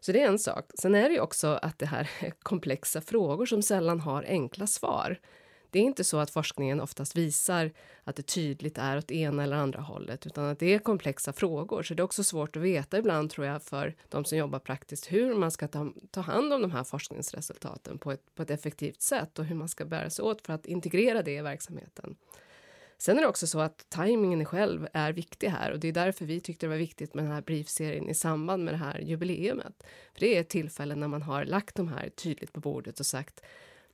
Så 0.00 0.12
det 0.12 0.22
är 0.22 0.28
en 0.28 0.38
sak. 0.38 0.70
Sen 0.74 0.94
är 0.94 1.08
det 1.08 1.20
också 1.20 1.58
att 1.62 1.78
det 1.78 1.86
här 1.86 2.10
är 2.20 2.30
komplexa 2.42 3.00
frågor 3.00 3.46
som 3.46 3.62
sällan 3.62 4.00
har 4.00 4.22
enkla 4.22 4.66
svar. 4.66 5.18
Det 5.76 5.80
är 5.80 5.84
inte 5.84 6.04
så 6.04 6.18
att 6.18 6.30
forskningen 6.30 6.80
oftast 6.80 7.16
visar 7.16 7.70
att 8.04 8.16
det 8.16 8.22
tydligt 8.22 8.78
är 8.78 8.98
åt 8.98 9.10
ena 9.10 9.42
eller 9.42 9.56
andra 9.56 9.80
hållet, 9.80 10.26
utan 10.26 10.44
att 10.44 10.58
det 10.58 10.74
är 10.74 10.78
komplexa 10.78 11.32
frågor. 11.32 11.82
Så 11.82 11.94
det 11.94 12.00
är 12.00 12.04
också 12.04 12.24
svårt 12.24 12.56
att 12.56 12.62
veta 12.62 12.98
ibland, 12.98 13.30
tror 13.30 13.46
jag, 13.46 13.62
för 13.62 13.94
de 14.08 14.24
som 14.24 14.38
jobbar 14.38 14.58
praktiskt, 14.58 15.12
hur 15.12 15.34
man 15.34 15.50
ska 15.50 15.68
ta, 15.68 15.92
ta 16.10 16.20
hand 16.20 16.52
om 16.52 16.62
de 16.62 16.70
här 16.70 16.84
forskningsresultaten 16.84 17.98
på 17.98 18.12
ett, 18.12 18.34
på 18.34 18.42
ett 18.42 18.50
effektivt 18.50 19.02
sätt 19.02 19.38
och 19.38 19.44
hur 19.44 19.56
man 19.56 19.68
ska 19.68 19.84
bära 19.84 20.10
sig 20.10 20.22
åt 20.22 20.46
för 20.46 20.52
att 20.52 20.66
integrera 20.66 21.22
det 21.22 21.34
i 21.34 21.42
verksamheten. 21.42 22.16
Sen 22.98 23.16
är 23.18 23.22
det 23.22 23.28
också 23.28 23.46
så 23.46 23.60
att 23.60 23.86
tajmingen 23.88 24.44
själv 24.44 24.88
är 24.92 25.12
viktig 25.12 25.48
här 25.48 25.72
och 25.72 25.80
det 25.80 25.88
är 25.88 25.92
därför 25.92 26.24
vi 26.24 26.40
tyckte 26.40 26.66
det 26.66 26.70
var 26.70 26.76
viktigt 26.76 27.14
med 27.14 27.24
den 27.24 27.32
här 27.32 27.42
briefserien 27.42 28.08
i 28.08 28.14
samband 28.14 28.64
med 28.64 28.74
det 28.74 28.78
här 28.78 28.98
jubileumet. 28.98 29.82
För 30.12 30.20
det 30.20 30.36
är 30.36 30.40
ett 30.40 30.48
tillfälle 30.48 30.94
när 30.94 31.08
man 31.08 31.22
har 31.22 31.44
lagt 31.44 31.74
de 31.74 31.88
här 31.88 32.08
tydligt 32.08 32.52
på 32.52 32.60
bordet 32.60 33.00
och 33.00 33.06
sagt 33.06 33.40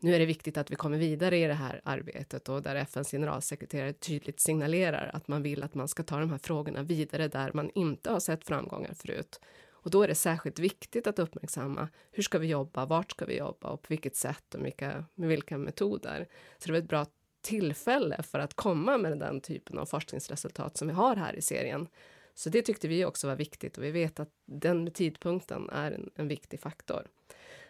nu 0.03 0.15
är 0.15 0.19
det 0.19 0.27
viktigt 0.27 0.57
att 0.57 0.71
vi 0.71 0.77
kommer 0.77 0.99
vidare 0.99 1.39
i 1.39 1.47
det 1.47 1.55
här 1.55 1.81
arbetet 1.85 2.49
och 2.49 2.63
där 2.63 2.75
FNs 2.77 3.11
generalsekreterare 3.11 3.93
tydligt 3.93 4.41
signalerar 4.41 5.11
att 5.15 5.29
man 5.29 5.43
vill 5.43 5.63
att 5.63 5.75
man 5.75 5.89
ska 5.89 6.03
ta 6.03 6.19
de 6.19 6.31
här 6.31 6.39
frågorna 6.39 6.83
vidare 6.83 7.29
där 7.29 7.51
man 7.55 7.71
inte 7.75 8.11
har 8.11 8.21
sett 8.21 8.47
framgångar 8.47 8.95
förut. 8.95 9.41
Och 9.71 9.91
då 9.91 10.03
är 10.03 10.09
det 10.09 10.15
särskilt 10.15 10.59
viktigt 10.59 11.07
att 11.07 11.19
uppmärksamma 11.19 11.89
hur 12.11 12.23
ska 12.23 12.39
vi 12.39 12.47
jobba, 12.47 12.87
vart 12.87 13.11
ska 13.11 13.25
vi 13.25 13.39
jobba 13.39 13.69
och 13.69 13.83
på 13.83 13.87
vilket 13.89 14.17
sätt 14.17 14.55
och 14.55 14.67
vilka, 14.67 15.05
med 15.15 15.29
vilka 15.29 15.59
metoder. 15.59 16.29
Så 16.59 16.67
det 16.67 16.73
var 16.73 16.79
ett 16.79 16.89
bra 16.89 17.07
tillfälle 17.41 18.23
för 18.23 18.39
att 18.39 18.55
komma 18.55 18.99
med 18.99 19.19
den 19.19 19.41
typen 19.41 19.79
av 19.79 19.87
forskningsresultat 19.87 20.77
som 20.77 20.89
vi 20.89 20.95
har 20.95 21.17
här 21.17 21.37
i 21.37 21.43
serien. 21.43 21.89
Så 22.35 22.49
det 22.49 22.63
tyckte 22.63 22.89
vi 22.89 23.05
också 23.05 23.27
var 23.27 23.37
viktigt 23.37 23.79
och 23.79 23.85
vi 23.85 23.91
vet 23.91 24.21
att 24.21 24.31
den 24.47 24.91
tidpunkten 24.91 25.71
är 25.71 25.93
en, 25.93 26.11
en 26.15 26.29
viktig 26.29 26.61
faktor. 26.61 27.07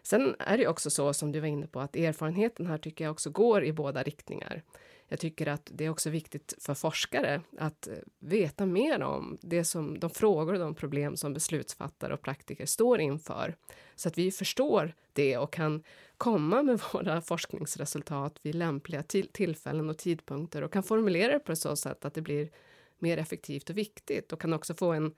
Sen 0.03 0.37
är 0.39 0.59
det 0.59 0.67
också 0.67 0.91
så 0.91 1.13
som 1.13 1.33
du 1.33 1.41
var 1.41 1.49
inne 1.49 1.67
på 1.67 1.81
att 1.81 1.97
erfarenheten 1.97 2.67
här 2.67 2.79
tycker 2.79 3.05
jag 3.05 3.13
också 3.13 3.31
går 3.31 3.65
i 3.65 3.73
båda 3.73 4.03
riktningar. 4.03 4.63
jag 5.09 5.19
tycker 5.19 5.47
att 5.47 5.71
det 5.75 5.85
är 5.85 5.89
också 5.89 6.11
viktigt 6.11 6.55
för 6.59 6.75
forskare 6.75 7.41
att 7.59 7.87
eh, 7.87 7.95
veta 8.19 8.67
mer 8.67 9.03
om 9.03 9.39
det 9.41 9.65
som, 9.65 9.99
de 9.99 10.11
frågor 10.11 10.53
och 10.53 10.59
de 10.59 10.75
problem 10.75 11.17
som 11.17 11.33
beslutsfattare 11.33 12.15
och 12.15 12.23
praktiker 12.23 12.67
står 12.67 13.01
inför. 13.01 13.55
Så 13.97 14.09
att 14.09 14.19
vi 14.19 14.31
förstår 14.31 14.95
det 15.13 15.37
och 15.37 15.53
kan 15.53 15.83
komma 16.17 16.63
med 16.63 16.81
våra 16.93 17.21
forskningsresultat 17.21 18.39
vid 18.43 18.55
lämpliga 18.55 19.03
till 19.03 19.29
tillfällen 19.29 19.91
och 19.91 19.99
tidpunkter 19.99 20.63
och 20.63 20.73
kan 20.73 20.83
formulera 20.83 21.33
det 21.33 21.39
på 21.39 21.53
ett 21.53 21.59
så 21.59 21.77
sätt 21.77 22.05
att 22.05 22.15
det 22.15 22.21
blir 22.21 22.51
mer 22.99 23.19
effektivt 23.19 23.71
och 23.71 23.79
viktigt 23.79 24.33
och 24.33 24.41
kan 24.41 24.53
också 24.53 24.75
få 24.75 24.93
en, 24.93 25.15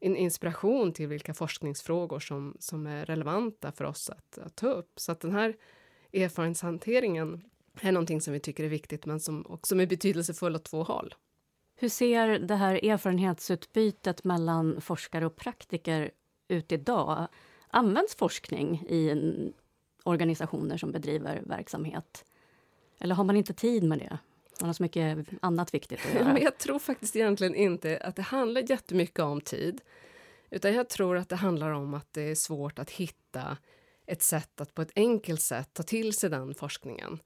en 0.00 0.16
inspiration 0.16 0.92
till 0.92 1.08
vilka 1.08 1.34
forskningsfrågor 1.34 2.20
som, 2.20 2.56
som 2.58 2.86
är 2.86 3.06
relevanta 3.06 3.72
för 3.72 3.84
oss 3.84 4.10
att, 4.10 4.38
att 4.38 4.56
ta 4.56 4.66
upp. 4.66 5.00
Så 5.00 5.12
att 5.12 5.20
den 5.20 5.32
här 5.32 5.56
erfarenhetshanteringen 6.12 7.44
är 7.80 7.92
någonting 7.92 8.20
som 8.20 8.32
vi 8.32 8.40
tycker 8.40 8.64
är 8.64 8.68
viktigt 8.68 9.06
men 9.06 9.20
som 9.20 9.46
också 9.48 9.76
är 9.76 9.86
betydelsefull 9.86 10.56
åt 10.56 10.64
två 10.64 10.82
håll. 10.82 11.14
Hur 11.76 11.88
ser 11.88 12.38
det 12.38 12.54
här 12.54 12.84
erfarenhetsutbytet 12.84 14.24
mellan 14.24 14.80
forskare 14.80 15.26
och 15.26 15.36
praktiker 15.36 16.10
ut 16.48 16.72
idag? 16.72 17.26
Används 17.68 18.14
forskning 18.14 18.76
i 18.88 19.52
organisationer 20.04 20.76
som 20.76 20.92
bedriver 20.92 21.42
verksamhet? 21.46 22.24
Eller 22.98 23.14
har 23.14 23.24
man 23.24 23.36
inte 23.36 23.54
tid 23.54 23.84
med 23.84 23.98
det? 23.98 24.18
Man 24.60 24.68
har 24.68 24.74
så 24.74 24.82
mycket 24.82 25.18
annat 25.42 25.74
viktigt 25.74 26.00
att 26.06 26.14
göra. 26.20 26.40
jag 26.40 26.58
tror 26.58 26.78
faktiskt 26.78 27.16
egentligen 27.16 27.54
inte 27.54 27.98
att 27.98 28.16
det 28.16 28.22
handlar 28.22 28.70
jättemycket 28.70 29.18
om 29.18 29.40
tid. 29.40 29.80
Utan 30.50 30.74
jag 30.74 30.88
tror 30.88 31.16
att 31.16 31.28
det 31.28 31.36
handlar 31.36 31.70
om 31.70 31.94
att 31.94 32.12
det 32.12 32.22
är 32.22 32.34
svårt 32.34 32.78
att 32.78 32.90
hitta 32.90 33.56
ett 34.06 34.22
sätt 34.22 34.60
att 34.60 34.74
på 34.74 34.82
ett 34.82 34.92
enkelt 34.96 35.40
sätt 35.40 35.68
ta 35.72 35.82
till 35.82 36.12
sig 36.12 36.30
den 36.30 36.54
forskningen. 36.54 37.18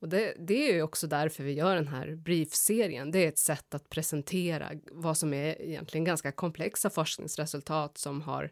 Och 0.00 0.08
det, 0.08 0.34
det 0.38 0.78
är 0.78 0.82
också 0.82 1.06
därför 1.06 1.44
vi 1.44 1.52
gör 1.52 1.74
den 1.74 1.88
här 1.88 2.14
briefserien. 2.14 3.10
Det 3.10 3.18
är 3.18 3.28
ett 3.28 3.38
sätt 3.38 3.74
att 3.74 3.88
presentera 3.88 4.70
vad 4.92 5.16
som 5.16 5.34
är 5.34 5.62
egentligen 5.62 6.04
ganska 6.04 6.32
komplexa 6.32 6.90
forskningsresultat 6.90 7.98
som 7.98 8.22
har 8.22 8.50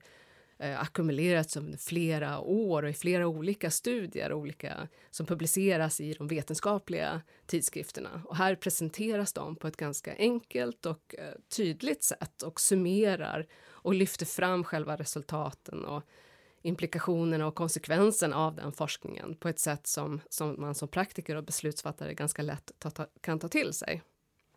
eh, 0.59 0.81
ackumulerats 0.81 1.57
under 1.57 1.79
flera 1.79 2.41
år 2.41 2.83
och 2.83 2.91
i 2.91 2.93
flera 2.93 3.27
olika 3.27 3.71
studier 3.71 4.33
olika, 4.33 4.89
som 5.11 5.27
publiceras 5.27 6.01
i 6.01 6.13
de 6.13 6.29
vetenskapliga 6.29 7.23
tidskrifterna. 7.47 8.23
Och 8.25 8.37
här 8.37 8.55
presenteras 8.55 9.33
de 9.33 9.57
på 9.57 9.69
ett 9.69 9.77
ganska 9.77 10.15
enkelt 10.17 10.87
och 10.87 11.15
eh, 11.19 11.35
tydligt 11.57 12.05
sätt 12.05 12.43
och 12.43 12.61
summerar 12.61 13.47
och 13.67 13.95
lyfter 13.95 14.27
fram 14.27 14.65
själva 14.65 14.97
resultaten 14.97 15.85
och 15.85 16.03
implikationerna 16.63 17.47
och 17.47 17.55
konsekvenserna 17.55 18.37
av 18.37 18.55
den 18.55 18.73
forskningen 18.73 19.37
på 19.37 19.49
ett 19.49 19.59
sätt 19.59 19.87
som, 19.87 20.21
som 20.29 20.61
man 20.61 20.75
som 20.75 20.89
praktiker 20.89 21.37
och 21.37 21.45
beslutsfattare 21.45 22.15
ganska 22.15 22.43
lätt 22.43 22.73
ta, 22.79 22.91
ta, 22.91 23.07
kan 23.21 23.39
ta 23.39 23.49
till 23.49 23.73
sig. 23.73 24.03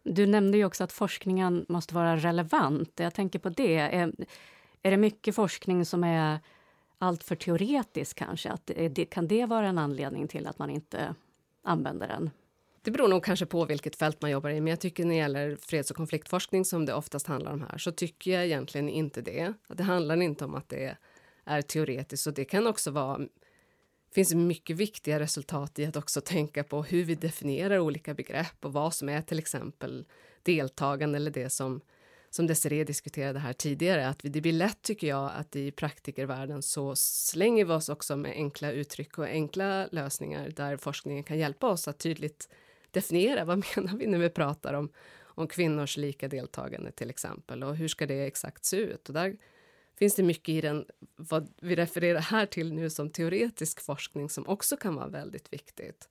Du 0.04 0.26
nämnde 0.26 0.58
ju 0.58 0.66
också 0.66 0.84
att 0.84 0.92
forskningen 0.92 1.66
måste 1.70 1.96
vara 1.96 2.18
relevant. 2.18 2.92
Jag 2.96 3.14
tänker 3.14 3.40
på 3.40 3.50
det. 3.50 4.12
Är, 4.84 4.92
det 4.92 4.98
mycket 4.98 5.36
forskning 5.36 5.86
som 5.86 6.04
är 6.04 6.40
alltför 6.98 7.36
teoretisk 7.36 8.18
kanske? 8.18 8.50
Att 8.50 8.72
det, 8.90 9.06
kan 9.06 9.28
det 9.28 9.46
vara 9.46 9.68
en 9.68 9.78
anledning 9.78 10.28
till 10.28 10.48
att 10.48 10.60
man 10.60 10.70
inte 10.70 11.16
använder 11.64 12.08
den? 12.08 12.30
Det 12.82 12.92
beror 12.92 13.08
nog 13.08 13.24
kanske 13.24 13.46
på 13.46 13.66
vilket 13.66 13.96
fält 13.96 14.22
man 14.22 14.32
jobbar 14.32 14.50
i, 14.50 14.62
men 14.62 14.68
jag 14.68 14.80
tycker 14.80 15.04
när 15.06 15.12
det 15.12 15.18
gäller 15.18 15.56
freds 15.62 15.92
och 15.92 15.98
konfliktforskning 15.98 16.66
som 16.66 16.86
det 16.86 16.94
oftast 16.94 17.28
handlar 17.28 17.54
om 17.54 17.62
här, 17.62 17.78
så 17.78 17.92
tycker 17.92 18.32
jag 18.32 18.46
egentligen 18.46 18.90
inte 18.90 19.22
det. 19.22 19.54
Det 19.68 19.84
handlar 19.84 20.22
inte 20.22 20.46
om 20.46 20.56
att 20.56 20.70
det 20.70 20.86
är 20.86 20.98
är 21.46 21.62
teoretiskt 21.62 22.28
och 22.28 22.34
det 22.34 22.46
kan 22.46 22.68
också 22.68 22.92
vara 22.92 23.18
det 23.18 24.16
finns 24.16 24.34
mycket 24.34 24.76
viktiga 24.76 25.20
resultat 25.20 25.80
i 25.80 25.86
att 25.86 25.96
också 25.96 26.22
tänka 26.22 26.64
på 26.64 26.84
hur 26.84 27.04
vi 27.04 27.16
definierar 27.16 27.80
olika 27.80 28.14
begrepp 28.14 28.66
och 28.66 28.74
vad 28.74 28.94
som 28.94 29.10
är 29.10 29.22
till 29.22 29.40
exempel 29.40 30.06
deltagande 30.44 31.16
eller 31.16 31.32
det 31.32 31.50
som, 31.50 31.82
som 32.32 32.48
Desiree 32.48 32.84
diskuterade 32.84 33.40
här 33.40 33.54
tidigare. 33.54 34.08
Att 34.08 34.20
det 34.24 34.42
blir 34.42 34.54
lätt, 34.54 34.82
tycker 34.82 35.08
jag, 35.08 35.32
att 35.36 35.56
i 35.56 35.72
praktikervärlden 35.72 36.62
så 36.62 36.96
slänger 36.96 37.66
vi 37.66 37.74
oss 37.74 37.90
också 37.90 38.18
med 38.18 38.32
enkla 38.32 38.72
uttryck 38.72 39.18
och 39.18 39.26
enkla 39.26 39.88
lösningar 39.92 40.50
där 40.50 40.78
forskningen 40.78 41.24
kan 41.24 41.38
hjälpa 41.38 41.68
oss 41.68 41.88
att 41.88 42.00
tydligt 42.00 42.50
definiera 42.92 43.46
vad 43.46 43.58
menar 43.76 43.98
vi 43.98 44.08
när 44.08 44.18
vi 44.18 44.30
pratar 44.30 44.74
om, 44.74 44.90
om 45.22 45.48
kvinnors 45.48 45.98
lika 45.98 46.28
deltagande 46.28 46.92
till 46.92 47.10
exempel 47.10 47.64
och 47.64 47.76
hur 47.76 47.88
ska 47.88 48.06
det 48.06 48.26
exakt 48.26 48.66
se 48.66 48.78
ut? 48.78 49.08
Och 49.08 49.14
där 49.14 49.38
finns 50.00 50.16
det 50.16 50.24
mycket 50.24 50.50
i 50.50 50.62
den, 50.62 50.86
vad 51.16 51.54
vi 51.62 51.76
refererar 51.76 52.20
här 52.20 52.46
till 52.46 52.74
nu 52.74 52.90
som 52.90 53.10
teoretisk 53.10 53.82
forskning 53.82 54.30
som 54.30 54.48
också 54.48 54.78
kan 54.78 54.96
vara 54.96 55.08
väldigt 55.08 55.54
viktigt. 55.54 56.10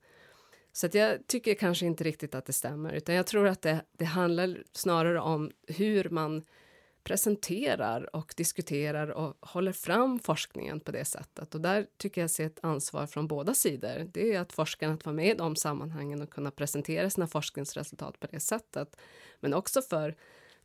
Så 0.73 0.85
att 0.85 0.93
jag 0.93 1.27
tycker 1.27 1.53
kanske 1.53 1.85
inte 1.85 2.03
riktigt 2.03 2.35
att 2.35 2.45
det 2.45 2.53
stämmer, 2.53 2.93
utan 2.93 3.15
jag 3.15 3.27
tror 3.27 3.47
att 3.47 3.61
det, 3.61 3.81
det 3.91 4.05
handlar 4.05 4.63
snarare 4.71 5.19
om 5.19 5.51
hur 5.67 6.09
man 6.09 6.43
presenterar 7.03 8.15
och 8.15 8.33
diskuterar 8.37 9.07
och 9.07 9.37
håller 9.41 9.71
fram 9.71 10.19
forskningen 10.19 10.79
på 10.79 10.91
det 10.91 11.05
sättet. 11.05 11.55
Och 11.55 11.61
där 11.61 11.87
tycker 11.97 12.21
jag 12.21 12.29
ser 12.29 12.45
ett 12.45 12.59
ansvar 12.63 13.07
från 13.07 13.27
båda 13.27 13.53
sidor. 13.53 14.09
Det 14.13 14.35
är 14.35 14.39
att 14.39 14.53
forskarna 14.53 14.93
att 14.93 15.05
vara 15.05 15.15
med 15.15 15.27
i 15.27 15.33
de 15.33 15.55
sammanhangen 15.55 16.21
och 16.21 16.29
kunna 16.29 16.51
presentera 16.51 17.09
sina 17.09 17.27
forskningsresultat 17.27 18.19
på 18.19 18.27
det 18.31 18.39
sättet. 18.39 18.95
Men 19.39 19.53
också 19.53 19.81
för 19.81 20.15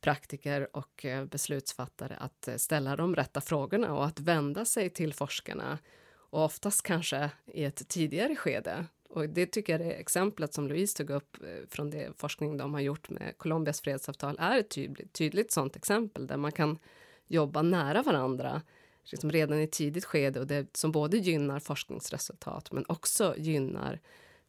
praktiker 0.00 0.76
och 0.76 1.04
eh, 1.04 1.24
beslutsfattare 1.24 2.16
att 2.16 2.48
eh, 2.48 2.56
ställa 2.56 2.96
de 2.96 3.16
rätta 3.16 3.40
frågorna 3.40 3.94
och 3.94 4.06
att 4.06 4.20
vända 4.20 4.64
sig 4.64 4.90
till 4.90 5.14
forskarna 5.14 5.78
och 6.12 6.44
oftast 6.44 6.82
kanske 6.82 7.30
i 7.46 7.64
ett 7.64 7.88
tidigare 7.88 8.36
skede. 8.36 8.86
Och 9.08 9.28
det 9.28 9.46
tycker 9.46 9.72
jag 9.72 9.80
det 9.80 9.92
exemplet 9.92 10.54
som 10.54 10.68
Louise 10.68 10.96
tog 10.96 11.10
upp 11.10 11.36
eh, 11.42 11.68
från 11.68 11.90
det 11.90 12.18
forskning 12.18 12.56
de 12.56 12.74
har 12.74 12.80
gjort 12.80 13.10
med 13.10 13.38
Colombias 13.38 13.80
fredsavtal 13.80 14.36
är 14.38 14.58
ett 14.58 14.70
tydligt, 14.70 15.12
tydligt 15.12 15.52
sånt 15.52 15.76
exempel 15.76 16.26
där 16.26 16.36
man 16.36 16.52
kan 16.52 16.78
jobba 17.26 17.62
nära 17.62 18.02
varandra 18.02 18.62
liksom 19.04 19.30
redan 19.30 19.58
i 19.60 19.64
ett 19.64 19.72
tidigt 19.72 20.04
skede 20.04 20.40
och 20.40 20.46
det 20.46 20.76
som 20.76 20.92
både 20.92 21.16
gynnar 21.18 21.60
forskningsresultat 21.60 22.72
men 22.72 22.84
också 22.88 23.34
gynnar 23.38 24.00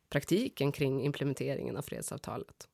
praktiken 0.10 0.72
kring 0.72 1.01
implementeringen 1.01 1.78
av 1.78 1.82
fredsavtalet. 1.82 2.68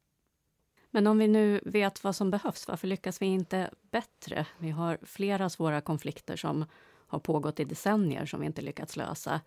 Men 0.91 1.07
om 1.07 1.17
vi 1.17 1.27
nu 1.27 1.61
vet 1.65 2.03
vad 2.03 2.15
som 2.15 2.31
behövs, 2.31 2.67
varför 2.67 2.87
lyckas 2.87 3.21
vi 3.21 3.25
inte 3.25 3.69
bättre? 3.91 4.47
Vi 4.57 4.69
har 4.69 4.97
flera 5.01 5.49
svåra 5.49 5.81
konflikter 5.81 6.35
som 6.35 6.65
har 7.07 7.19
pågått 7.19 7.59
i 7.59 7.63
decennier 7.63 8.25
som 8.25 8.39
vi 8.39 8.45
inte 8.45 8.61
lyckats 8.61 8.95
lösa. 8.95 9.41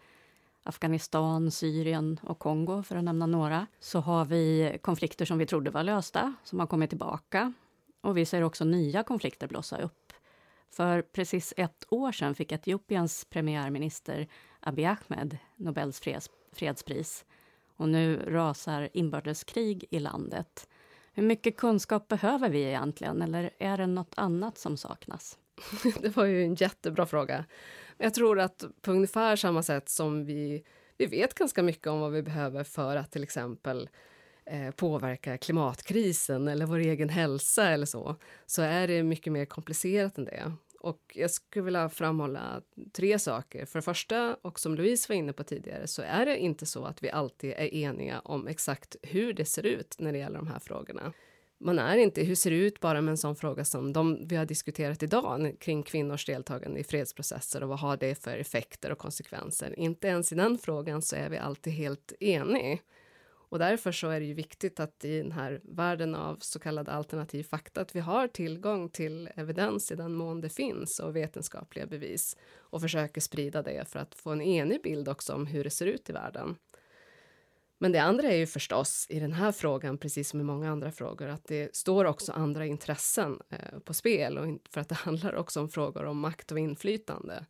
Afghanistan, 0.66 1.50
Syrien 1.50 2.20
och 2.22 2.38
Kongo, 2.38 2.82
för 2.82 2.96
att 2.96 3.04
nämna 3.04 3.26
några. 3.26 3.66
Så 3.80 4.00
har 4.00 4.24
vi 4.24 4.78
konflikter 4.82 5.24
som 5.24 5.38
vi 5.38 5.46
trodde 5.46 5.70
var 5.70 5.82
lösta, 5.82 6.34
som 6.44 6.60
har 6.60 6.66
kommit 6.66 6.90
tillbaka. 6.90 7.52
Och 8.00 8.16
vi 8.16 8.26
ser 8.26 8.42
också 8.42 8.64
nya 8.64 9.02
konflikter 9.02 9.48
blossa 9.48 9.78
upp. 9.78 10.12
För 10.70 11.02
precis 11.02 11.54
ett 11.56 11.86
år 11.90 12.12
sedan 12.12 12.34
fick 12.34 12.52
Etiopiens 12.52 13.24
premiärminister 13.24 14.28
Abiy 14.60 14.84
Ahmed 14.84 15.38
Nobels 15.56 16.00
freds, 16.00 16.30
fredspris. 16.52 17.24
Och 17.76 17.88
nu 17.88 18.16
rasar 18.16 18.88
inbördeskrig 18.92 19.84
i 19.90 19.98
landet. 19.98 20.68
Hur 21.12 21.22
mycket 21.22 21.56
kunskap 21.56 22.08
behöver 22.08 22.48
vi 22.48 22.62
egentligen, 22.62 23.22
eller 23.22 23.50
är 23.58 23.76
det 23.76 23.86
något 23.86 24.14
annat 24.16 24.58
som 24.58 24.76
saknas? 24.76 25.38
Det 26.00 26.16
var 26.16 26.24
ju 26.24 26.42
en 26.42 26.54
jättebra 26.54 27.06
fråga. 27.06 27.44
Jag 27.98 28.14
tror 28.14 28.40
att 28.40 28.64
på 28.80 28.90
ungefär 28.90 29.36
samma 29.36 29.62
sätt 29.62 29.88
som 29.88 30.24
vi, 30.24 30.64
vi 30.98 31.06
vet 31.06 31.34
ganska 31.34 31.62
mycket 31.62 31.86
om 31.86 32.00
vad 32.00 32.12
vi 32.12 32.22
behöver 32.22 32.64
för 32.64 32.96
att 32.96 33.12
till 33.12 33.22
exempel 33.22 33.88
eh, 34.46 34.70
påverka 34.70 35.38
klimatkrisen 35.38 36.48
eller 36.48 36.66
vår 36.66 36.78
egen 36.78 37.08
hälsa 37.08 37.70
eller 37.70 37.86
så, 37.86 38.16
så 38.46 38.62
är 38.62 38.88
det 38.88 39.02
mycket 39.02 39.32
mer 39.32 39.44
komplicerat 39.44 40.18
än 40.18 40.24
det. 40.24 40.52
Och 40.80 41.12
jag 41.14 41.30
skulle 41.30 41.64
vilja 41.64 41.88
framhålla 41.88 42.62
tre 42.92 43.18
saker. 43.18 43.66
För 43.66 43.78
det 43.78 43.82
första, 43.82 44.36
och 44.42 44.60
som 44.60 44.74
Louise 44.74 45.06
var 45.08 45.16
inne 45.16 45.32
på 45.32 45.44
tidigare, 45.44 45.86
så 45.86 46.02
är 46.02 46.26
det 46.26 46.38
inte 46.38 46.66
så 46.66 46.84
att 46.84 47.02
vi 47.02 47.10
alltid 47.10 47.50
är 47.50 47.74
eniga 47.74 48.20
om 48.20 48.46
exakt 48.46 48.96
hur 49.02 49.32
det 49.32 49.44
ser 49.44 49.66
ut 49.66 49.96
när 49.98 50.12
det 50.12 50.18
gäller 50.18 50.38
de 50.38 50.46
här 50.46 50.58
frågorna. 50.58 51.12
Man 51.58 51.78
är 51.78 51.96
inte, 51.96 52.22
hur 52.22 52.34
ser 52.34 52.50
det 52.50 52.56
ut 52.56 52.80
bara 52.80 53.00
med 53.00 53.12
en 53.12 53.16
sån 53.16 53.36
fråga 53.36 53.64
som 53.64 53.92
de 53.92 54.28
vi 54.28 54.36
har 54.36 54.46
diskuterat 54.46 55.02
idag 55.02 55.56
kring 55.60 55.82
kvinnors 55.82 56.26
deltagande 56.26 56.80
i 56.80 56.84
fredsprocesser 56.84 57.62
och 57.62 57.68
vad 57.68 57.78
har 57.78 57.96
det 57.96 58.14
för 58.14 58.38
effekter 58.38 58.92
och 58.92 58.98
konsekvenser? 58.98 59.78
Inte 59.78 60.06
ens 60.08 60.32
i 60.32 60.34
den 60.34 60.58
frågan 60.58 61.02
så 61.02 61.16
är 61.16 61.30
vi 61.30 61.38
alltid 61.38 61.72
helt 61.72 62.12
eniga. 62.20 62.78
Och 63.48 63.58
därför 63.58 63.92
så 63.92 64.08
är 64.08 64.20
det 64.20 64.26
ju 64.26 64.34
viktigt 64.34 64.80
att 64.80 65.04
i 65.04 65.18
den 65.18 65.32
här 65.32 65.60
världen 65.64 66.14
av 66.14 66.36
så 66.40 66.58
kallad 66.58 66.88
alternativ 66.88 67.42
fakta 67.42 67.80
att 67.80 67.96
vi 67.96 68.00
har 68.00 68.28
tillgång 68.28 68.88
till 68.88 69.28
evidens 69.34 69.92
i 69.92 69.94
den 69.94 70.14
mån 70.14 70.40
det 70.40 70.48
finns 70.48 70.98
och 70.98 71.16
vetenskapliga 71.16 71.86
bevis 71.86 72.36
och 72.56 72.80
försöker 72.80 73.20
sprida 73.20 73.62
det 73.62 73.88
för 73.88 73.98
att 73.98 74.14
få 74.14 74.30
en 74.30 74.42
enig 74.42 74.82
bild 74.82 75.08
också 75.08 75.34
om 75.34 75.46
hur 75.46 75.64
det 75.64 75.70
ser 75.70 75.86
ut 75.86 76.10
i 76.10 76.12
världen. 76.12 76.56
Men 77.78 77.92
det 77.92 77.98
andra 77.98 78.28
är 78.28 78.36
ju 78.36 78.46
förstås 78.46 79.06
i 79.08 79.20
den 79.20 79.32
här 79.32 79.52
frågan, 79.52 79.98
precis 79.98 80.28
som 80.28 80.40
i 80.40 80.44
många 80.44 80.70
andra 80.70 80.92
frågor, 80.92 81.28
att 81.28 81.44
det 81.44 81.76
står 81.76 82.04
också 82.04 82.32
andra 82.32 82.66
intressen 82.66 83.40
eh, 83.48 83.78
på 83.78 83.94
spel 83.94 84.38
och 84.38 84.58
för 84.70 84.80
att 84.80 84.88
det 84.88 84.94
handlar 85.04 85.34
också 85.34 85.60
om 85.60 85.68
frågor 85.68 86.04
om 86.04 86.18
makt 86.18 86.52
och 86.52 86.58
inflytande. 86.58 87.46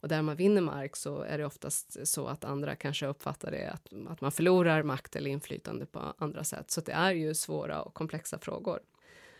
Och 0.00 0.08
där 0.08 0.22
man 0.22 0.36
vinner 0.36 0.60
mark 0.60 0.96
så 0.96 1.22
är 1.22 1.38
det 1.38 1.46
oftast 1.46 2.06
så 2.08 2.26
att 2.26 2.44
andra 2.44 2.76
kanske 2.76 3.06
uppfattar 3.06 3.50
det 3.50 3.70
att, 3.70 3.88
att 4.08 4.20
man 4.20 4.32
förlorar 4.32 4.82
makt 4.82 5.16
eller 5.16 5.30
inflytande 5.30 5.86
på 5.86 6.14
andra 6.18 6.44
sätt. 6.44 6.70
Så 6.70 6.80
det 6.80 6.92
är 6.92 7.12
ju 7.12 7.34
svåra 7.34 7.82
och 7.82 7.94
komplexa 7.94 8.38
frågor. 8.38 8.80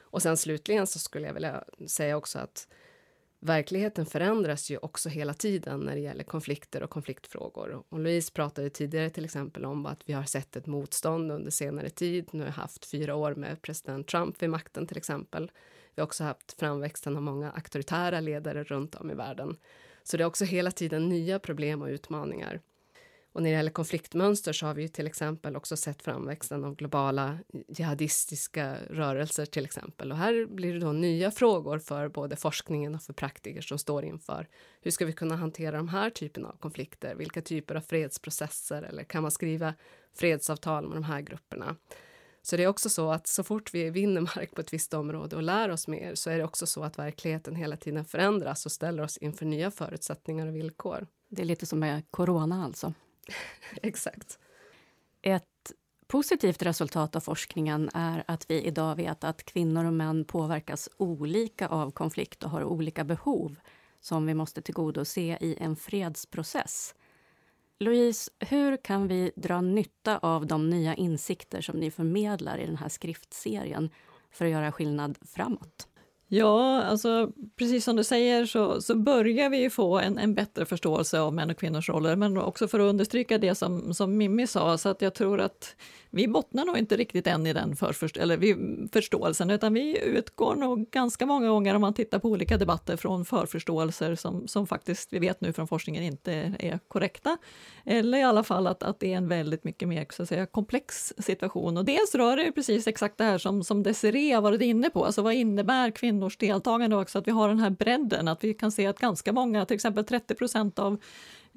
Och 0.01 0.23
sen 0.23 0.37
slutligen 0.37 0.87
så 0.87 0.99
skulle 0.99 1.27
jag 1.27 1.35
vilja 1.35 1.65
säga 1.87 2.17
också 2.17 2.39
att 2.39 2.69
verkligheten 3.41 4.07
förändras 4.07 4.71
ju 4.71 4.79
också 4.79 5.09
hela 5.09 5.35
tiden 5.35 5.81
när 5.81 5.95
det 5.95 6.01
gäller 6.01 6.25
konflikter 6.25 6.83
och 6.83 6.91
konfliktfrågor. 6.91 7.83
Och 7.89 7.99
Louise 7.99 8.33
pratade 8.33 8.71
tidigare 8.71 9.11
till 9.11 9.25
exempel 9.25 9.65
om 9.65 9.87
att 9.87 10.03
vi 10.05 10.13
har 10.13 10.25
sett 10.25 10.57
ett 10.57 10.67
motstånd 10.67 11.33
under 11.33 11.51
senare 11.51 11.91
tid. 11.91 12.29
Nu 12.33 12.39
har 12.39 12.47
vi 12.47 12.53
haft 12.53 12.87
fyra 12.87 13.15
år 13.15 13.35
med 13.35 13.63
president 13.63 14.09
Trump 14.09 14.43
vid 14.43 14.51
makten 14.51 14.87
till 14.87 14.97
exempel. 14.97 15.51
Vi 15.95 16.01
har 16.01 16.07
också 16.07 16.25
haft 16.25 16.53
framväxten 16.53 17.17
av 17.17 17.23
många 17.23 17.51
auktoritära 17.51 18.21
ledare 18.21 18.65
runt 18.65 18.95
om 18.95 19.11
i 19.11 19.15
världen. 19.15 19.57
Så 20.03 20.17
det 20.17 20.23
är 20.23 20.27
också 20.27 20.45
hela 20.45 20.71
tiden 20.71 21.09
nya 21.09 21.39
problem 21.39 21.83
och 21.83 21.89
utmaningar. 21.89 22.61
Och 23.33 23.43
när 23.43 23.51
det 23.51 23.57
gäller 23.57 23.71
konfliktmönster 23.71 24.53
så 24.53 24.67
har 24.67 24.75
vi 24.75 24.83
ju 24.83 24.89
till 24.89 25.07
exempel 25.07 25.57
också 25.57 25.77
sett 25.77 26.03
framväxten 26.03 26.65
av 26.65 26.77
globala 26.77 27.39
jihadistiska 27.69 28.77
rörelser 28.91 29.47
till 29.47 29.65
exempel. 29.65 30.13
Och 30.13 30.19
här 30.19 30.47
blir 30.47 30.75
det 30.75 30.81
då 30.81 30.93
nya 30.93 31.31
frågor 31.31 31.79
för 31.79 32.09
både 32.09 32.37
forskningen 32.37 32.95
och 32.95 33.03
för 33.03 33.13
praktiker 33.13 33.61
som 33.61 33.79
står 33.79 34.05
inför. 34.05 34.49
Hur 34.81 34.91
ska 34.91 35.05
vi 35.05 35.13
kunna 35.13 35.37
hantera 35.37 35.77
de 35.77 35.89
här 35.89 36.11
typerna 36.11 36.49
av 36.49 36.57
konflikter? 36.57 37.15
Vilka 37.15 37.43
typer 37.43 37.75
av 37.75 37.81
fredsprocesser 37.81 38.83
eller 38.83 39.05
kan 39.05 39.23
man 39.23 39.31
skriva 39.31 39.75
fredsavtal 40.15 40.89
med 40.89 40.97
de 40.97 41.05
här 41.05 41.21
grupperna? 41.21 41.77
Så 42.43 42.57
det 42.57 42.63
är 42.63 42.69
också 42.69 42.91
så 42.91 43.11
att 43.11 43.27
så 43.27 43.45
fort 43.45 43.75
vi 43.75 43.91
vinner 43.91 44.21
mark 44.21 44.55
på 44.55 44.61
ett 44.61 44.73
visst 44.73 44.95
område 44.95 45.37
och 45.37 45.43
lär 45.43 45.69
oss 45.69 45.89
mer 45.89 46.15
så 46.15 46.31
är 46.31 46.39
det 46.39 46.45
också 46.45 46.67
så 46.67 46.83
att 46.83 46.99
verkligheten 46.99 47.55
hela 47.55 47.77
tiden 47.77 48.05
förändras 48.05 48.67
och 48.67 48.73
ställer 48.73 49.03
oss 49.03 49.17
inför 49.17 49.47
nya 49.47 49.71
förutsättningar 49.71 50.47
och 50.47 50.57
villkor. 50.57 51.07
Det 51.29 51.43
är 51.43 51.47
lite 51.47 51.67
som 51.67 51.79
med 51.79 52.03
corona 52.11 52.65
alltså? 52.65 52.95
Exakt. 53.83 54.39
Ett 55.23 55.73
positivt 56.07 56.63
resultat 56.63 57.17
av 57.17 57.21
forskningen 57.21 57.91
är 57.95 58.25
att 58.27 58.51
vi 58.51 58.63
idag 58.63 58.97
vet 58.97 59.25
att 59.25 59.45
kvinnor 59.45 59.85
och 59.85 59.93
män 59.93 60.25
påverkas 60.25 60.89
olika 60.97 61.69
av 61.69 61.91
konflikt 61.91 62.43
och 62.45 62.51
har 62.51 62.65
olika 62.65 63.05
behov 63.05 63.57
som 64.01 64.27
vi 64.27 64.35
måste 64.35 64.63
tillgodose 64.63 65.21
i 65.21 65.57
en 65.61 65.77
fredsprocess. 65.77 66.95
Louise, 67.79 68.31
hur 68.39 68.77
kan 68.77 69.09
vi 69.09 69.33
dra 69.37 69.61
nytta 69.61 70.19
av 70.19 70.47
de 70.47 70.71
nya 70.71 70.95
insikter 70.95 71.61
som 71.61 71.77
ni 71.77 71.91
förmedlar 71.91 72.59
i 72.59 72.67
den 72.67 72.77
här 72.77 72.89
skriftserien 72.89 73.91
för 74.31 74.45
att 74.45 74.51
göra 74.51 74.73
skillnad 74.73 75.19
framåt? 75.23 75.89
Ja, 76.33 76.83
alltså 76.83 77.33
precis 77.57 77.85
som 77.85 77.97
du 77.97 78.05
säger 78.05 78.47
så, 78.47 78.81
så 78.81 78.95
börjar 78.95 79.51
vi 79.51 79.71
få 79.71 79.99
en, 79.99 80.19
en 80.19 80.35
bättre 80.35 80.65
förståelse 80.65 81.21
av 81.21 81.35
män 81.35 81.51
och 81.51 81.59
kvinnors 81.59 81.89
roller, 81.89 82.17
men 82.17 82.37
också 82.39 82.69
för 82.69 82.81
att 82.81 82.91
understryka 82.91 83.39
det 83.39 83.55
som, 83.55 83.95
som 83.95 84.17
Mimmi 84.17 84.47
sa, 84.47 84.79
så 84.79 84.89
att 84.89 85.03
jag 85.03 85.15
tror 85.15 85.41
att 85.41 85.77
vi 86.11 86.29
bottnar 86.29 86.65
nog 86.65 86.79
inte 86.79 86.97
riktigt 86.97 87.27
än 87.27 87.47
i 87.47 87.53
den 87.53 87.77
förförst 87.77 88.17
eller 88.17 88.37
vi, 88.37 88.57
förståelsen, 88.93 89.51
utan 89.51 89.75
vi 89.75 89.99
utgår 90.05 90.57
nog 90.57 90.91
ganska 90.91 91.27
många 91.27 91.49
gånger 91.49 91.75
om 91.75 91.81
man 91.81 91.95
tittar 91.95 92.19
på 92.19 92.29
olika 92.29 92.57
debatter 92.57 92.97
från 92.97 93.25
förförståelser 93.25 94.15
som, 94.15 94.49
som 94.49 94.67
faktiskt, 94.67 95.13
vi 95.13 95.19
vet 95.19 95.41
nu 95.41 95.53
från 95.53 95.69
forskningen, 95.69 96.03
inte 96.03 96.33
är 96.59 96.79
korrekta. 96.89 97.39
Eller 97.85 98.19
i 98.19 98.23
alla 98.23 98.43
fall 98.43 98.67
att, 98.67 98.83
att 98.83 99.01
det 99.01 99.13
är 99.13 99.17
en 99.17 99.29
väldigt 99.29 99.65
mycket 99.65 99.89
mer 99.89 100.07
så 100.11 100.23
att 100.23 100.29
säga, 100.29 100.47
komplex 100.47 101.13
situation. 101.19 101.77
Och 101.77 101.85
dels 101.85 102.15
rör 102.15 102.37
det 102.37 102.53
precis 102.53 102.87
exakt 102.87 103.19
det 103.19 103.25
här 103.25 103.39
som, 103.39 103.65
som 103.65 103.83
Desiree 103.83 104.33
har 104.33 104.43
varit 104.43 104.63
inne 104.63 104.91
på, 104.91 105.05
alltså 105.05 105.23
vad 105.23 105.35
innebär 105.35 105.91
kvinnors 106.21 106.37
deltagande 106.37 106.97
också, 106.97 107.19
att 107.19 107.27
vi 107.27 107.31
har 107.31 107.49
den 107.49 107.59
här 107.59 107.71
bredden, 107.71 108.29
att 108.29 108.45
vi 108.45 108.55
kan 108.55 108.73
se 108.73 108.87
att 108.87 108.99
ganska 108.99 109.33
många, 109.33 109.65
till 109.65 109.75
exempel 109.75 110.05
30 110.05 110.35
procent 110.35 110.79
av 110.79 110.99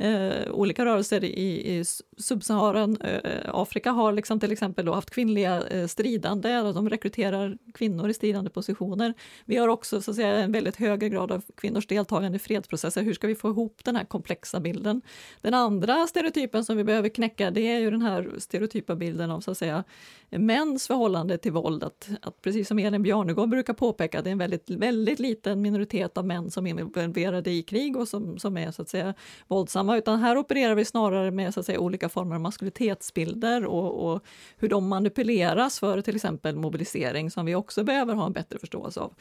eh, 0.03 0.51
olika 0.51 0.85
rörelser 0.85 1.23
i, 1.23 1.77
i 1.77 1.83
subsaharan 2.17 2.97
eh, 3.01 3.41
Afrika 3.53 3.91
har 3.91 4.13
liksom 4.13 4.39
till 4.39 4.51
exempel 4.51 4.85
då 4.85 4.93
haft 4.93 5.09
kvinnliga 5.09 5.67
eh, 5.67 5.87
stridande, 5.87 6.49
de 6.49 6.89
rekryterar 6.89 7.57
kvinnor 7.73 8.09
i 8.09 8.13
stridande 8.13 8.49
positioner. 8.49 9.13
Vi 9.45 9.57
har 9.57 9.67
också 9.67 10.01
så 10.01 10.11
att 10.11 10.17
säga, 10.17 10.37
en 10.37 10.51
väldigt 10.51 10.75
högre 10.75 11.09
grad 11.09 11.31
av 11.31 11.43
kvinnors 11.57 11.87
deltagande 11.87 12.35
i 12.35 12.39
fredsprocesser. 12.39 13.01
Hur 13.01 13.13
ska 13.13 13.27
vi 13.27 13.35
få 13.35 13.49
ihop 13.49 13.81
den 13.83 13.95
här 13.95 14.05
komplexa 14.05 14.59
bilden? 14.59 15.01
Den 15.41 15.53
andra 15.53 16.07
stereotypen 16.07 16.65
som 16.65 16.77
vi 16.77 16.83
behöver 16.83 17.09
knäcka, 17.09 17.51
det 17.51 17.61
är 17.61 17.79
ju 17.79 17.91
den 17.91 18.01
här 18.01 18.29
stereotypa 18.37 18.95
bilden 18.95 19.31
av 19.31 19.39
så 19.39 19.51
att 19.51 19.57
säga 19.57 19.83
mäns 20.29 20.87
förhållande 20.87 21.37
till 21.37 21.51
våld. 21.51 21.83
Att, 21.83 22.09
att 22.21 22.41
precis 22.41 22.67
som 22.67 22.79
Elin 22.79 23.03
Bjarnegård 23.03 23.49
brukar 23.49 23.73
påpeka, 23.73 24.21
det 24.21 24.29
är 24.29 24.31
en 24.31 24.37
väldigt, 24.37 24.69
väldigt 24.69 25.19
liten 25.19 25.61
minoritet 25.61 26.17
av 26.17 26.25
män 26.25 26.51
som 26.51 26.67
är 26.67 26.69
involverade 26.69 27.51
i 27.51 27.63
krig 27.63 27.97
och 27.97 28.07
som, 28.07 28.39
som 28.39 28.57
är 28.57 28.71
så 28.71 28.81
att 28.81 28.89
säga 28.89 29.13
våldsamma 29.47 29.92
utan 29.97 30.19
här 30.19 30.37
opererar 30.37 30.75
vi 30.75 30.85
snarare 30.85 31.31
med 31.31 31.53
så 31.53 31.59
att 31.59 31.65
säga, 31.65 31.79
olika 31.79 32.09
former 32.09 32.35
av 32.35 32.41
maskulinitetsbilder 32.41 33.65
och, 33.65 34.13
och 34.13 34.23
hur 34.57 34.69
de 34.69 34.87
manipuleras 34.87 35.79
för 35.79 36.01
till 36.01 36.15
exempel 36.15 36.55
mobilisering 36.55 37.31
som 37.31 37.45
vi 37.45 37.55
också 37.55 37.83
behöver 37.83 38.13
ha 38.13 38.25
en 38.25 38.33
bättre 38.33 38.59
förståelse 38.59 38.99
av. 38.99 39.13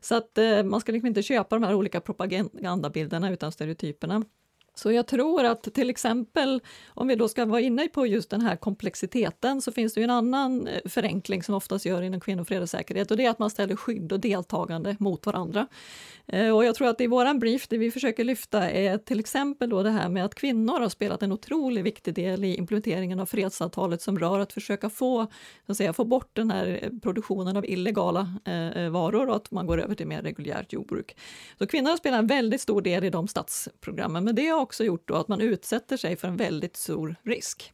Så 0.00 0.14
att 0.14 0.38
eh, 0.38 0.62
man 0.62 0.80
ska 0.80 0.92
liksom 0.92 1.06
inte 1.06 1.22
köpa 1.22 1.56
de 1.56 1.62
här 1.64 1.74
olika 1.74 2.00
propagandabilderna 2.00 3.30
utan 3.30 3.52
stereotyperna. 3.52 4.24
Så 4.82 4.92
jag 4.92 5.06
tror 5.06 5.44
att 5.44 5.74
till 5.74 5.90
exempel, 5.90 6.60
om 6.88 7.08
vi 7.08 7.14
då 7.14 7.28
ska 7.28 7.44
vara 7.44 7.60
inne 7.60 7.88
på 7.88 8.06
just 8.06 8.30
den 8.30 8.40
här 8.40 8.56
komplexiteten, 8.56 9.60
så 9.60 9.72
finns 9.72 9.94
det 9.94 10.00
ju 10.00 10.04
en 10.04 10.10
annan 10.10 10.66
eh, 10.66 10.80
förenkling 10.84 11.42
som 11.42 11.54
oftast 11.54 11.84
gör 11.84 12.02
inom 12.02 12.20
kvinnofred 12.20 12.62
och 12.62 12.70
säkerhet 12.70 13.10
och 13.10 13.16
det 13.16 13.24
är 13.24 13.30
att 13.30 13.38
man 13.38 13.50
ställer 13.50 13.76
skydd 13.76 14.12
och 14.12 14.20
deltagande 14.20 14.96
mot 14.98 15.26
varandra. 15.26 15.66
Eh, 16.26 16.56
och 16.56 16.64
jag 16.64 16.74
tror 16.74 16.88
att 16.88 17.00
i 17.00 17.06
våran 17.06 17.38
brief, 17.38 17.68
det 17.68 17.78
vi 17.78 17.90
försöker 17.90 18.24
lyfta 18.24 18.70
är 18.70 18.98
till 18.98 19.20
exempel 19.20 19.70
då 19.70 19.82
det 19.82 19.90
här 19.90 20.08
med 20.08 20.24
att 20.24 20.34
kvinnor 20.34 20.80
har 20.80 20.88
spelat 20.88 21.22
en 21.22 21.32
otroligt 21.32 21.84
viktig 21.84 22.14
del 22.14 22.44
i 22.44 22.56
implementeringen 22.56 23.20
av 23.20 23.26
fredsavtalet 23.26 24.02
som 24.02 24.18
rör 24.18 24.38
att 24.38 24.52
försöka 24.52 24.90
få, 24.90 25.26
så 25.66 25.72
att 25.72 25.76
säga, 25.76 25.92
få 25.92 26.04
bort 26.04 26.30
den 26.32 26.50
här 26.50 26.80
eh, 26.82 26.90
produktionen 27.02 27.56
av 27.56 27.64
illegala 27.64 28.34
eh, 28.44 28.90
varor 28.90 29.28
och 29.28 29.36
att 29.36 29.50
man 29.50 29.66
går 29.66 29.80
över 29.80 29.94
till 29.94 30.06
mer 30.06 30.22
reguljärt 30.22 30.72
jordbruk. 30.72 31.16
Så 31.58 31.66
kvinnor 31.66 31.90
har 31.90 31.96
spelat 31.96 32.18
en 32.18 32.26
väldigt 32.26 32.60
stor 32.60 32.82
del 32.82 33.04
i 33.04 33.10
de 33.10 33.28
statsprogrammen, 33.28 34.24
men 34.24 34.34
det 34.34 34.48
har 34.48 34.60
också 34.70 34.84
gjort 34.84 35.08
då 35.08 35.14
att 35.14 35.28
man 35.28 35.40
utsätter 35.40 35.96
sig 35.96 36.16
för 36.16 36.28
en 36.28 36.36
väldigt 36.36 36.76
stor 36.76 37.16
risk. 37.22 37.72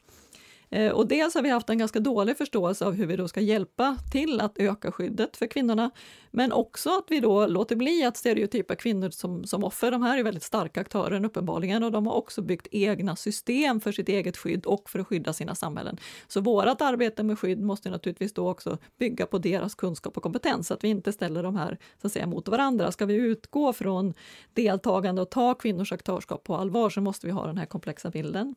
Eh, 0.71 0.93
och 0.93 1.09
dels 1.09 1.35
har 1.35 1.43
vi 1.43 1.49
haft 1.49 1.71
en 1.71 1.79
ganska 1.79 2.01
dålig 2.01 2.39
förståelse 2.39 2.87
av 2.87 2.93
hur 2.93 3.07
vi 3.07 3.17
då 3.17 3.29
ska 3.29 3.41
hjälpa 3.41 3.97
till 4.13 4.41
att 4.41 4.59
öka 4.59 4.93
skyddet 4.93 5.37
för 5.37 5.47
kvinnorna, 5.47 5.91
men 6.31 6.53
också 6.53 6.91
att 6.91 7.05
vi 7.09 7.21
då 7.21 7.47
låter 7.47 7.77
bli 7.77 8.05
att 8.05 8.17
stereotypa 8.17 8.75
kvinnor 8.75 9.11
som, 9.11 9.45
som 9.45 9.65
offer. 9.65 9.91
De 9.91 10.03
här 10.03 10.19
är 10.19 10.23
väldigt 10.23 10.43
starka 10.43 10.81
aktörer 10.81 11.25
uppenbarligen 11.25 11.83
och 11.83 11.93
de 11.93 12.07
har 12.07 12.15
också 12.15 12.43
byggt 12.43 12.67
egna 12.71 13.17
system 13.17 13.81
för 13.81 13.93
sitt 13.93 14.09
eget 14.09 14.37
skydd 14.37 14.67
och 14.67 14.91
för 14.91 14.99
att 14.99 15.07
skydda 15.07 15.33
sina 15.33 15.55
samhällen. 15.55 15.97
Så 16.29 16.41
vårt 16.41 16.81
arbete 16.81 17.23
med 17.23 17.39
skydd 17.39 17.61
måste 17.61 17.91
naturligtvis 17.91 18.35
då 18.35 18.51
också 18.51 18.79
bygga 18.99 19.27
på 19.27 19.39
deras 19.39 19.75
kunskap 19.75 20.17
och 20.17 20.23
kompetens, 20.23 20.67
så 20.67 20.75
att 20.75 20.85
vi 20.85 20.89
inte 20.89 21.13
ställer 21.13 21.43
de 21.43 21.57
här 21.57 21.79
så 22.01 22.07
att 22.07 22.13
säga, 22.13 22.27
mot 22.27 22.49
varandra. 22.49 22.93
Ska 22.93 23.07
vi 23.07 23.15
utgå 23.15 23.73
från 23.73 24.15
deltagande 24.55 25.23
och 25.23 25.31
ta 25.31 25.55
kvinnors 25.55 25.93
aktörskap 25.93 26.45
på 26.45 26.57
allvar 26.57 26.91
så 26.91 27.01
måste 27.01 27.27
vi 27.27 27.33
ha 27.33 27.47
den 27.47 27.59
här 27.59 27.67
komplexa 27.67 28.11
bilden. 28.11 28.55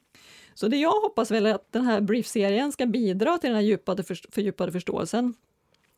Så 0.54 0.68
det 0.68 0.78
jag 0.78 1.02
hoppas 1.02 1.32
väl 1.32 1.46
är 1.46 1.54
att 1.54 1.72
den 1.72 1.86
här 1.86 2.02
briefserien 2.02 2.72
ska 2.72 2.86
bidra 2.86 3.38
till 3.38 3.50
den 3.50 3.56
här 3.56 3.64
djupade, 3.64 4.04
fördjupade 4.04 4.72
förståelsen. 4.72 5.34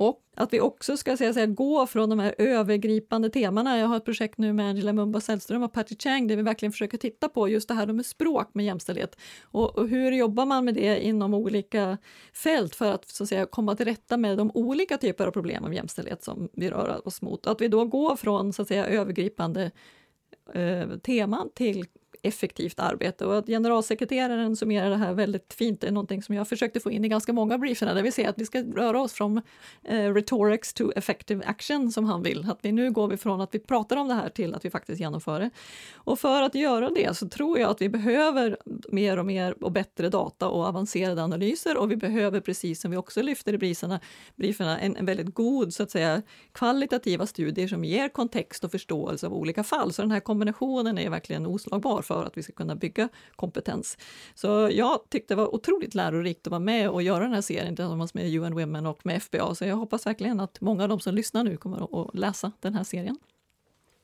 Och 0.01 0.21
att 0.35 0.53
vi 0.53 0.59
också 0.59 0.97
ska 0.97 1.17
säga, 1.17 1.33
säga, 1.33 1.45
gå 1.45 1.87
från 1.87 2.09
de 2.09 2.19
här 2.19 2.35
övergripande 2.37 3.29
temana. 3.29 3.77
Jag 3.77 3.87
har 3.87 3.97
ett 3.97 4.05
projekt 4.05 4.37
nu 4.37 4.53
med 4.53 4.69
Angela 4.69 4.93
Mumba 4.93 5.21
Sällström 5.21 5.63
och 5.63 5.73
Patty 5.73 5.95
Chang 5.95 6.27
där 6.27 6.35
vi 6.35 6.41
verkligen 6.41 6.71
försöker 6.71 6.97
titta 6.97 7.29
på 7.29 7.49
just 7.49 7.67
det 7.67 7.73
här 7.73 7.87
med 7.87 8.05
språk 8.05 8.49
med 8.53 8.65
jämställdhet. 8.65 9.17
Och, 9.43 9.77
och, 9.77 9.87
hur 9.87 10.11
jobbar 10.11 10.45
man 10.45 10.65
med 10.65 10.73
det 10.73 11.05
inom 11.05 11.33
olika 11.33 11.97
fält 12.33 12.75
för 12.75 12.91
att, 12.91 13.09
så 13.09 13.23
att 13.23 13.29
säga, 13.29 13.45
komma 13.45 13.75
till 13.75 13.85
rätta 13.85 14.17
med 14.17 14.37
de 14.37 14.51
olika 14.53 14.97
typer 14.97 15.27
av 15.27 15.31
problem 15.31 15.63
med 15.63 15.73
jämställdhet 15.73 16.23
som 16.23 16.49
vi 16.53 16.69
rör 16.69 17.07
oss 17.07 17.21
mot. 17.21 17.47
Att 17.47 17.61
vi 17.61 17.67
då 17.67 17.85
går 17.85 18.15
från 18.15 18.53
så 18.53 18.61
att 18.61 18.67
säga, 18.67 18.85
övergripande 18.85 19.71
eh, 20.53 20.89
teman 21.03 21.49
till 21.55 21.85
effektivt 22.21 22.79
arbete. 22.79 23.25
Och 23.25 23.37
att 23.37 23.45
generalsekreteraren 23.45 24.55
summerar 24.55 24.89
det 24.89 24.97
här 24.97 25.13
väldigt 25.13 25.53
fint 25.53 25.83
är 25.83 25.91
någonting 25.91 26.23
som 26.23 26.35
jag 26.35 26.47
försökte 26.47 26.79
få 26.79 26.91
in 26.91 27.05
i 27.05 27.07
ganska 27.07 27.33
många 27.33 27.57
brieferna, 27.57 27.93
där 27.93 28.03
vi 28.03 28.11
säger 28.11 28.29
att 28.29 28.37
vi 28.37 28.45
ska 28.45 28.63
röra 28.63 29.01
oss 29.01 29.13
från 29.13 29.41
eh, 29.83 30.13
rhetorics 30.13 30.73
to 30.73 30.91
effective 30.95 31.45
action, 31.45 31.91
som 31.91 32.05
han 32.05 32.23
vill. 32.23 32.49
Att 32.49 32.59
vi 32.61 32.71
nu 32.71 32.91
går 32.91 33.07
vi 33.07 33.17
från 33.17 33.41
att 33.41 33.55
vi 33.55 33.59
pratar 33.59 33.97
om 33.97 34.07
det 34.07 34.13
här 34.13 34.29
till 34.29 34.55
att 34.55 34.65
vi 34.65 34.69
faktiskt 34.69 35.01
genomför 35.01 35.39
det. 35.39 35.49
Och 35.95 36.19
för 36.19 36.41
att 36.41 36.55
göra 36.55 36.89
det 36.89 37.17
så 37.17 37.29
tror 37.29 37.59
jag 37.59 37.69
att 37.69 37.81
vi 37.81 37.89
behöver 37.89 38.57
mer 38.89 39.19
och 39.19 39.25
mer 39.25 39.63
och 39.63 39.71
bättre 39.71 40.09
data 40.09 40.49
och 40.49 40.65
avancerade 40.65 41.23
analyser 41.23 41.77
och 41.77 41.91
vi 41.91 41.95
behöver, 41.95 42.39
precis 42.39 42.81
som 42.81 42.91
vi 42.91 42.97
också 42.97 43.21
lyfter 43.21 43.53
i 43.53 43.57
brieferna, 43.57 43.99
brieferna 44.35 44.79
en, 44.79 44.95
en 44.95 45.05
väldigt 45.05 45.33
god, 45.35 45.73
så 45.73 45.83
att 45.83 45.91
säga, 45.91 46.21
kvalitativa 46.51 47.25
studier 47.25 47.67
som 47.67 47.85
ger 47.85 48.09
kontext 48.09 48.63
och 48.63 48.71
förståelse 48.71 49.27
av 49.27 49.33
olika 49.33 49.63
fall. 49.63 49.93
Så 49.93 50.01
den 50.01 50.11
här 50.11 50.19
kombinationen 50.19 50.97
är 50.97 51.09
verkligen 51.09 51.45
oslagbar 51.45 52.01
för 52.13 52.25
att 52.25 52.37
vi 52.37 52.43
ska 52.43 52.53
kunna 52.53 52.75
bygga 52.75 53.09
kompetens. 53.35 53.97
Så 54.35 54.69
jag 54.71 55.09
tyckte 55.09 55.33
det 55.33 55.37
var 55.37 55.55
otroligt 55.55 55.95
lärorikt 55.95 56.47
att 56.47 56.51
vara 56.51 56.59
med 56.59 56.89
och 56.89 57.03
göra 57.03 57.23
den 57.23 57.33
här 57.33 57.41
serien 57.41 57.75
tillsammans 57.75 58.13
med 58.13 58.25
UN 58.25 58.53
Women 58.53 58.85
och 58.85 59.05
med 59.05 59.23
FBA, 59.23 59.55
så 59.55 59.65
jag 59.65 59.75
hoppas 59.75 60.05
verkligen 60.05 60.39
att 60.39 60.61
många 60.61 60.83
av 60.83 60.89
de 60.89 60.99
som 60.99 61.15
lyssnar 61.15 61.43
nu 61.43 61.57
kommer 61.57 62.01
att 62.01 62.15
läsa 62.15 62.51
den 62.59 62.75
här 62.75 62.83
serien. 62.83 63.17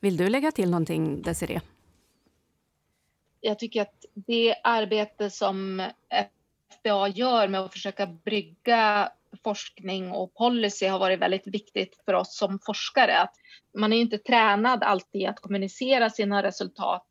Vill 0.00 0.16
du 0.16 0.28
lägga 0.28 0.52
till 0.52 0.70
någonting, 0.70 1.22
Desiree? 1.22 1.60
jag 3.40 3.58
tycker 3.58 3.82
att 3.82 4.04
det 4.14 4.54
arbete 4.64 5.30
som 5.30 5.82
FBA 6.72 7.08
gör 7.08 7.48
med 7.48 7.60
att 7.60 7.72
försöka 7.72 8.06
brygga 8.06 9.12
forskning 9.44 10.12
och 10.12 10.34
policy 10.34 10.86
har 10.86 10.98
varit 10.98 11.20
väldigt 11.20 11.46
viktigt 11.46 12.02
för 12.04 12.14
oss 12.14 12.36
som 12.36 12.58
forskare. 12.58 13.18
Att 13.18 13.34
man 13.74 13.92
är 13.92 13.96
inte 13.96 14.18
tränad 14.18 14.82
alltid 14.82 15.28
att 15.28 15.40
kommunicera 15.40 16.10
sina 16.10 16.42
resultat 16.42 17.06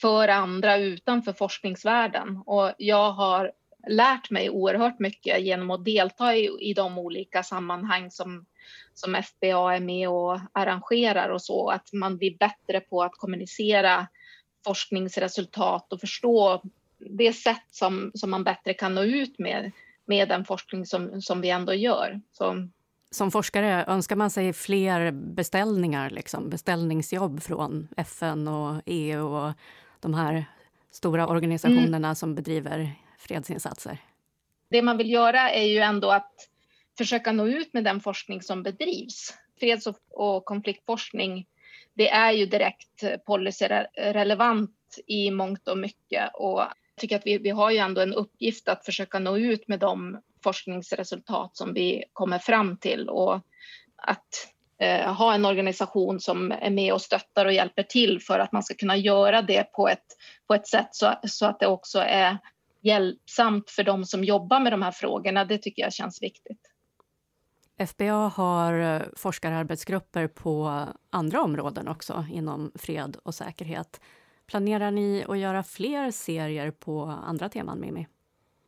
för 0.00 0.28
andra 0.28 0.76
utanför 0.76 1.32
forskningsvärlden. 1.32 2.42
Och 2.46 2.72
jag 2.78 3.12
har 3.12 3.52
lärt 3.88 4.30
mig 4.30 4.50
oerhört 4.50 4.98
mycket 4.98 5.42
genom 5.42 5.70
att 5.70 5.84
delta 5.84 6.36
i, 6.36 6.70
i 6.70 6.74
de 6.74 6.98
olika 6.98 7.42
sammanhang 7.42 8.10
som, 8.10 8.46
som 8.94 9.14
FBA 9.14 9.74
är 9.74 9.80
med 9.80 10.08
och 10.08 10.40
arrangerar 10.52 11.28
och 11.28 11.42
så. 11.42 11.70
Att 11.70 11.92
man 11.92 12.16
blir 12.16 12.38
bättre 12.38 12.80
på 12.80 13.02
att 13.02 13.12
kommunicera 13.12 14.06
forskningsresultat 14.64 15.92
och 15.92 16.00
förstå 16.00 16.62
det 16.98 17.32
sätt 17.32 17.66
som, 17.70 18.10
som 18.14 18.30
man 18.30 18.44
bättre 18.44 18.74
kan 18.74 18.94
nå 18.94 19.02
ut 19.02 19.38
med, 19.38 19.72
med 20.04 20.28
den 20.28 20.44
forskning 20.44 20.86
som, 20.86 21.22
som 21.22 21.40
vi 21.40 21.50
ändå 21.50 21.74
gör. 21.74 22.20
Så. 22.32 22.68
Som 23.10 23.30
forskare, 23.30 23.84
önskar 23.88 24.16
man 24.16 24.30
sig 24.30 24.52
fler 24.52 25.10
beställningar, 25.10 26.10
liksom, 26.10 26.50
beställningsjobb 26.50 27.42
från 27.42 27.88
FN 27.96 28.48
och 28.48 28.82
EU 28.86 29.26
och 29.26 29.52
de 30.00 30.14
här 30.14 30.44
stora 30.90 31.26
organisationerna 31.26 32.08
mm. 32.08 32.14
som 32.14 32.34
bedriver 32.34 32.92
fredsinsatser? 33.18 33.98
Det 34.70 34.82
man 34.82 34.96
vill 34.96 35.10
göra 35.10 35.50
är 35.50 35.66
ju 35.66 35.78
ändå 35.78 36.10
att 36.10 36.32
försöka 36.98 37.32
nå 37.32 37.46
ut 37.46 37.72
med 37.72 37.84
den 37.84 38.00
forskning 38.00 38.42
som 38.42 38.62
bedrivs. 38.62 39.34
Freds 39.60 39.86
och 40.10 40.44
konfliktforskning 40.44 41.46
det 41.94 42.10
är 42.10 42.32
ju 42.32 42.46
direkt 42.46 43.04
policyrelevant 43.26 44.98
i 45.06 45.30
mångt 45.30 45.68
och 45.68 45.78
mycket 45.78 46.30
och 46.34 46.60
jag 46.60 47.02
tycker 47.02 47.16
att 47.16 47.26
vi, 47.26 47.38
vi 47.38 47.50
har 47.50 47.70
ju 47.70 47.78
ändå 47.78 48.00
en 48.00 48.14
uppgift 48.14 48.68
att 48.68 48.84
försöka 48.84 49.18
nå 49.18 49.38
ut 49.38 49.68
med 49.68 49.78
de 49.80 50.20
forskningsresultat 50.44 51.56
som 51.56 51.74
vi 51.74 52.04
kommer 52.12 52.38
fram 52.38 52.76
till 52.76 53.08
och 53.08 53.34
att 53.96 54.48
eh, 54.80 55.14
ha 55.14 55.34
en 55.34 55.44
organisation 55.44 56.20
som 56.20 56.52
är 56.52 56.70
med 56.70 56.92
och 56.92 57.02
stöttar 57.02 57.46
och 57.46 57.52
hjälper 57.52 57.82
till 57.82 58.20
för 58.20 58.38
att 58.38 58.52
man 58.52 58.62
ska 58.62 58.74
kunna 58.74 58.96
göra 58.96 59.42
det 59.42 59.72
på 59.72 59.88
ett, 59.88 60.06
på 60.46 60.54
ett 60.54 60.68
sätt 60.68 60.88
så, 60.90 61.14
så 61.28 61.46
att 61.46 61.60
det 61.60 61.66
också 61.66 61.98
är 61.98 62.38
hjälpsamt 62.82 63.70
för 63.70 63.82
de 63.82 64.04
som 64.04 64.24
jobbar 64.24 64.60
med 64.60 64.72
de 64.72 64.82
här 64.82 64.92
frågorna. 64.92 65.44
Det 65.44 65.58
tycker 65.58 65.82
jag 65.82 65.92
känns 65.92 66.22
viktigt. 66.22 66.60
FBA 67.86 68.28
har 68.28 68.80
eh, 68.80 69.02
forskararbetsgrupper 69.16 70.26
på 70.26 70.86
andra 71.10 71.42
områden 71.42 71.88
också 71.88 72.26
inom 72.32 72.72
fred 72.74 73.16
och 73.22 73.34
säkerhet. 73.34 74.00
Planerar 74.46 74.90
ni 74.90 75.24
att 75.28 75.38
göra 75.38 75.62
fler 75.62 76.10
serier 76.10 76.70
på 76.70 77.02
andra 77.02 77.48
teman, 77.48 77.80
Mimi? 77.80 78.06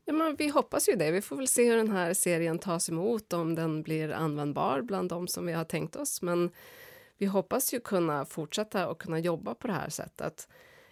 Ja, 0.04 0.12
men 0.12 0.36
vi 0.36 0.48
hoppas 0.48 0.88
ju 0.88 0.96
det. 0.96 1.10
Vi 1.10 1.22
får 1.22 1.36
väl 1.36 1.48
se 1.48 1.70
hur 1.70 1.76
den 1.76 1.90
här 1.90 2.14
serien 2.14 2.58
tas 2.58 2.88
emot, 2.88 3.32
om 3.32 3.54
den 3.54 3.82
blir 3.82 4.12
användbar 4.12 4.80
bland 4.82 5.08
de 5.08 5.28
som 5.28 5.46
vi 5.46 5.52
har 5.52 5.64
tänkt 5.64 5.96
oss. 5.96 6.22
Men 6.22 6.50
vi 7.18 7.26
hoppas 7.26 7.74
ju 7.74 7.80
kunna 7.80 8.24
fortsätta 8.24 8.88
och 8.88 9.00
kunna 9.00 9.18
jobba 9.18 9.54
på 9.54 9.66
det 9.66 9.72
här 9.72 9.88
sättet. 9.88 10.48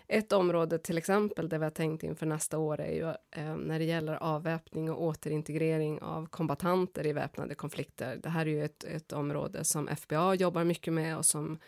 Ett 0.09 0.33
område 0.33 0.79
till 0.79 0.99
exempel 0.99 1.49
där 1.49 1.59
vi 1.59 1.65
har 1.65 1.71
tänkt 1.71 2.03
inför 2.03 2.27
nästa 2.27 2.59
år 2.59 2.81
är 2.81 2.93
ju 2.93 3.09
eh, 3.31 3.57
när 3.57 3.79
det 3.79 3.85
gäller 3.85 4.15
avväpning 4.15 4.91
och 4.91 5.03
återintegrering 5.03 6.01
av 6.01 6.27
kombatanter 6.27 7.07
i 7.07 7.13
väpnade 7.13 7.55
konflikter. 7.55 8.17
Det 8.23 8.29
här 8.29 8.47
är 8.47 8.51
ju 8.51 8.65
ett, 8.65 8.85
ett 8.85 9.13
område 9.13 9.65
som 9.65 9.89
FBA 9.97 10.35
jobbar 10.35 10.65
mycket 10.65 10.93
med 10.93 11.17
och 11.17 11.27
som 11.27 11.59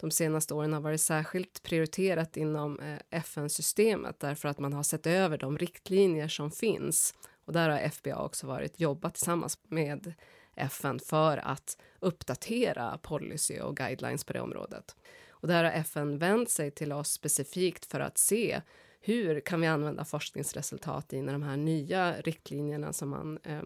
de 0.00 0.10
senaste 0.10 0.54
åren 0.54 0.72
har 0.72 0.80
varit 0.80 1.00
särskilt 1.00 1.62
prioriterat 1.62 2.36
inom 2.36 2.80
eh, 2.80 2.98
FN-systemet 3.10 4.20
därför 4.20 4.48
att 4.48 4.58
man 4.58 4.72
har 4.72 4.82
sett 4.82 5.06
över 5.06 5.38
de 5.38 5.58
riktlinjer 5.58 6.28
som 6.28 6.50
finns. 6.50 7.14
Och 7.44 7.52
där 7.52 7.68
har 7.68 7.88
FBA 7.88 8.22
också 8.22 8.46
varit 8.46 8.80
jobbat 8.80 9.14
tillsammans 9.14 9.58
med 9.68 10.14
FN 10.56 10.98
för 10.98 11.38
att 11.38 11.78
uppdatera 12.00 12.98
policy 13.02 13.60
och 13.60 13.76
guidelines 13.76 14.24
på 14.24 14.32
det 14.32 14.40
området. 14.40 14.96
Och 15.30 15.48
där 15.48 15.64
har 15.64 15.72
FN 15.72 16.18
vänt 16.18 16.50
sig 16.50 16.70
till 16.70 16.92
oss 16.92 17.08
specifikt 17.08 17.86
för 17.86 18.00
att 18.00 18.18
se 18.18 18.60
hur 19.00 19.40
kan 19.40 19.60
vi 19.60 19.66
använda 19.66 20.04
forskningsresultat 20.04 21.12
i 21.12 21.22
när 21.22 21.32
de 21.32 21.42
här 21.42 21.56
nya 21.56 22.20
riktlinjerna 22.20 22.92
som 22.92 23.08
man 23.08 23.38
eh, 23.44 23.62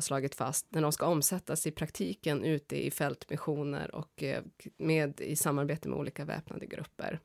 har 0.00 0.02
slagit 0.02 0.34
fast, 0.34 0.66
när 0.68 0.82
de 0.82 0.92
ska 0.92 1.06
omsättas 1.06 1.66
i 1.66 1.70
praktiken 1.70 2.44
ute 2.44 2.86
i 2.86 2.90
fältmissioner 2.90 3.94
och 3.94 4.22
eh, 4.22 4.42
med, 4.76 5.20
i 5.20 5.36
samarbete 5.36 5.88
med 5.88 5.98
olika 5.98 6.24
väpnade 6.24 6.66
grupper. 6.66 7.20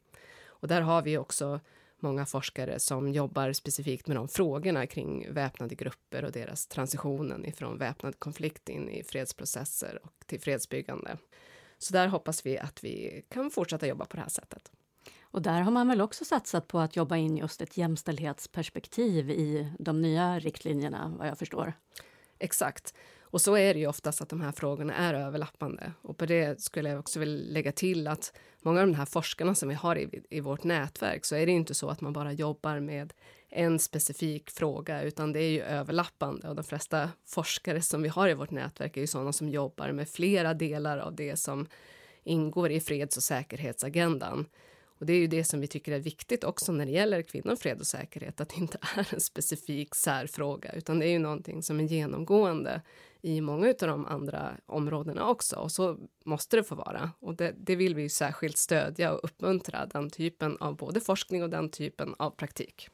Och 0.48 0.68
där 0.68 0.82
har 0.82 1.02
vi 1.02 1.18
också 1.18 1.60
många 2.00 2.26
forskare 2.26 2.80
som 2.80 3.12
jobbar 3.12 3.54
specifikt 3.54 4.08
med 4.08 4.18
de 4.18 4.28
frågorna 4.28 4.88
kring 4.88 5.34
väpnade 5.34 5.76
grupper 5.76 6.26
och 6.26 6.32
deras 6.32 6.68
transitionen 6.68 7.46
ifrån 7.46 7.78
väpnad 7.78 8.20
konflikt 8.20 8.70
in 8.70 8.90
i 8.90 9.04
fredsprocesser 9.04 10.00
och 10.04 10.14
till 10.26 10.42
fredsbyggande. 10.42 11.18
Så 11.78 11.94
där 11.94 12.08
hoppas 12.08 12.46
vi 12.46 12.58
att 12.58 12.84
vi 12.84 13.26
kan 13.30 13.52
fortsätta 13.52 13.88
jobba 13.88 14.06
på 14.06 14.16
det 14.18 14.22
här 14.22 14.30
sättet. 14.30 14.72
Och 15.22 15.42
där 15.42 15.62
har 15.62 15.72
man 15.72 15.88
väl 15.88 16.02
också 16.02 16.26
satsat 16.26 16.68
på 16.68 16.80
att 16.80 16.96
jobba 16.96 17.18
in 17.18 17.38
just 17.38 17.62
ett 17.62 17.78
jämställdhetsperspektiv 17.78 19.30
i 19.30 19.72
de 19.80 20.02
nya 20.02 20.40
riktlinjerna, 20.40 21.16
vad 21.18 21.28
jag 21.28 21.38
förstår. 21.38 21.74
Exakt. 22.46 22.94
Och 23.22 23.42
så 23.42 23.58
är 23.58 23.74
det 23.74 23.80
ju 23.80 23.88
oftast 23.88 24.22
att 24.22 24.30
de 24.30 24.42
här 24.42 24.52
frågorna 24.52 24.94
är 24.94 25.14
överlappande. 25.14 25.92
Och 26.02 26.18
på 26.18 26.26
det 26.26 26.62
skulle 26.62 26.90
jag 26.90 27.00
också 27.00 27.20
vilja 27.20 27.54
lägga 27.54 27.72
till 27.72 28.08
att 28.08 28.34
många 28.62 28.82
av 28.82 28.88
de 28.88 28.96
här 28.96 29.06
forskarna 29.06 29.56
som 29.56 29.70
vi 29.70 29.76
har 29.76 29.96
i, 29.98 30.24
i 30.30 30.40
vårt 30.40 30.64
nätverk 30.64 31.26
så 31.26 31.36
är 31.36 31.46
det 31.46 31.52
inte 31.52 31.74
så 31.74 31.90
att 31.90 32.02
man 32.02 32.14
bara 32.14 32.32
jobbar 32.32 32.80
med 32.80 33.14
en 33.50 33.80
specifik 33.80 34.52
fråga, 34.52 35.02
utan 35.02 35.34
det 35.34 35.40
är 35.40 35.50
ju 35.50 35.62
överlappande. 35.62 36.50
Och 36.50 36.56
de 36.56 36.64
flesta 36.64 37.10
forskare 37.26 37.82
som 37.82 38.02
vi 38.02 38.10
har 38.10 38.30
i 38.30 38.34
vårt 38.34 38.52
nätverk 38.52 38.98
är 38.98 39.02
ju 39.02 39.08
sådana 39.08 39.34
som 39.34 39.50
jobbar 39.50 39.92
med 39.92 40.10
flera 40.10 40.54
delar 40.54 40.98
av 40.98 41.16
det 41.16 41.36
som 41.36 41.68
ingår 42.24 42.72
i 42.72 42.80
freds 42.80 43.18
och 43.18 43.24
säkerhetsagendan. 43.24 44.46
Och 45.00 45.06
det 45.06 45.14
är 45.14 45.18
ju 45.18 45.28
det 45.28 45.44
som 45.44 45.60
vi 45.60 45.68
tycker 45.68 45.92
är 45.92 46.00
viktigt 46.00 46.44
också 46.44 46.72
när 46.72 46.86
det 46.86 46.92
gäller 46.92 47.22
kvinnor, 47.22 47.56
fred 47.56 47.80
och 47.80 47.88
säkerhet, 47.88 48.42
att 48.42 48.50
det 48.50 48.58
inte 48.58 48.78
är 48.96 49.14
en 49.14 49.20
specifik 49.20 49.96
särfråga, 49.96 50.72
utan 50.72 51.00
det 51.00 51.06
är 51.06 51.12
ju 51.12 51.20
någonting 51.20 51.64
som 51.64 51.80
är 51.80 51.84
genomgående 51.84 52.82
i 53.22 53.42
många 53.42 53.68
av 53.68 53.76
de 53.88 54.06
andra 54.06 54.58
områdena 54.66 55.30
också. 55.30 55.56
Och 55.56 55.72
så 55.72 55.98
måste 56.26 56.58
det 56.58 56.64
få 56.64 56.76
vara. 56.76 57.12
Och 57.20 57.36
det, 57.36 57.54
det 57.58 57.76
vill 57.76 57.96
vi 57.96 58.10
särskilt 58.10 58.58
stödja 58.58 59.14
och 59.14 59.20
uppmuntra, 59.24 59.86
den 59.86 60.10
typen 60.10 60.58
av 60.60 60.76
både 60.76 61.00
forskning 61.00 61.44
och 61.44 61.50
den 61.50 61.70
typen 61.70 62.16
av 62.20 62.30
praktik. 62.30 62.90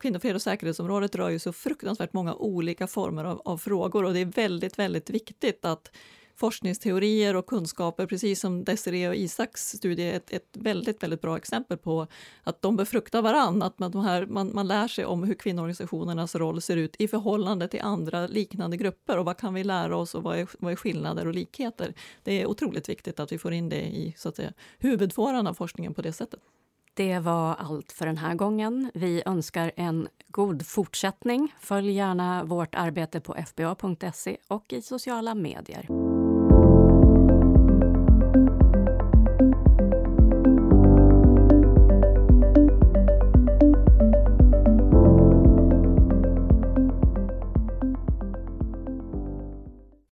Kvinnofred 0.00 0.34
och 0.34 0.42
säkerhetsområdet 0.42 1.14
rör 1.14 1.30
ju 1.30 1.38
så 1.38 1.52
fruktansvärt 1.52 2.12
många 2.12 2.34
olika 2.34 2.86
former 2.86 3.24
av, 3.24 3.42
av 3.44 3.58
frågor 3.58 4.04
och 4.04 4.12
det 4.12 4.20
är 4.20 4.24
väldigt, 4.24 4.78
väldigt 4.78 5.10
viktigt 5.10 5.64
att 5.64 5.90
forskningsteorier 6.36 7.36
och 7.36 7.46
kunskaper, 7.46 8.06
precis 8.06 8.40
som 8.40 8.64
Desiree 8.64 9.08
och 9.08 9.14
Isaks 9.14 9.68
studie 9.68 10.02
är 10.02 10.16
ett, 10.16 10.32
ett 10.32 10.48
väldigt, 10.52 11.02
väldigt 11.02 11.20
bra 11.20 11.36
exempel 11.36 11.78
på 11.78 12.06
att 12.42 12.62
de 12.62 12.76
befruktar 12.76 13.22
varann, 13.22 13.62
att 13.62 13.78
man, 13.78 13.94
här, 13.94 14.26
man, 14.26 14.50
man 14.54 14.68
lär 14.68 14.88
sig 14.88 15.04
om 15.04 15.24
hur 15.24 15.34
kvinnoorganisationernas 15.34 16.34
roll 16.34 16.60
ser 16.60 16.76
ut 16.76 16.96
i 16.98 17.08
förhållande 17.08 17.68
till 17.68 17.80
andra 17.80 18.26
liknande 18.26 18.76
grupper 18.76 19.18
och 19.18 19.24
vad 19.24 19.36
kan 19.36 19.54
vi 19.54 19.64
lära 19.64 19.96
oss 19.96 20.14
och 20.14 20.22
vad 20.22 20.38
är, 20.38 20.48
vad 20.58 20.72
är 20.72 20.76
skillnader 20.76 21.26
och 21.26 21.34
likheter. 21.34 21.94
Det 22.22 22.42
är 22.42 22.46
otroligt 22.46 22.88
viktigt 22.88 23.20
att 23.20 23.32
vi 23.32 23.38
får 23.38 23.52
in 23.52 23.68
det 23.68 23.82
i 23.82 24.14
så 24.16 24.28
att 24.28 24.36
säga, 24.36 24.52
huvudfåran 24.78 25.46
av 25.46 25.54
forskningen 25.54 25.94
på 25.94 26.02
det 26.02 26.12
sättet. 26.12 26.40
Det 26.96 27.18
var 27.18 27.54
allt 27.54 27.92
för 27.92 28.06
den 28.06 28.16
här 28.16 28.34
gången. 28.34 28.90
Vi 28.94 29.22
önskar 29.26 29.72
en 29.76 30.08
god 30.28 30.66
fortsättning. 30.66 31.54
Följ 31.60 31.92
gärna 31.92 32.44
vårt 32.44 32.74
arbete 32.74 33.20
på 33.20 33.34
fba.se 33.34 34.36
och 34.48 34.72
i 34.72 34.82
sociala 34.82 35.34
medier. 35.34 36.03